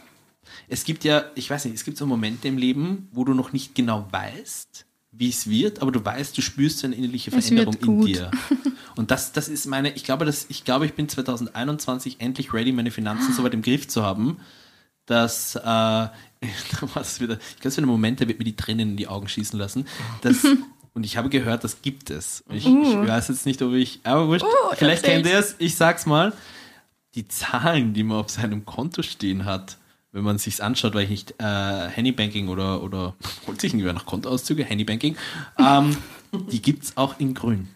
es 0.67 0.83
gibt 0.83 1.03
ja, 1.03 1.25
ich 1.35 1.49
weiß 1.49 1.65
nicht, 1.65 1.75
es 1.75 1.83
gibt 1.83 1.97
so 1.97 2.05
Momente 2.05 2.47
im 2.47 2.57
Leben, 2.57 3.07
wo 3.11 3.23
du 3.23 3.33
noch 3.33 3.53
nicht 3.53 3.75
genau 3.75 4.07
weißt, 4.11 4.85
wie 5.11 5.29
es 5.29 5.47
wird, 5.47 5.81
aber 5.81 5.91
du 5.91 6.03
weißt, 6.03 6.35
du 6.37 6.41
spürst 6.41 6.83
eine 6.83 6.95
innerliche 6.95 7.31
Es 7.35 7.47
Veränderung 7.47 7.75
in 7.75 8.05
dir. 8.05 8.31
Und 8.95 9.11
das, 9.11 9.31
das 9.31 9.47
ist 9.47 9.65
meine, 9.67 9.91
ich 9.93 10.03
glaube, 10.03 10.25
dass, 10.25 10.45
ich 10.49 10.63
glaube, 10.63 10.85
ich 10.85 10.93
bin 10.93 11.07
2021 11.07 12.17
endlich 12.19 12.53
ready, 12.53 12.71
meine 12.71 12.91
Finanzen 12.91 13.33
so 13.33 13.43
weit 13.43 13.53
im 13.53 13.61
Griff 13.61 13.87
zu 13.87 14.03
haben, 14.03 14.37
dass, 15.05 15.55
äh, 15.55 15.59
was 16.93 17.19
wieder, 17.19 17.33
ich 17.33 17.55
glaube, 17.57 17.69
es 17.69 17.77
wird 17.77 17.85
ein 17.85 17.89
Moment, 17.89 18.19
der 18.19 18.27
wird 18.27 18.39
mir 18.39 18.45
die 18.45 18.55
Tränen 18.55 18.91
in 18.91 18.97
die 18.97 19.07
Augen 19.07 19.27
schießen 19.27 19.57
lassen. 19.57 19.85
Das, 20.21 20.43
und 20.93 21.05
ich 21.05 21.17
habe 21.17 21.29
gehört, 21.29 21.63
das 21.63 21.81
gibt 21.81 22.09
es. 22.09 22.43
Ich, 22.51 22.65
ich 22.65 22.95
weiß 22.95 23.27
jetzt 23.27 23.45
nicht, 23.45 23.61
ob 23.61 23.73
ich, 23.73 23.99
aber 24.03 24.27
wurscht, 24.27 24.45
vielleicht 24.75 25.03
kennt 25.03 25.25
ihr 25.25 25.37
es, 25.37 25.55
ich 25.59 25.75
sag's 25.75 26.05
mal. 26.05 26.33
Die 27.15 27.27
Zahlen, 27.27 27.93
die 27.93 28.03
man 28.03 28.17
auf 28.17 28.29
seinem 28.29 28.65
Konto 28.65 29.01
stehen 29.03 29.45
hat, 29.45 29.77
wenn 30.11 30.23
man 30.23 30.37
sich's 30.37 30.59
anschaut, 30.59 30.93
weil 30.95 31.03
ich 31.03 31.09
nicht 31.09 31.35
äh, 31.39 31.89
Handybanking 31.89 32.47
oder, 32.47 32.81
oder 32.83 33.15
holt 33.47 33.59
sich 33.61 33.73
irgendwer 33.73 33.93
nach 33.93 34.05
Kontoauszüge, 34.05 34.63
Handybanking, 34.63 35.15
ähm, 35.57 35.97
die 36.51 36.61
gibt's 36.61 36.97
auch 36.97 37.19
in 37.19 37.33
grün. 37.33 37.69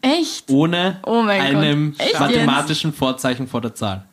Echt? 0.00 0.50
Ohne 0.50 1.00
Oh 1.06 1.22
mein 1.22 1.40
einem 1.40 1.94
Gott. 1.96 2.20
Mathematischen 2.20 2.92
Vorzeichen 2.92 3.46
vor 3.46 3.60
der 3.60 3.74
Zahl. 3.74 4.04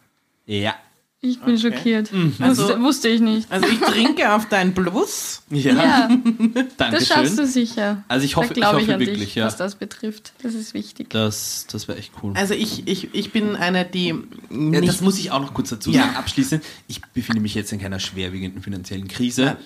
Ja. 0.45 0.75
Ich 1.23 1.39
bin 1.39 1.55
schockiert. 1.55 2.11
Mhm. 2.11 2.33
Also- 2.39 2.63
wusste, 2.63 2.81
wusste 2.81 3.07
ich 3.09 3.21
nicht. 3.21 3.51
Also 3.51 3.67
ich 3.67 3.79
trinke 3.79 4.33
auf 4.33 4.49
dein 4.49 4.73
Plus. 4.73 5.43
Ja, 5.51 5.71
Ja, 5.73 6.09
das 6.55 6.63
danke 6.77 7.05
schaffst 7.05 7.37
du 7.37 7.45
sicher. 7.45 8.03
Also 8.07 8.25
ich 8.25 8.35
hoffe- 8.35 8.53
ich 8.53 8.57
ich, 8.59 8.65
hoffe 8.65 8.93
an 8.95 8.99
wirklich, 8.99 9.19
dich, 9.19 9.35
ja. 9.35 9.45
was 9.45 9.55
das 9.55 9.75
betrifft. 9.75 10.33
Das 10.41 10.55
ist 10.55 10.73
wichtig. 10.73 11.11
Das, 11.11 11.67
das 11.71 11.87
wäre 11.87 11.99
echt 11.99 12.11
cool. 12.23 12.33
Also 12.35 12.55
ich, 12.55 12.87
ich, 12.87 13.13
ich 13.13 13.31
bin 13.31 13.55
eine, 13.55 13.85
die 13.85 14.07
Ja, 14.07 14.15
nicht 14.49 14.87
das 14.87 15.01
muss 15.01 15.19
ich 15.19 15.29
auch 15.29 15.41
noch 15.41 15.53
kurz 15.53 15.69
dazu 15.69 15.91
Ja. 15.91 16.05
sagen, 16.05 16.15
abschließend. 16.15 16.63
Ich 16.87 17.01
befinde 17.13 17.39
mich 17.41 17.53
jetzt 17.53 17.71
in 17.71 17.79
keiner 17.79 17.99
schwerwiegenden 17.99 18.63
finanziellen 18.63 19.07
Krise. 19.07 19.43
Ja. 19.43 19.57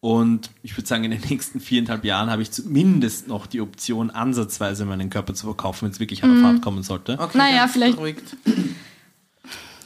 Und 0.00 0.50
ich 0.64 0.76
würde 0.76 0.86
sagen, 0.88 1.04
in 1.04 1.12
den 1.12 1.22
nächsten 1.30 1.60
viereinhalb 1.60 2.04
Jahren 2.04 2.28
habe 2.28 2.42
ich 2.42 2.50
zumindest 2.50 3.28
noch 3.28 3.46
die 3.46 3.60
Option, 3.60 4.10
ansatzweise 4.10 4.84
meinen 4.84 5.08
Körper 5.10 5.32
zu 5.32 5.46
verkaufen, 5.46 5.86
wenn 5.86 5.92
es 5.92 6.00
wirklich 6.00 6.24
an 6.24 6.34
der 6.34 6.42
Fahrt 6.42 6.60
kommen 6.60 6.82
sollte. 6.82 7.18
Okay, 7.20 7.38
Naja, 7.38 7.68
vielleicht- 7.68 7.96
beruhigt. 7.96 8.36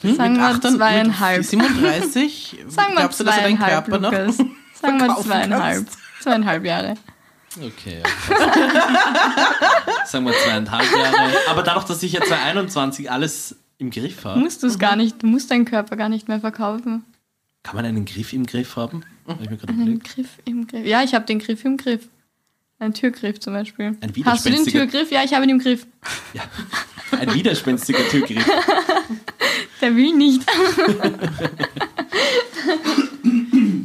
Sagen 0.01 0.37
wir 0.37 0.43
Achtern- 0.45 0.77
zweieinhalb. 0.77 1.37
Mit 1.39 1.47
37. 1.49 2.57
Sagen 2.69 2.89
wir 2.93 2.95
glaubst 2.97 3.19
du, 3.19 3.23
dass 3.23 3.35
du 3.35 3.41
deinen 3.41 3.57
Körper 3.59 3.99
noch 3.99 4.11
Lukas. 4.11 4.37
Sagen 4.81 4.99
wir 4.99 5.15
zweieinhalb. 5.21 5.75
kannst? 5.85 5.97
Zweieinhalb 6.21 6.65
Jahre. 6.65 6.95
Okay. 7.61 8.01
ja. 8.29 10.05
sagen 10.05 10.25
wir 10.25 10.33
zweieinhalb 10.33 10.91
Jahre. 10.95 11.31
Aber 11.49 11.63
dadurch, 11.63 11.85
dass 11.85 12.03
ich 12.03 12.13
ja 12.13 12.21
2021 12.21 13.09
alles 13.11 13.55
im 13.77 13.89
Griff 13.91 14.23
habe, 14.25 14.39
Musst 14.39 14.61
du 14.63 14.67
es 14.67 14.77
gar 14.79 14.95
nicht, 14.95 15.21
du 15.23 15.27
musst 15.27 15.49
deinen 15.51 15.65
Körper 15.65 15.95
gar 15.95 16.09
nicht 16.09 16.27
mehr 16.27 16.39
verkaufen. 16.39 17.03
kann 17.63 17.75
man 17.75 17.85
einen 17.85 18.05
Griff 18.05 18.33
im 18.33 18.45
Griff 18.45 18.75
haben? 18.75 19.03
Hab 19.27 19.41
ich 19.41 19.49
mir 19.49 19.57
gerade 19.57 19.73
Einen. 19.73 19.99
Griff 19.99 20.29
im 20.45 20.67
Griff. 20.67 20.85
Ja, 20.85 21.01
ich 21.03 21.13
habe 21.13 21.25
den 21.25 21.39
Griff 21.39 21.63
im 21.65 21.77
Griff. 21.77 22.07
Ein 22.79 22.93
Türgriff 22.93 23.39
zum 23.39 23.53
Beispiel. 23.53 23.97
Ein 23.99 24.13
Hast 24.25 24.45
du 24.45 24.49
den 24.49 24.65
Türgriff? 24.65 25.11
Ja, 25.11 25.23
ich 25.23 25.33
habe 25.33 25.43
ihn 25.43 25.51
im 25.51 25.59
Griff. 25.59 25.85
Ja. 26.33 26.43
Ein 27.19 27.33
widerspenstiger 27.33 28.07
Türgriff. 28.07 28.45
Der 29.81 29.95
will 29.95 30.13
nicht. 30.15 30.41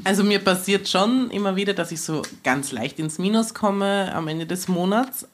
Also 0.07 0.23
mir 0.23 0.39
passiert 0.39 0.87
schon 0.87 1.31
immer 1.31 1.57
wieder, 1.57 1.73
dass 1.73 1.91
ich 1.91 2.03
so 2.03 2.21
ganz 2.43 2.73
leicht 2.73 2.99
ins 2.99 3.19
Minus 3.19 3.55
komme 3.55 4.13
am 4.15 4.29
Ende 4.29 4.45
des 4.45 4.69
Monats. 4.69 5.27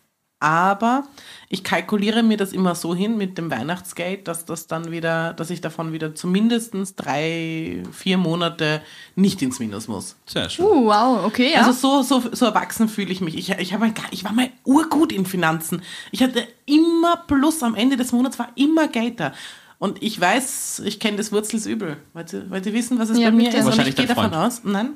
Aber 0.42 1.05
ich 1.50 1.62
kalkuliere 1.64 2.22
mir 2.22 2.38
das 2.38 2.53
immer 2.53 2.74
so 2.74 2.94
hin 2.94 3.18
mit 3.18 3.37
dem 3.37 3.50
Weihnachtsgeld, 3.50 4.26
dass 4.26 4.46
das 4.46 4.66
dann 4.66 4.90
wieder, 4.90 5.35
dass 5.35 5.50
ich 5.50 5.61
davon 5.61 5.92
wieder 5.92 6.14
zumindest 6.14 6.72
drei, 6.96 7.83
vier 7.92 8.16
Monate 8.16 8.81
nicht 9.16 9.42
ins 9.42 9.59
Minus 9.59 9.87
muss. 9.87 10.16
Sehr 10.24 10.48
schön. 10.48 10.64
Uh, 10.64 10.87
wow, 10.87 11.24
okay, 11.26 11.53
ja. 11.53 11.61
Also 11.61 12.03
so, 12.03 12.20
so, 12.20 12.31
so 12.33 12.46
erwachsen 12.46 12.88
fühle 12.88 13.11
ich 13.12 13.20
mich. 13.20 13.37
Ich, 13.37 13.50
ich, 13.50 13.72
habe 13.74 13.87
mal 13.87 13.92
gar- 13.92 14.11
ich 14.12 14.24
war 14.24 14.33
mal 14.33 14.48
urgut 14.64 15.12
in 15.12 15.26
Finanzen. 15.26 15.83
Ich 16.11 16.22
hatte 16.22 16.46
immer 16.64 17.18
Plus 17.26 17.62
am 17.62 17.74
Ende 17.74 17.98
des 17.98 18.12
Monats, 18.12 18.38
war 18.38 18.48
immer 18.55 18.88
Geld 18.88 19.20
da. 19.20 19.33
Und 19.79 20.03
ich 20.03 20.18
weiß, 20.20 20.83
ich 20.87 21.00
kenne 21.00 21.18
das 21.18 21.33
Wurzelsübel. 21.33 21.96
Wollt 22.14 22.33
ihr, 22.33 22.48
wollt 22.50 22.64
ihr 22.66 22.72
wissen, 22.72 22.98
was 22.98 23.11
es 23.11 23.18
Ja, 23.18 23.26
bei 23.31 23.33
mir 23.37 23.44
bitte. 23.44 23.57
ist? 23.59 23.62
Und 23.64 23.66
Wahrscheinlich 23.70 23.94
ich 23.98 24.07
gehe 24.07 24.14
davon 24.14 24.33
aus, 24.35 24.62
nein, 24.64 24.90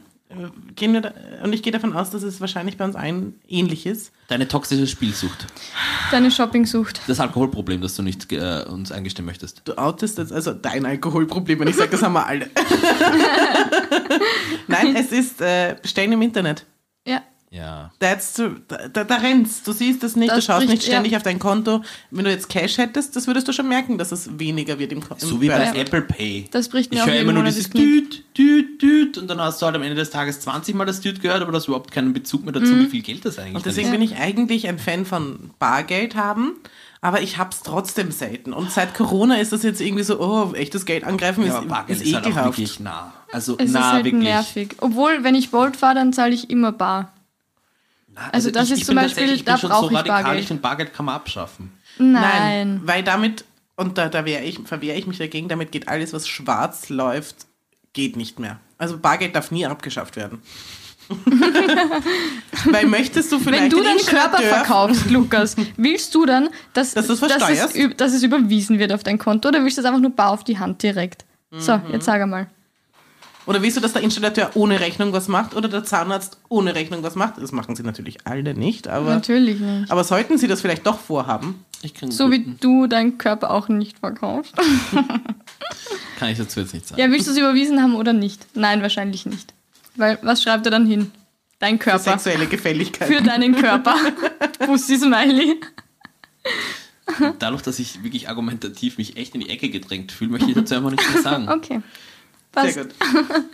gehen 0.77 0.93
wir 0.93 1.01
da, 1.01 1.13
und 1.43 1.53
ich 1.53 1.63
gehe 1.63 1.73
davon 1.73 1.93
aus, 1.93 2.11
dass 2.11 2.23
es 2.23 2.41
wahrscheinlich 2.41 2.77
bei 2.77 2.85
uns 2.85 2.97
allen 2.97 3.41
ähnlich 3.49 3.87
ist. 3.87 4.13
Deine 4.29 4.49
toxische 4.49 4.87
Spielsucht. 4.87 5.47
Deine 6.11 6.31
Shoppingsucht. 6.31 7.01
Das 7.07 7.21
Alkoholproblem, 7.21 7.81
das 7.81 7.97
du 7.97 8.03
nicht 8.03 8.31
äh, 8.33 8.65
uns 8.69 8.93
eingestehen 8.93 9.27
möchtest. 9.27 9.63
Du 9.65 9.77
outest 9.77 10.19
jetzt 10.19 10.33
also 10.33 10.53
dein 10.53 10.87
Alkoholproblem, 10.87 11.61
wenn 11.61 11.69
ich 11.69 11.77
sage, 11.77 11.91
das 11.91 12.03
haben 12.03 12.15
wir 12.15 12.27
alle. 12.27 12.51
nein, 14.69 14.97
es 14.97 15.13
ist 15.13 15.41
äh, 15.41 15.77
Bestellen 15.81 16.13
im 16.13 16.23
Internet. 16.23 16.67
Ja. 17.07 17.23
Ja. 17.55 17.93
That's 18.01 18.35
the, 18.35 18.49
da, 18.67 19.05
da, 19.05 19.15
rennst. 19.17 19.67
Du 19.67 19.73
siehst 19.73 20.03
das 20.03 20.17
nicht, 20.17 20.31
Das 20.31 20.39
du 20.39 20.43
schaust 20.43 20.67
nicht 20.67 20.83
ständig 20.83 21.13
ja. 21.13 21.19
auf 21.19 21.23
dein 21.23 21.39
Konto. 21.39 21.83
Wenn 22.11 22.25
du 22.25 22.31
jetzt 22.31 22.49
Cash 22.49 22.79
hättest, 22.79 23.15
das 23.15 23.29
würdest 23.29 23.47
du 23.47 23.53
schon 23.53 23.69
merken, 23.69 23.97
dass 23.97 24.11
es 24.11 24.39
weniger 24.41 24.79
wird 24.81 24.91
im 24.91 25.01
Konto. 25.01 25.25
So 25.25 25.41
wie 25.41 25.49
bei 25.49 25.63
Ja. 25.65 25.73
Apple 25.75 26.03
Pay. 26.03 26.47
Das 26.51 26.69
bricht 26.69 26.91
mir 26.93 26.99
Ich 26.99 27.07
höre 27.07 27.15
immer 27.21 27.33
nur 27.33 27.45
dieses. 27.45 27.71
Düt, 27.71 28.25
Düt, 28.37 28.83
Düt 28.83 29.19
und 29.19 29.29
dann 29.29 29.41
hast 29.41 29.63
du 29.63 29.67
halt 29.67 29.77
am 29.77 29.83
Ende 29.83 29.95
des 29.95 30.11
Tages 30.11 30.41
20 30.41 30.75
Mal 30.75 30.85
das 30.85 31.01
Düt 31.01 31.23
gehört, 31.23 31.43
aber 31.43 31.53
du 31.53 31.59
hast 31.59 31.69
überhaupt 31.69 31.93
keinen 31.93 32.13
Bezug 32.13 32.43
mehr 32.45 32.53
dazu, 32.53 32.77
wie 32.77 32.87
viel 32.87 33.03
Geld 33.03 33.25
das 33.25 33.39
eigentlich 33.39 33.55
Und 33.55 33.67
deswegen 33.67 33.91
dann 33.93 34.01
bin 34.01 34.03
ich 34.03 34.17
eigentlich 34.17 34.67
ein 34.67 34.79
Fan 34.81 35.05
von 35.07 35.51
Bargeld 35.61 36.17
haben, 36.17 36.55
aber 37.01 37.23
ich 37.23 37.39
hab's 37.39 37.63
trotzdem 37.63 38.11
selten. 38.11 38.53
Und 38.53 38.73
seit 38.73 38.95
Corona 38.95 39.37
ist 39.37 39.53
das 39.53 39.63
jetzt 39.63 39.81
irgendwie 39.81 40.03
so, 40.03 40.19
oh, 40.21 40.53
echtes 40.55 40.87
Geld 40.87 41.05
angreifen 41.05 41.43
ist. 41.43 41.49
ist, 41.51 41.53
Ja, 41.55 41.59
aber 41.61 41.69
Bargeld 41.69 42.01
ist 42.01 42.07
ist, 42.09 42.15
halt 42.15 42.25
auch 42.25 42.29
ekelhaft. 42.31 42.59
wirklich 42.59 42.81
nah. 42.81 43.13
Also 43.31 43.57
Es 43.59 43.71
nah 43.73 43.79
ist 43.81 43.87
halt 43.93 44.05
wirklich. 44.07 44.23
nervig. 44.25 44.75
Obwohl, 44.81 45.23
wenn 45.23 45.35
ich 45.37 45.51
Bolt 45.51 45.77
fahre, 45.77 45.95
dann 45.95 46.13
zahle 46.13 46.35
ich 46.35 46.51
immer 46.51 46.73
bar. 46.73 47.13
Na, 48.15 48.29
Also 48.33 48.51
das 48.51 48.71
ist 48.71 48.87
zum 48.87 48.95
bin 48.95 49.05
Beispiel, 49.05 49.31
ich 49.33 49.45
da 49.45 49.53
bin 49.53 49.61
schon 49.61 49.71
brauch 49.71 49.83
so 49.83 49.91
ich 49.91 49.97
radikal, 49.97 50.23
Bargeld. 50.23 50.41
Ich 50.43 50.49
finde, 50.49 50.63
Bargeld 50.63 50.95
kann 50.95 51.07
man 51.07 51.15
abschaffen. 51.17 51.73
Nein. 51.99 52.81
weil 52.85 53.03
damit, 53.03 53.45
und 53.77 53.99
da, 53.99 54.09
da 54.09 54.25
ich, 54.25 54.59
verwehre 54.65 54.97
ich 54.97 55.07
mich 55.07 55.19
dagegen, 55.19 55.49
damit 55.49 55.73
geht 55.73 55.89
alles, 55.89 56.13
was 56.13 56.27
schwarz 56.29 56.89
läuft, 56.89 57.47
geht 57.93 58.17
nicht 58.17 58.39
mehr. 58.39 58.59
Also 58.79 58.99
Bargeld 58.99 59.35
darf 59.37 59.51
nie 59.51 59.67
abgeschafft 59.67 60.17
werden. 60.17 60.43
weil 62.71 62.87
möchtest 62.87 63.31
du 63.31 63.39
vielleicht 63.39 63.65
Wenn 63.65 63.71
du 63.71 63.77
den 63.77 63.85
deinen 63.85 64.07
Körper 64.07 64.39
verkaufst, 64.39 65.11
Lukas, 65.11 65.55
willst 65.77 66.15
du 66.15 66.25
dann, 66.25 66.49
dass, 66.73 66.95
Dass 66.95 67.07
dass, 67.09 67.75
es, 67.75 67.97
dass 67.97 68.15
es 68.15 68.23
überwiesen 68.23 68.79
wird 68.79 68.93
auf 68.93 69.03
dein 69.03 69.19
Konto 69.19 69.49
oder 69.49 69.63
willst 69.63 69.77
du 69.77 69.83
das 69.83 69.89
einfach 69.89 70.01
nur 70.01 70.13
bar 70.13 70.31
auf 70.31 70.45
die 70.45 70.59
Hand 70.59 70.83
direkt? 70.83 71.25
So, 71.57 71.77
Mhm. 71.77 71.83
jetzt 71.93 72.07
sag 72.07 72.21
einmal. 72.23 72.49
Oder 73.47 73.61
willst 73.63 73.77
du, 73.77 73.81
dass 73.81 73.93
der 73.93 74.03
Installateur 74.03 74.51
ohne 74.55 74.81
Rechnung 74.81 75.13
was 75.13 75.29
macht 75.29 75.55
oder 75.55 75.69
der 75.69 75.85
Zahnarzt 75.85 76.39
ohne 76.49 76.75
Rechnung 76.75 77.03
was 77.03 77.15
macht? 77.15 77.35
Das 77.39 77.53
machen 77.53 77.77
sie 77.77 77.83
natürlich 77.83 78.27
alle 78.27 78.55
nicht, 78.55 78.89
aber, 78.89 79.11
Natürlich 79.15 79.61
nicht. 79.61 79.91
aber 79.91 80.03
sollten 80.05 80.39
sie 80.39 80.49
das 80.49 80.61
vielleicht 80.63 80.87
doch 80.87 80.99
vorhaben? 80.99 81.65
Ich 81.83 81.93
kann, 81.93 82.11
So 82.11 82.31
wie 82.31 82.45
du 82.61 82.87
deinen 82.87 83.19
Körper 83.19 83.51
auch 83.51 83.69
nicht 83.69 83.99
verkaufst. 83.99 84.55
kann 86.19 86.31
ich 86.31 86.39
dazu 86.39 86.61
jetzt 86.61 86.73
nicht 86.73 86.87
sagen. 86.89 87.01
Ja, 87.01 87.11
willst 87.11 87.27
du 87.27 87.33
es 87.33 87.37
überwiesen 87.37 87.83
haben 87.83 87.95
oder 87.97 88.15
nicht? 88.15 88.47
Nein, 88.55 88.81
wahrscheinlich 88.81 89.27
nicht. 89.27 89.53
Weil, 89.97 90.19
was 90.23 90.43
schreibt 90.43 90.67
er 90.67 90.71
dann 90.71 90.87
hin? 90.87 91.11
Dein 91.59 91.79
Körper. 91.79 91.99
Sexuelle 91.99 92.47
Gefälligkeit. 92.47 93.09
Für 93.09 93.23
deinen 93.23 93.55
Körper. 93.55 93.95
Pussy 94.67 94.97
Smiley. 94.97 95.61
Dadurch, 97.39 97.63
dass 97.63 97.79
ich 97.79 98.03
wirklich 98.03 98.29
argumentativ 98.29 98.99
mich 98.99 99.17
echt 99.17 99.35
in 99.35 99.41
die 99.43 99.51
Ecke 99.51 99.69
gedrängt 99.69 100.11
fühle, 100.11 100.31
möchte 100.31 100.49
ich 100.49 100.55
dazu 100.55 100.75
einfach 100.75 100.91
nichts 100.91 101.13
mehr 101.13 101.23
sagen. 101.23 101.49
Okay. 101.49 101.81
Passt. 102.55 102.75
Sehr 102.75 102.85
gut. 102.85 102.95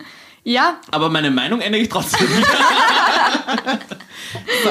Ja, 0.43 0.79
Aber 0.89 1.07
meine 1.09 1.29
Meinung 1.29 1.61
ändere 1.61 1.83
ich 1.83 1.89
trotzdem 1.89 2.27
nicht. 2.35 2.47
So. 4.63 4.69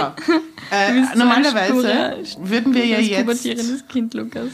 Äh, 0.71 1.05
so 1.13 1.19
normalerweise 1.19 2.25
Spur- 2.27 2.49
würden 2.49 2.75
wir 2.75 2.87
ja 2.87 2.99
jetzt, 2.99 3.89
Kind, 3.89 4.15
Lukas. 4.15 4.49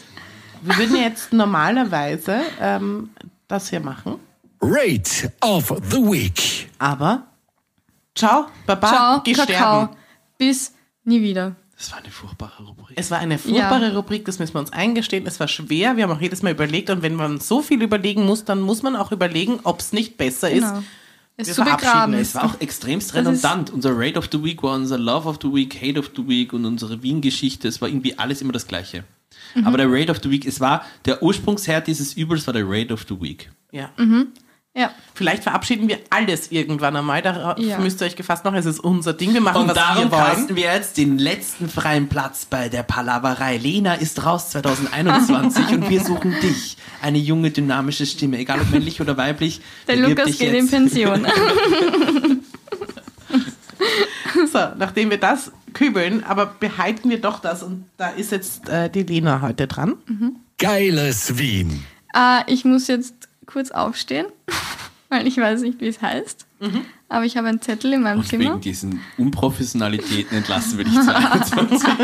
wir 0.63 0.77
würden 0.77 0.97
jetzt 0.97 1.33
normalerweise 1.33 2.41
ähm, 2.61 3.11
das 3.49 3.71
hier 3.71 3.81
machen. 3.81 4.19
Rate 4.61 5.33
of 5.43 5.69
the 5.91 5.99
Week. 5.99 6.69
Aber 6.79 7.23
ciao, 8.15 8.47
baba, 8.67 8.89
Ciao, 8.89 9.21
geh 9.25 9.33
Kakao. 9.33 9.45
sterben. 9.85 9.97
Bis 10.39 10.73
nie 11.05 11.23
wieder. 11.23 11.55
Das 11.77 11.93
war 11.93 11.99
eine 11.99 12.11
furchtbare 12.11 12.63
Rubrik. 12.65 12.97
Es 12.99 13.11
war 13.11 13.19
eine 13.19 13.39
furchtbare 13.39 13.89
Ja. 13.89 13.93
Rubrik, 13.97 14.25
das 14.25 14.39
müssen 14.39 14.55
wir 14.55 14.61
uns 14.61 14.73
eingestehen. 14.73 15.27
Es 15.27 15.39
war 15.41 15.49
schwer, 15.49 15.97
wir 15.97 16.05
haben 16.05 16.11
auch 16.11 16.21
jedes 16.21 16.43
Mal 16.43 16.53
überlegt 16.53 16.89
und 16.91 17.03
wenn 17.03 17.15
man 17.15 17.39
so 17.39 17.61
viel 17.61 17.83
überlegen 17.83 18.25
muss, 18.25 18.45
dann 18.45 18.61
muss 18.61 18.83
man 18.83 18.97
auch 18.97 19.13
überlegen, 19.13 19.61
ob 19.63 19.81
es 19.81 19.93
nicht 19.93 20.17
besser 20.17 20.51
Genau. 20.51 20.79
ist. 20.79 20.85
Es 21.39 21.49
Wir 21.49 21.55
zu 21.55 21.63
verabschieden 21.65 21.93
begraben. 21.93 22.15
es. 22.15 22.29
Es 22.29 22.35
war 22.35 22.45
auch 22.45 22.61
extremst 22.61 23.15
redundant. 23.15 23.69
Unser 23.71 23.91
Rate 23.95 24.19
of 24.19 24.29
the 24.33 24.43
Week 24.43 24.63
war 24.63 24.75
unser 24.75 24.97
Love 24.97 25.29
of 25.29 25.39
the 25.43 25.53
Week, 25.53 25.77
Hate 25.83 25.99
of 25.99 26.11
the 26.17 26.27
Week 26.27 26.55
und 26.55 26.65
unsere 26.65 27.03
Wien-Geschichte. 27.03 27.69
Es 27.69 27.83
war 27.83 27.89
irgendwie 27.91 28.19
alles 28.19 28.41
immer 28.41 28.55
das 28.55 28.67
Gleiche. 28.67 29.05
Mhm. 29.55 29.67
Aber 29.67 29.77
der 29.77 29.87
Rate 29.93 30.11
of 30.11 30.21
the 30.23 30.31
Week, 30.31 30.47
es 30.47 30.61
war 30.61 30.83
der 31.05 31.23
Ursprungsherd 31.23 31.87
dieses 31.89 32.15
Übels 32.15 32.47
war 32.47 32.55
der 32.55 32.65
Rate 32.67 32.95
of 32.95 33.05
the 33.07 33.21
Week. 33.21 33.51
Ja. 33.71 33.91
Ja. 34.77 34.91
Vielleicht 35.15 35.43
verabschieden 35.43 35.89
wir 35.89 35.99
alles 36.11 36.53
irgendwann 36.53 36.95
einmal. 36.97 37.23
Darauf 37.23 37.59
Ja. 37.59 37.79
müsst 37.79 38.03
ihr 38.03 38.07
euch 38.07 38.15
gefasst 38.17 38.45
machen. 38.45 38.57
Es 38.57 38.67
ist 38.67 38.79
unser 38.79 39.15
Ding. 39.15 39.33
Wir 39.33 39.41
machen, 39.41 39.63
Und 39.63 39.69
was 39.69 39.75
darum 39.75 40.05
wir 40.05 40.11
wollen. 40.13 40.23
casten 40.25 40.55
wir 40.57 40.75
jetzt 40.75 40.99
den 40.99 41.19
letzten 41.19 41.71
freien 41.71 42.09
Platz 42.09 42.45
bei 42.45 42.69
der 42.69 42.83
Palaverei. 42.83 43.57
Lena 43.57 43.95
ist 43.95 44.25
raus 44.27 44.51
2021 44.51 45.69
und 45.71 45.89
wir 45.89 46.05
suchen 46.05 46.35
dich. 46.43 46.77
Eine 47.01 47.17
junge, 47.19 47.51
dynamische 47.51 48.05
Stimme, 48.05 48.37
egal 48.39 48.61
ob 48.61 48.71
männlich 48.71 49.01
oder 49.01 49.17
weiblich. 49.17 49.63
Der 49.89 49.97
Lukas 49.97 50.27
geht 50.39 50.53
jetzt. 50.53 50.55
in 50.55 50.69
Pension. 50.69 51.27
So, 54.53 54.59
nachdem 54.77 55.11
wir 55.11 55.19
das 55.19 55.51
kübeln, 55.73 56.23
aber 56.25 56.47
behalten 56.47 57.09
wir 57.11 57.21
doch 57.21 57.39
das. 57.41 57.63
Und 57.63 57.87
da 57.97 58.09
ist 58.11 58.33
jetzt 58.33 58.69
äh, 58.69 58.91
die 58.91 59.03
Lena 59.03 59.41
heute 59.41 59.67
dran. 59.67 59.95
Geiles 60.59 61.39
Wien. 61.39 61.85
äh, 62.15 62.41
ich 62.47 62.65
muss 62.65 62.87
jetzt 62.87 63.26
kurz 63.47 63.71
aufstehen, 63.71 64.27
weil 65.09 65.27
ich 65.27 65.37
weiß 65.39 65.63
nicht, 65.63 65.81
wie 65.81 65.89
es 65.89 66.03
heißt. 66.03 66.47
Aber 67.09 67.25
ich 67.25 67.37
habe 67.37 67.49
einen 67.49 67.61
Zettel 67.63 67.93
in 67.93 68.03
meinem 68.03 68.21
Und 68.21 68.29
Zimmer. 68.29 68.45
wegen 68.45 68.61
diesen 68.61 69.01
Unprofessionalitäten 69.19 70.37
entlassen 70.39 70.79
wir 70.79 70.85
dich 70.85 70.95
zu 71.01 71.15
21. 71.15 71.89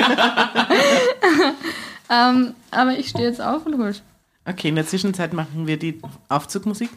Ähm, 2.11 2.55
aber 2.71 2.99
ich 2.99 3.09
stehe 3.09 3.27
jetzt 3.27 3.41
auf 3.41 3.65
und 3.65 3.79
hol. 3.79 3.95
Okay, 4.45 4.69
in 4.69 4.75
der 4.75 4.87
Zwischenzeit 4.87 5.33
machen 5.33 5.67
wir 5.67 5.79
die 5.79 5.99
Aufzugmusik. 6.29 6.91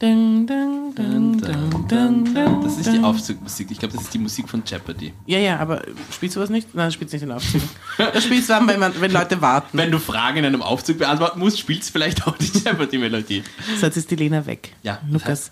Dun, 0.00 0.46
dun, 0.46 0.94
dun, 0.94 2.62
Das 2.64 2.78
ist 2.78 2.90
die. 2.90 3.00
Aufzugmusik. 3.00 3.70
Ich 3.70 3.78
glaube, 3.78 3.92
das 3.92 4.04
ist 4.04 4.14
die 4.14 4.18
Musik 4.18 4.48
von 4.48 4.62
Jeopardy. 4.64 5.12
Ja, 5.26 5.38
ja, 5.38 5.58
aber 5.58 5.82
spielst 6.10 6.36
du 6.36 6.40
was 6.40 6.48
nicht? 6.48 6.74
Nein, 6.74 6.90
spielst 6.90 7.12
nicht 7.12 7.22
den 7.22 7.32
Aufzug. 7.32 7.60
Das 7.98 8.24
spielst 8.24 8.48
du 8.48 8.54
dann, 8.54 8.66
wenn, 8.66 8.80
man, 8.80 8.98
wenn 8.98 9.12
Leute 9.12 9.42
warten. 9.42 9.76
Wenn 9.76 9.90
du 9.90 9.98
Fragen 9.98 10.38
in 10.38 10.46
einem 10.46 10.62
Aufzug 10.62 10.96
beantworten 10.96 11.38
musst, 11.38 11.58
spielst 11.58 11.90
du 11.90 11.92
vielleicht 11.92 12.26
auch 12.26 12.34
die 12.38 12.46
Jeopardy-Melodie. 12.46 13.42
So, 13.78 13.84
jetzt 13.84 13.98
ist 13.98 14.10
die 14.10 14.16
Lena 14.16 14.46
weg. 14.46 14.74
Ja, 14.82 15.00
Lukas. 15.10 15.50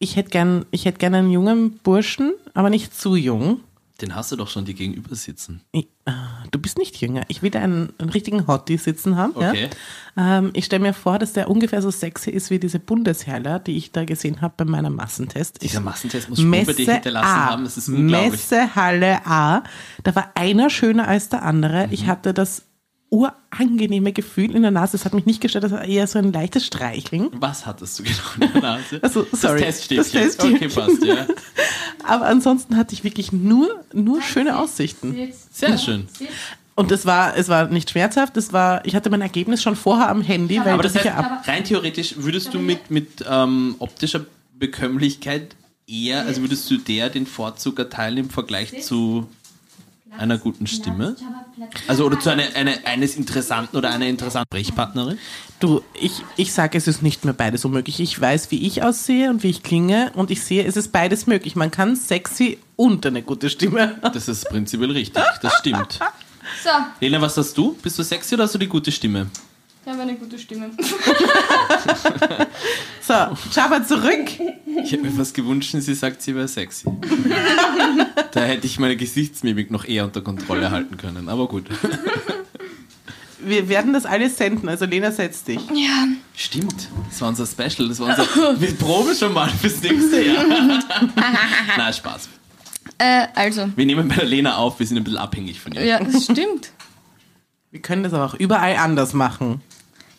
Ich 0.00 0.16
hätte 0.16 0.30
gern, 0.30 0.66
ich 0.72 0.84
hätte 0.84 0.98
gern 0.98 1.14
einen 1.14 1.30
jungen 1.30 1.78
Burschen, 1.78 2.32
aber 2.54 2.70
nicht 2.70 2.98
zu 2.98 3.14
jung. 3.14 3.60
Den 4.02 4.14
hast 4.14 4.32
du 4.32 4.36
doch 4.36 4.48
schon, 4.48 4.64
die 4.64 4.74
gegenüber 4.74 5.14
sitzen. 5.14 5.60
Ich, 5.72 5.88
ah, 6.06 6.44
du 6.50 6.58
bist 6.58 6.78
nicht 6.78 7.00
jünger. 7.00 7.22
Ich 7.28 7.42
will 7.42 7.50
da 7.50 7.60
einen, 7.60 7.92
einen 7.98 8.10
richtigen 8.10 8.46
Hottie 8.46 8.78
sitzen 8.78 9.16
haben. 9.16 9.32
Okay. 9.34 9.68
Ja? 10.16 10.38
Ähm, 10.38 10.50
ich 10.54 10.64
stelle 10.64 10.82
mir 10.82 10.94
vor, 10.94 11.18
dass 11.18 11.32
der 11.34 11.50
ungefähr 11.50 11.82
so 11.82 11.90
sexy 11.90 12.30
ist 12.30 12.50
wie 12.50 12.58
diese 12.58 12.78
Bundesherrler, 12.78 13.58
die 13.58 13.76
ich 13.76 13.92
da 13.92 14.04
gesehen 14.04 14.40
habe 14.40 14.54
bei 14.56 14.64
meinem 14.64 14.94
Massentest. 14.96 15.62
Dieser 15.62 15.78
Ich- 15.78 15.84
Massentest 15.84 16.28
muss 16.30 16.38
Spuren 16.40 16.66
bei 16.66 16.72
dir 16.72 16.92
hinterlassen 16.94 17.26
A. 17.26 17.50
haben. 17.50 17.64
Das 17.64 17.76
ist 17.76 17.88
unglaublich. 17.88 18.30
Messehalle 18.32 19.26
A. 19.26 19.62
Da 20.02 20.14
war 20.14 20.30
einer 20.34 20.70
schöner 20.70 21.06
als 21.06 21.28
der 21.28 21.42
andere. 21.42 21.86
Mhm. 21.86 21.92
Ich 21.92 22.06
hatte 22.06 22.32
das 22.34 22.62
urangenehme 23.10 24.12
Gefühl 24.12 24.54
in 24.54 24.62
der 24.62 24.70
Nase. 24.70 24.96
Es 24.96 25.04
hat 25.04 25.14
mich 25.14 25.26
nicht 25.26 25.40
gestört, 25.40 25.64
das 25.64 25.72
war 25.72 25.84
eher 25.84 26.06
so 26.06 26.18
ein 26.18 26.32
leichtes 26.32 26.64
Streicheln. 26.66 27.28
Was 27.32 27.66
hattest 27.66 27.98
du 27.98 28.04
genau 28.04 28.16
in 28.40 28.52
der 28.52 28.62
Nase? 28.62 28.98
Also, 29.02 29.26
sorry, 29.32 29.60
das 29.60 29.88
Teststäbchen. 29.88 29.96
das 29.96 30.10
Teststäbchen. 30.12 30.56
Okay, 30.56 30.68
passt, 30.68 31.04
ja. 31.04 31.26
Aber 32.04 32.26
ansonsten 32.26 32.76
hatte 32.76 32.94
ich 32.94 33.04
wirklich 33.04 33.32
nur, 33.32 33.84
nur 33.92 34.22
schöne 34.22 34.58
Aussichten. 34.58 35.32
Sehr 35.52 35.76
schön. 35.76 36.08
Und 36.76 36.92
es 36.92 37.04
war, 37.04 37.36
es 37.36 37.48
war 37.48 37.66
nicht 37.68 37.90
schmerzhaft, 37.90 38.36
es 38.36 38.52
war, 38.52 38.86
ich 38.86 38.94
hatte 38.94 39.10
mein 39.10 39.20
Ergebnis 39.20 39.60
schon 39.62 39.76
vorher 39.76 40.08
am 40.08 40.22
Handy, 40.22 40.58
weil 40.60 40.72
Aber 40.74 40.82
das 40.82 40.94
das 40.94 41.04
heißt, 41.04 41.14
ab. 41.16 41.42
rein 41.46 41.64
theoretisch 41.64 42.14
würdest 42.18 42.54
du 42.54 42.58
mit, 42.58 42.90
mit 42.90 43.24
ähm, 43.28 43.74
optischer 43.80 44.24
Bekömmlichkeit 44.58 45.56
eher, 45.86 46.24
also 46.24 46.40
würdest 46.42 46.70
du 46.70 46.78
der 46.78 47.10
den 47.10 47.26
Vorzug 47.26 47.78
erteilen 47.78 48.18
im 48.18 48.30
Vergleich 48.30 48.82
zu 48.82 49.26
einer 50.18 50.38
guten 50.38 50.66
Stimme? 50.66 51.16
Also 51.88 52.04
oder 52.04 52.18
zu 52.18 52.30
einer, 52.30 52.44
eine, 52.54 52.86
eines 52.86 53.16
interessanten 53.16 53.76
oder 53.76 53.90
einer 53.90 54.06
interessanten 54.06 54.48
Sprechpartnerin? 54.56 55.18
Du, 55.58 55.82
ich, 56.00 56.22
ich 56.36 56.52
sage, 56.52 56.78
es 56.78 56.86
ist 56.88 57.02
nicht 57.02 57.24
mehr 57.24 57.34
beides 57.34 57.64
unmöglich. 57.64 58.00
Ich 58.00 58.20
weiß, 58.20 58.50
wie 58.50 58.66
ich 58.66 58.82
aussehe 58.82 59.30
und 59.30 59.42
wie 59.42 59.50
ich 59.50 59.62
klinge 59.62 60.12
und 60.14 60.30
ich 60.30 60.42
sehe, 60.42 60.64
es 60.64 60.76
ist 60.76 60.92
beides 60.92 61.26
möglich. 61.26 61.56
Man 61.56 61.70
kann 61.70 61.96
sexy 61.96 62.58
und 62.76 63.04
eine 63.06 63.22
gute 63.22 63.50
Stimme. 63.50 63.98
Das 64.02 64.28
ist 64.28 64.48
prinzipiell 64.48 64.90
richtig, 64.90 65.22
das 65.42 65.54
stimmt. 65.54 65.98
So, 66.64 66.70
Lena, 67.00 67.20
was 67.20 67.36
hast 67.36 67.56
du? 67.56 67.74
Bist 67.80 67.96
du 67.96 68.02
sexy 68.02 68.34
oder 68.34 68.42
hast 68.44 68.54
du 68.54 68.58
die 68.58 68.66
gute 68.66 68.90
Stimme? 68.90 69.28
ich 69.84 69.92
habe 69.92 70.02
eine 70.02 70.14
gute 70.14 70.38
Stimme. 70.38 70.70
So, 73.02 73.14
Java 73.52 73.84
zurück. 73.84 74.28
Ich 74.84 74.92
hätte 74.92 75.02
mir 75.02 75.10
fast 75.10 75.34
gewünscht, 75.34 75.74
sie 75.76 75.94
sagt, 75.94 76.22
sie 76.22 76.32
wäre 76.34 76.46
sexy. 76.46 76.86
da 78.32 78.40
hätte 78.40 78.66
ich 78.66 78.78
meine 78.78 78.96
Gesichtsmimik 78.96 79.70
noch 79.70 79.84
eher 79.84 80.04
unter 80.04 80.20
Kontrolle 80.22 80.70
halten 80.72 80.96
können, 80.96 81.28
aber 81.28 81.48
gut. 81.48 81.66
Wir 83.42 83.70
werden 83.70 83.94
das 83.94 84.04
alles 84.04 84.36
senden, 84.36 84.68
also 84.68 84.84
Lena 84.84 85.10
setzt 85.10 85.48
dich. 85.48 85.60
Ja, 85.74 86.06
Stimmt, 86.36 86.88
das 87.08 87.20
war 87.22 87.28
unser 87.30 87.46
Special, 87.46 87.88
das 87.88 87.98
war 87.98 88.08
unser. 88.08 88.26
Wir 88.60 88.74
proben 88.74 89.14
schon 89.14 89.32
mal 89.32 89.48
fürs 89.48 89.80
nächste 89.82 90.22
Jahr. 90.22 90.44
Na, 91.78 91.90
Spaß. 91.90 92.28
äh, 92.98 93.26
also, 93.34 93.70
Wir 93.76 93.86
nehmen 93.86 94.08
bei 94.08 94.16
der 94.16 94.26
Lena 94.26 94.56
auf, 94.56 94.78
wir 94.78 94.86
sind 94.86 94.98
ein 94.98 95.04
bisschen 95.04 95.18
abhängig 95.18 95.58
von 95.58 95.72
ihr. 95.72 95.84
ja, 95.84 95.98
das 96.04 96.24
stimmt. 96.24 96.72
Wir 97.70 97.80
können 97.80 98.02
das 98.02 98.12
aber 98.12 98.26
auch 98.26 98.34
überall 98.34 98.76
anders 98.76 99.14
machen. 99.14 99.62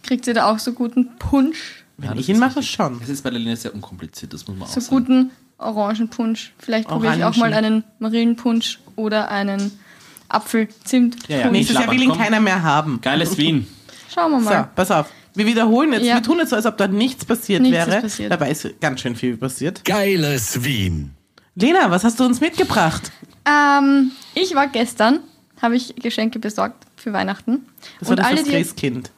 Kriegt 0.01 0.26
ihr 0.26 0.34
da 0.34 0.51
auch 0.51 0.57
so 0.57 0.74
guten 0.74 1.16
Punsch? 1.20 1.84
Wenn 1.97 2.09
Ja, 2.09 2.16
das 2.16 2.24
ich 2.24 2.30
ihn 2.30 2.39
mache, 2.39 2.55
richtig. 2.57 2.74
schon. 2.76 2.99
Es 3.03 3.09
ist 3.09 3.22
bei 3.24 3.30
der 3.30 3.39
Lena 3.39 3.55
sehr 3.55 3.76
unkompliziert, 3.76 4.34
das 4.34 4.47
muss 4.47 4.57
man 4.57 4.68
auch 4.68 4.74
So 4.74 4.80
sagen. 4.80 4.95
guten 4.95 5.32
Orangenpunsch. 5.62 6.53
Vielleicht 6.59 6.88
probiere 6.88 7.18
ich 7.18 7.24
auch 7.24 7.36
mal 7.38 7.53
einen 7.53 7.84
Marillenpunsch 7.99 8.80
oder 8.95 9.30
einen 9.30 9.80
Apfel-Zimt. 10.30 11.28
Ja, 11.28 11.39
ja. 11.39 11.51
Nächstes 11.51 11.78
Jahr 11.78 11.91
will 11.91 12.01
ihn 12.01 12.14
keiner 12.14 12.39
mehr 12.39 12.64
haben. 12.64 12.99
Geiles 13.01 13.38
Wien. 13.38 13.68
Schauen 14.14 14.32
wir 14.32 14.39
So, 14.39 14.45
mal. 14.49 14.70
pass 14.76 14.91
auf. 14.91 15.07
Wir 15.34 15.45
wiederholen 15.45 15.93
jetzt, 15.93 16.03
Ja. 16.05 16.16
wir 16.16 16.24
tun 16.24 16.39
jetzt 16.39 16.49
so, 16.49 16.55
als 16.57 16.66
ob 16.66 16.78
da 16.78 16.88
nichts 16.88 17.24
passiert 17.26 17.62
Nichts 17.62 17.78
ist 17.80 17.88
wäre. 17.88 18.01
passiert. 18.01 18.32
Dabei 18.32 18.51
ist 18.51 18.82
ganz 18.82 18.99
schön 18.99 19.16
viel 19.16 19.38
passiert. 19.38 19.86
Geiles 19.86 20.64
Wien. 20.64 21.12
Lena, 21.55 21.89
was 21.91 22.03
hast 22.03 22.20
du 22.20 22.26
uns 22.26 22.41
mitgebracht? 22.41 23.12
Ähm, 23.45 24.12
ich 24.36 24.53
war 24.55 24.68
gestern, 24.68 25.20
habe 25.62 25.76
ich 25.76 25.95
Geschenke 25.95 26.39
besorgt 26.39 26.86
für 26.97 27.14
Weihnachten. 27.14 27.66
Das 27.99 28.09
war 28.09 28.12
Und 28.12 28.20
das, 28.20 28.28
alle, 28.28 28.43
Christkind. 28.43 29.12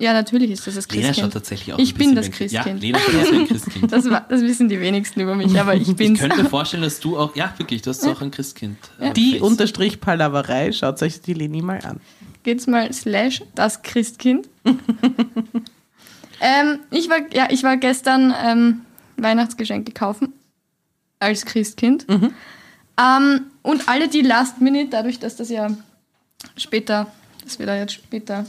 Ja, 0.00 0.12
natürlich 0.14 0.50
ist 0.50 0.66
das 0.66 0.74
das 0.76 0.88
Lena 0.88 1.08
Christkind. 1.08 1.16
schaut 1.26 1.32
tatsächlich 1.34 1.74
auch 1.74 1.78
Ich 1.78 1.94
ein 1.94 1.98
bin 1.98 2.14
das 2.14 2.30
Christkind. 2.30 2.66
Ja, 2.66 2.72
Lena 2.74 2.98
schaut 2.98 3.14
aus 3.22 3.30
wie 3.32 3.36
ein 3.36 3.46
Christkind. 3.46 3.92
Das, 3.92 4.08
war, 4.10 4.26
das 4.28 4.40
wissen 4.40 4.68
die 4.68 4.80
wenigsten 4.80 5.20
über 5.20 5.34
mich, 5.34 5.60
aber 5.60 5.74
ich 5.74 5.88
Ich 5.88 5.94
bin's. 5.96 6.18
könnte 6.18 6.42
mir 6.42 6.48
vorstellen, 6.48 6.82
dass 6.82 7.00
du 7.00 7.18
auch, 7.18 7.36
ja 7.36 7.52
wirklich, 7.58 7.82
du 7.82 7.90
hast 7.90 8.06
auch 8.06 8.20
ein 8.22 8.30
Christkind. 8.30 8.78
äh, 8.98 9.12
Die 9.12 9.32
Face. 9.32 9.42
unterstrich 9.42 10.00
Palaverei, 10.00 10.72
schaut 10.72 11.02
euch 11.02 11.20
die 11.20 11.34
Leni 11.34 11.60
mal 11.62 11.80
an. 11.84 12.00
Geht's 12.42 12.66
mal 12.66 12.90
slash 12.92 13.42
das 13.54 13.82
Christkind. 13.82 14.48
ähm, 16.40 16.78
ich, 16.90 17.08
war, 17.08 17.18
ja, 17.32 17.48
ich 17.50 17.62
war 17.62 17.76
gestern 17.76 18.34
ähm, 18.42 18.80
Weihnachtsgeschenke 19.16 19.92
kaufen 19.92 20.32
als 21.18 21.44
Christkind. 21.44 22.06
Ähm, 22.08 23.40
und 23.62 23.88
alle, 23.88 24.08
die 24.08 24.22
Last 24.22 24.60
Minute, 24.60 24.88
dadurch, 24.90 25.18
dass 25.18 25.36
das 25.36 25.50
ja 25.50 25.68
später, 26.56 27.06
das 27.44 27.58
wird 27.58 27.68
ja 27.68 27.76
jetzt 27.76 27.92
später 27.94 28.46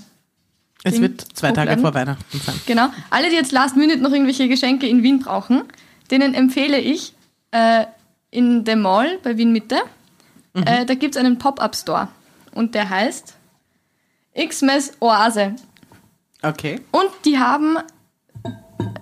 Es 0.84 0.94
Ding 0.94 1.02
wird 1.04 1.22
zwei 1.38 1.52
Tage 1.52 1.78
vor 1.80 1.94
Weihnachten 1.94 2.40
sein. 2.40 2.56
Genau. 2.66 2.90
Alle, 3.10 3.30
die 3.30 3.36
jetzt 3.36 3.52
Last 3.52 3.76
Minute 3.78 4.00
noch 4.00 4.12
irgendwelche 4.12 4.48
Geschenke 4.48 4.88
in 4.88 5.04
Wien 5.04 5.20
brauchen, 5.20 5.64
denen 6.10 6.34
empfehle 6.34 6.80
ich 6.80 7.14
äh, 7.52 7.86
in 8.32 8.64
der 8.64 8.76
Mall 8.78 9.20
bei 9.24 9.38
Wien 9.38 9.52
Mitte, 9.52 9.78
äh, 10.54 10.86
da 10.86 10.94
gibt 10.96 11.16
es 11.16 11.20
einen 11.22 11.38
Pop-Up-Store. 11.38 12.08
Und 12.54 12.74
der 12.76 12.90
heißt 12.90 13.36
Xmas 14.36 14.94
Oase. 15.00 15.56
Okay. 16.42 16.82
Und 16.92 17.10
die 17.26 17.38
haben 17.40 17.78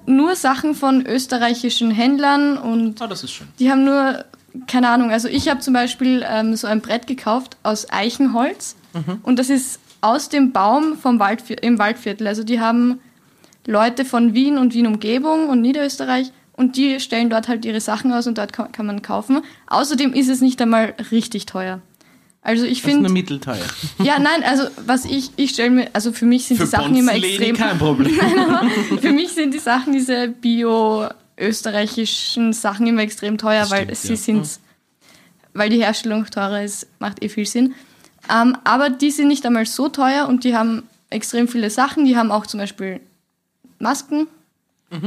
nur 0.05 0.35
Sachen 0.35 0.75
von 0.75 1.05
österreichischen 1.05 1.91
Händlern 1.91 2.57
und 2.57 3.01
Ah, 3.01 3.07
das 3.07 3.23
ist 3.23 3.31
schön. 3.31 3.47
die 3.59 3.71
haben 3.71 3.85
nur, 3.85 4.25
keine 4.67 4.89
Ahnung, 4.89 5.11
also 5.11 5.27
ich 5.27 5.47
habe 5.47 5.59
zum 5.61 5.73
Beispiel 5.73 6.25
ähm, 6.27 6.55
so 6.55 6.67
ein 6.67 6.81
Brett 6.81 7.07
gekauft 7.07 7.57
aus 7.63 7.89
Eichenholz 7.91 8.75
und 9.23 9.37
das 9.39 9.49
ist 9.49 9.79
aus 10.01 10.29
dem 10.29 10.51
Baum 10.51 10.97
vom 10.97 11.19
Waldvier 11.19 11.61
im 11.63 11.79
Waldviertel. 11.79 12.27
Also 12.27 12.43
die 12.43 12.59
haben 12.59 12.99
Leute 13.67 14.05
von 14.05 14.33
Wien 14.33 14.57
und 14.57 14.73
Wien 14.73 14.87
Umgebung 14.87 15.49
und 15.49 15.61
Niederösterreich 15.61 16.31
und 16.53 16.75
die 16.75 16.99
stellen 16.99 17.29
dort 17.29 17.47
halt 17.47 17.65
ihre 17.65 17.81
Sachen 17.81 18.11
aus 18.11 18.25
und 18.27 18.37
dort 18.37 18.53
kann, 18.53 18.85
man 18.85 19.01
kaufen. 19.01 19.41
Außerdem 19.67 20.13
ist 20.13 20.29
es 20.29 20.41
nicht 20.41 20.61
einmal 20.61 20.93
richtig 21.11 21.45
teuer. 21.45 21.81
Also 22.41 22.65
ich 22.65 22.81
Das 22.81 22.91
ist 22.91 22.95
nur 22.95 23.05
finde, 23.05 23.13
mittelteuer. 23.13 23.65
ja 24.01 24.17
nein, 24.17 24.43
also 24.43 24.63
was 24.85 25.03
ich, 25.05 25.31
ich 25.35 25.51
stelle 25.51 25.69
mir, 25.71 25.89
also 25.93 26.11
für 26.13 26.25
mich 26.25 26.45
sind 26.45 26.57
Für 26.57 26.63
die 26.63 26.69
Sachen 26.69 26.95
immer 26.95 27.11
Bonzenlady 27.11 27.35
extrem, 27.35 27.55
kein 27.57 27.77
Problem. 27.77 28.13
für 29.01 29.11
mich 29.11 29.33
sind 29.33 29.53
die 29.53 29.59
Sachen, 29.59 29.91
diese 29.93 30.29
bio-österreichischen 30.29 32.53
Sachen 32.53 32.87
immer 32.87 33.01
extrem 33.01 33.37
teuer, 33.37 33.59
Das 33.61 33.71
weil 33.71 33.83
stimmt, 33.83 33.97
sie 33.97 34.13
ja. 34.13 34.17
sind, 34.17 34.59
weil 35.53 35.69
die 35.69 35.83
Herstellung 35.83 36.25
teurer 36.25 36.63
ist, 36.63 36.87
macht 36.99 37.21
eh 37.23 37.29
viel 37.29 37.45
Sinn. 37.45 37.75
Ähm, 38.29 38.57
aber 38.63 38.89
die 38.89 39.11
sind 39.11 39.27
nicht 39.27 39.45
einmal 39.45 39.65
so 39.65 39.89
teuer 39.89 40.27
und 40.27 40.43
die 40.43 40.55
haben 40.55 40.83
extrem 41.09 41.47
viele 41.47 41.69
Sachen. 41.69 42.05
Die 42.05 42.15
haben 42.15 42.31
auch 42.31 42.45
zum 42.45 42.59
Beispiel 42.59 42.99
Masken, 43.79 44.27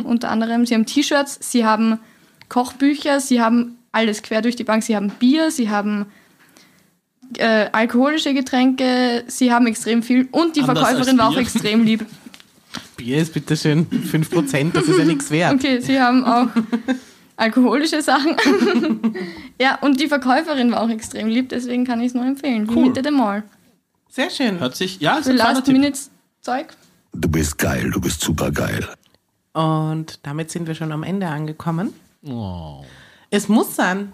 unter 0.05 0.31
anderem. 0.31 0.67
Sie 0.67 0.75
haben 0.75 0.87
T-Shirts, 0.87 1.39
sie 1.41 1.65
haben 1.65 1.99
Kochbücher, 2.49 3.21
sie 3.21 3.41
haben 3.41 3.79
alles 3.93 4.23
quer 4.23 4.43
durch 4.43 4.57
die 4.57 4.65
Bank. 4.65 4.83
Sie 4.83 4.97
haben 4.97 5.11
Bier, 5.11 5.51
sie 5.51 5.71
haben 5.71 6.07
äh, 7.39 7.67
alkoholische 7.73 8.35
Getränke, 8.35 9.25
sie 9.27 9.53
haben 9.53 9.67
extrem 9.67 10.03
viel 10.03 10.29
und 10.31 10.57
die 10.57 10.63
Anders 10.63 10.89
Verkäuferin 10.89 11.19
war 11.19 11.29
auch 11.29 11.37
extrem 11.37 11.85
lieb. 11.85 12.05
Bier 12.97 13.19
ist 13.19 13.33
bitteschön 13.33 13.87
5%, 13.87 14.73
das 14.73 14.85
ist 14.85 14.99
ja 14.99 15.05
nichts 15.05 15.31
wert. 15.31 15.55
Okay, 15.55 15.81
sie 15.81 16.01
haben 16.01 16.25
auch 16.25 16.49
alkoholische 17.37 18.03
Sachen. 18.03 18.37
ja, 19.61 19.79
und 19.81 20.01
die 20.01 20.09
Verkäuferin 20.09 20.71
war 20.71 20.83
auch 20.83 20.89
extrem 20.89 21.29
lieb, 21.29 21.49
deswegen 21.49 21.85
kann 21.85 22.01
ich 22.01 22.09
es 22.09 22.15
nur 22.15 22.25
empfehlen. 22.25 22.69
Cool. 22.69 22.89
Mitte 22.89 23.03
der 23.03 23.13
Mall. 23.13 23.43
Sehr 24.09 24.31
schön. 24.31 24.61
Hört 24.61 24.77
sich, 24.77 25.01
ja, 25.01 25.19
ist 25.19 25.27
Für. 25.27 25.33
Last-Minute-Zeug. 25.33 26.67
Du 27.15 27.29
bist 27.29 27.59
geil, 27.59 27.91
du 27.91 28.01
bist 28.01 28.21
super 28.21 28.51
geil. 28.51 28.87
Und 29.53 30.21
damit 30.23 30.51
sind 30.51 30.67
wir 30.67 30.75
schon 30.75 30.93
am 30.93 31.03
Ende 31.03 31.27
angekommen. 31.27 31.93
Oh. 32.25 32.85
Es 33.31 33.49
muss 33.49 33.77
sein. 33.77 34.13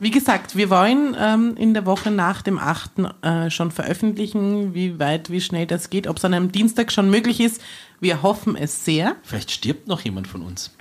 Wie 0.00 0.10
gesagt, 0.10 0.56
wir 0.56 0.70
wollen 0.70 1.16
ähm, 1.18 1.56
in 1.56 1.72
der 1.72 1.86
Woche 1.86 2.10
nach 2.10 2.42
dem 2.42 2.58
8. 2.58 2.92
Äh, 3.22 3.50
schon 3.50 3.70
veröffentlichen, 3.70 4.74
wie 4.74 4.98
weit, 4.98 5.30
wie 5.30 5.40
schnell 5.40 5.66
das 5.66 5.88
geht, 5.88 6.08
ob 6.08 6.16
es 6.16 6.24
an 6.24 6.34
einem 6.34 6.50
Dienstag 6.50 6.90
schon 6.90 7.10
möglich 7.10 7.40
ist. 7.40 7.60
Wir 8.00 8.22
hoffen 8.22 8.56
es 8.56 8.84
sehr. 8.84 9.16
Vielleicht 9.22 9.52
stirbt 9.52 9.86
noch 9.86 10.00
jemand 10.00 10.26
von 10.26 10.42
uns. 10.42 10.72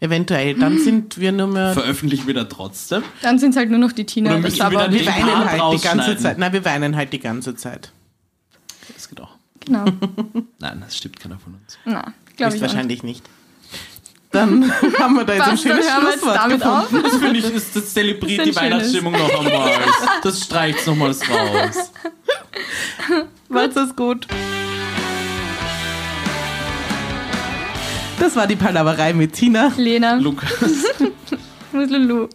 Eventuell. 0.00 0.54
Dann 0.54 0.78
sind 0.78 1.20
wir 1.20 1.30
nur 1.30 1.46
mehr. 1.46 1.74
Veröffentlichen 1.74 2.26
wir 2.26 2.34
da 2.34 2.44
trotzdem. 2.44 3.02
Dann 3.22 3.38
sind 3.38 3.50
es 3.50 3.56
halt 3.56 3.68
nur 3.70 3.78
noch 3.78 3.92
die 3.92 4.06
Tina 4.06 4.32
Oder 4.32 4.40
das 4.42 4.56
wir 4.56 4.64
aber. 4.64 4.90
Wir 4.90 5.06
weinen 5.06 5.26
Part 5.26 5.60
halt 5.60 5.72
die 5.74 5.86
ganze. 5.86 6.16
Zeit. 6.16 6.38
Nein, 6.38 6.52
wir 6.54 6.64
weinen 6.64 6.96
halt 6.96 7.12
die 7.12 7.18
ganze 7.20 7.54
Zeit. 7.54 7.92
Das 8.94 9.08
geht 9.08 9.20
auch. 9.20 9.36
Genau. 9.64 9.84
Nein, 10.58 10.80
das 10.80 10.96
stirbt 10.96 11.20
keiner 11.20 11.38
von 11.38 11.54
uns. 11.54 11.78
Na, 11.84 12.14
glaube 12.36 12.56
ich. 12.56 12.62
wahrscheinlich 12.62 13.02
nicht. 13.02 13.28
Dann 14.30 14.72
haben 14.98 15.14
wir 15.16 15.24
da 15.24 15.34
jetzt 15.34 15.42
ein 15.42 15.50
Passt, 15.50 15.64
dann 15.66 15.82
schönes 15.82 15.86
Schlusswort 15.90 16.36
damit 16.36 16.60
gefunden. 16.60 16.96
auf. 16.96 17.02
Das 17.02 17.16
finde 17.16 17.38
ich, 17.40 17.44
ist, 17.52 17.76
das 17.76 17.92
zelebriert 17.92 18.46
die 18.46 18.50
ein. 18.50 18.56
Weihnachtsstimmung 18.56 19.12
noch 19.12 19.38
einmal. 19.38 19.70
Das 20.22 20.44
streicht 20.44 20.86
nochmals 20.86 21.20
raus. 21.28 21.92
Macht's 23.48 23.76
es 23.76 23.96
gut. 23.96 24.26
Das 28.20 28.36
war 28.36 28.46
die 28.46 28.54
Palaverei 28.54 29.14
mit 29.14 29.32
Tina. 29.32 29.72
Lena, 29.78 30.16
Lukas. 30.16 30.52
Muslulu. 31.72 32.28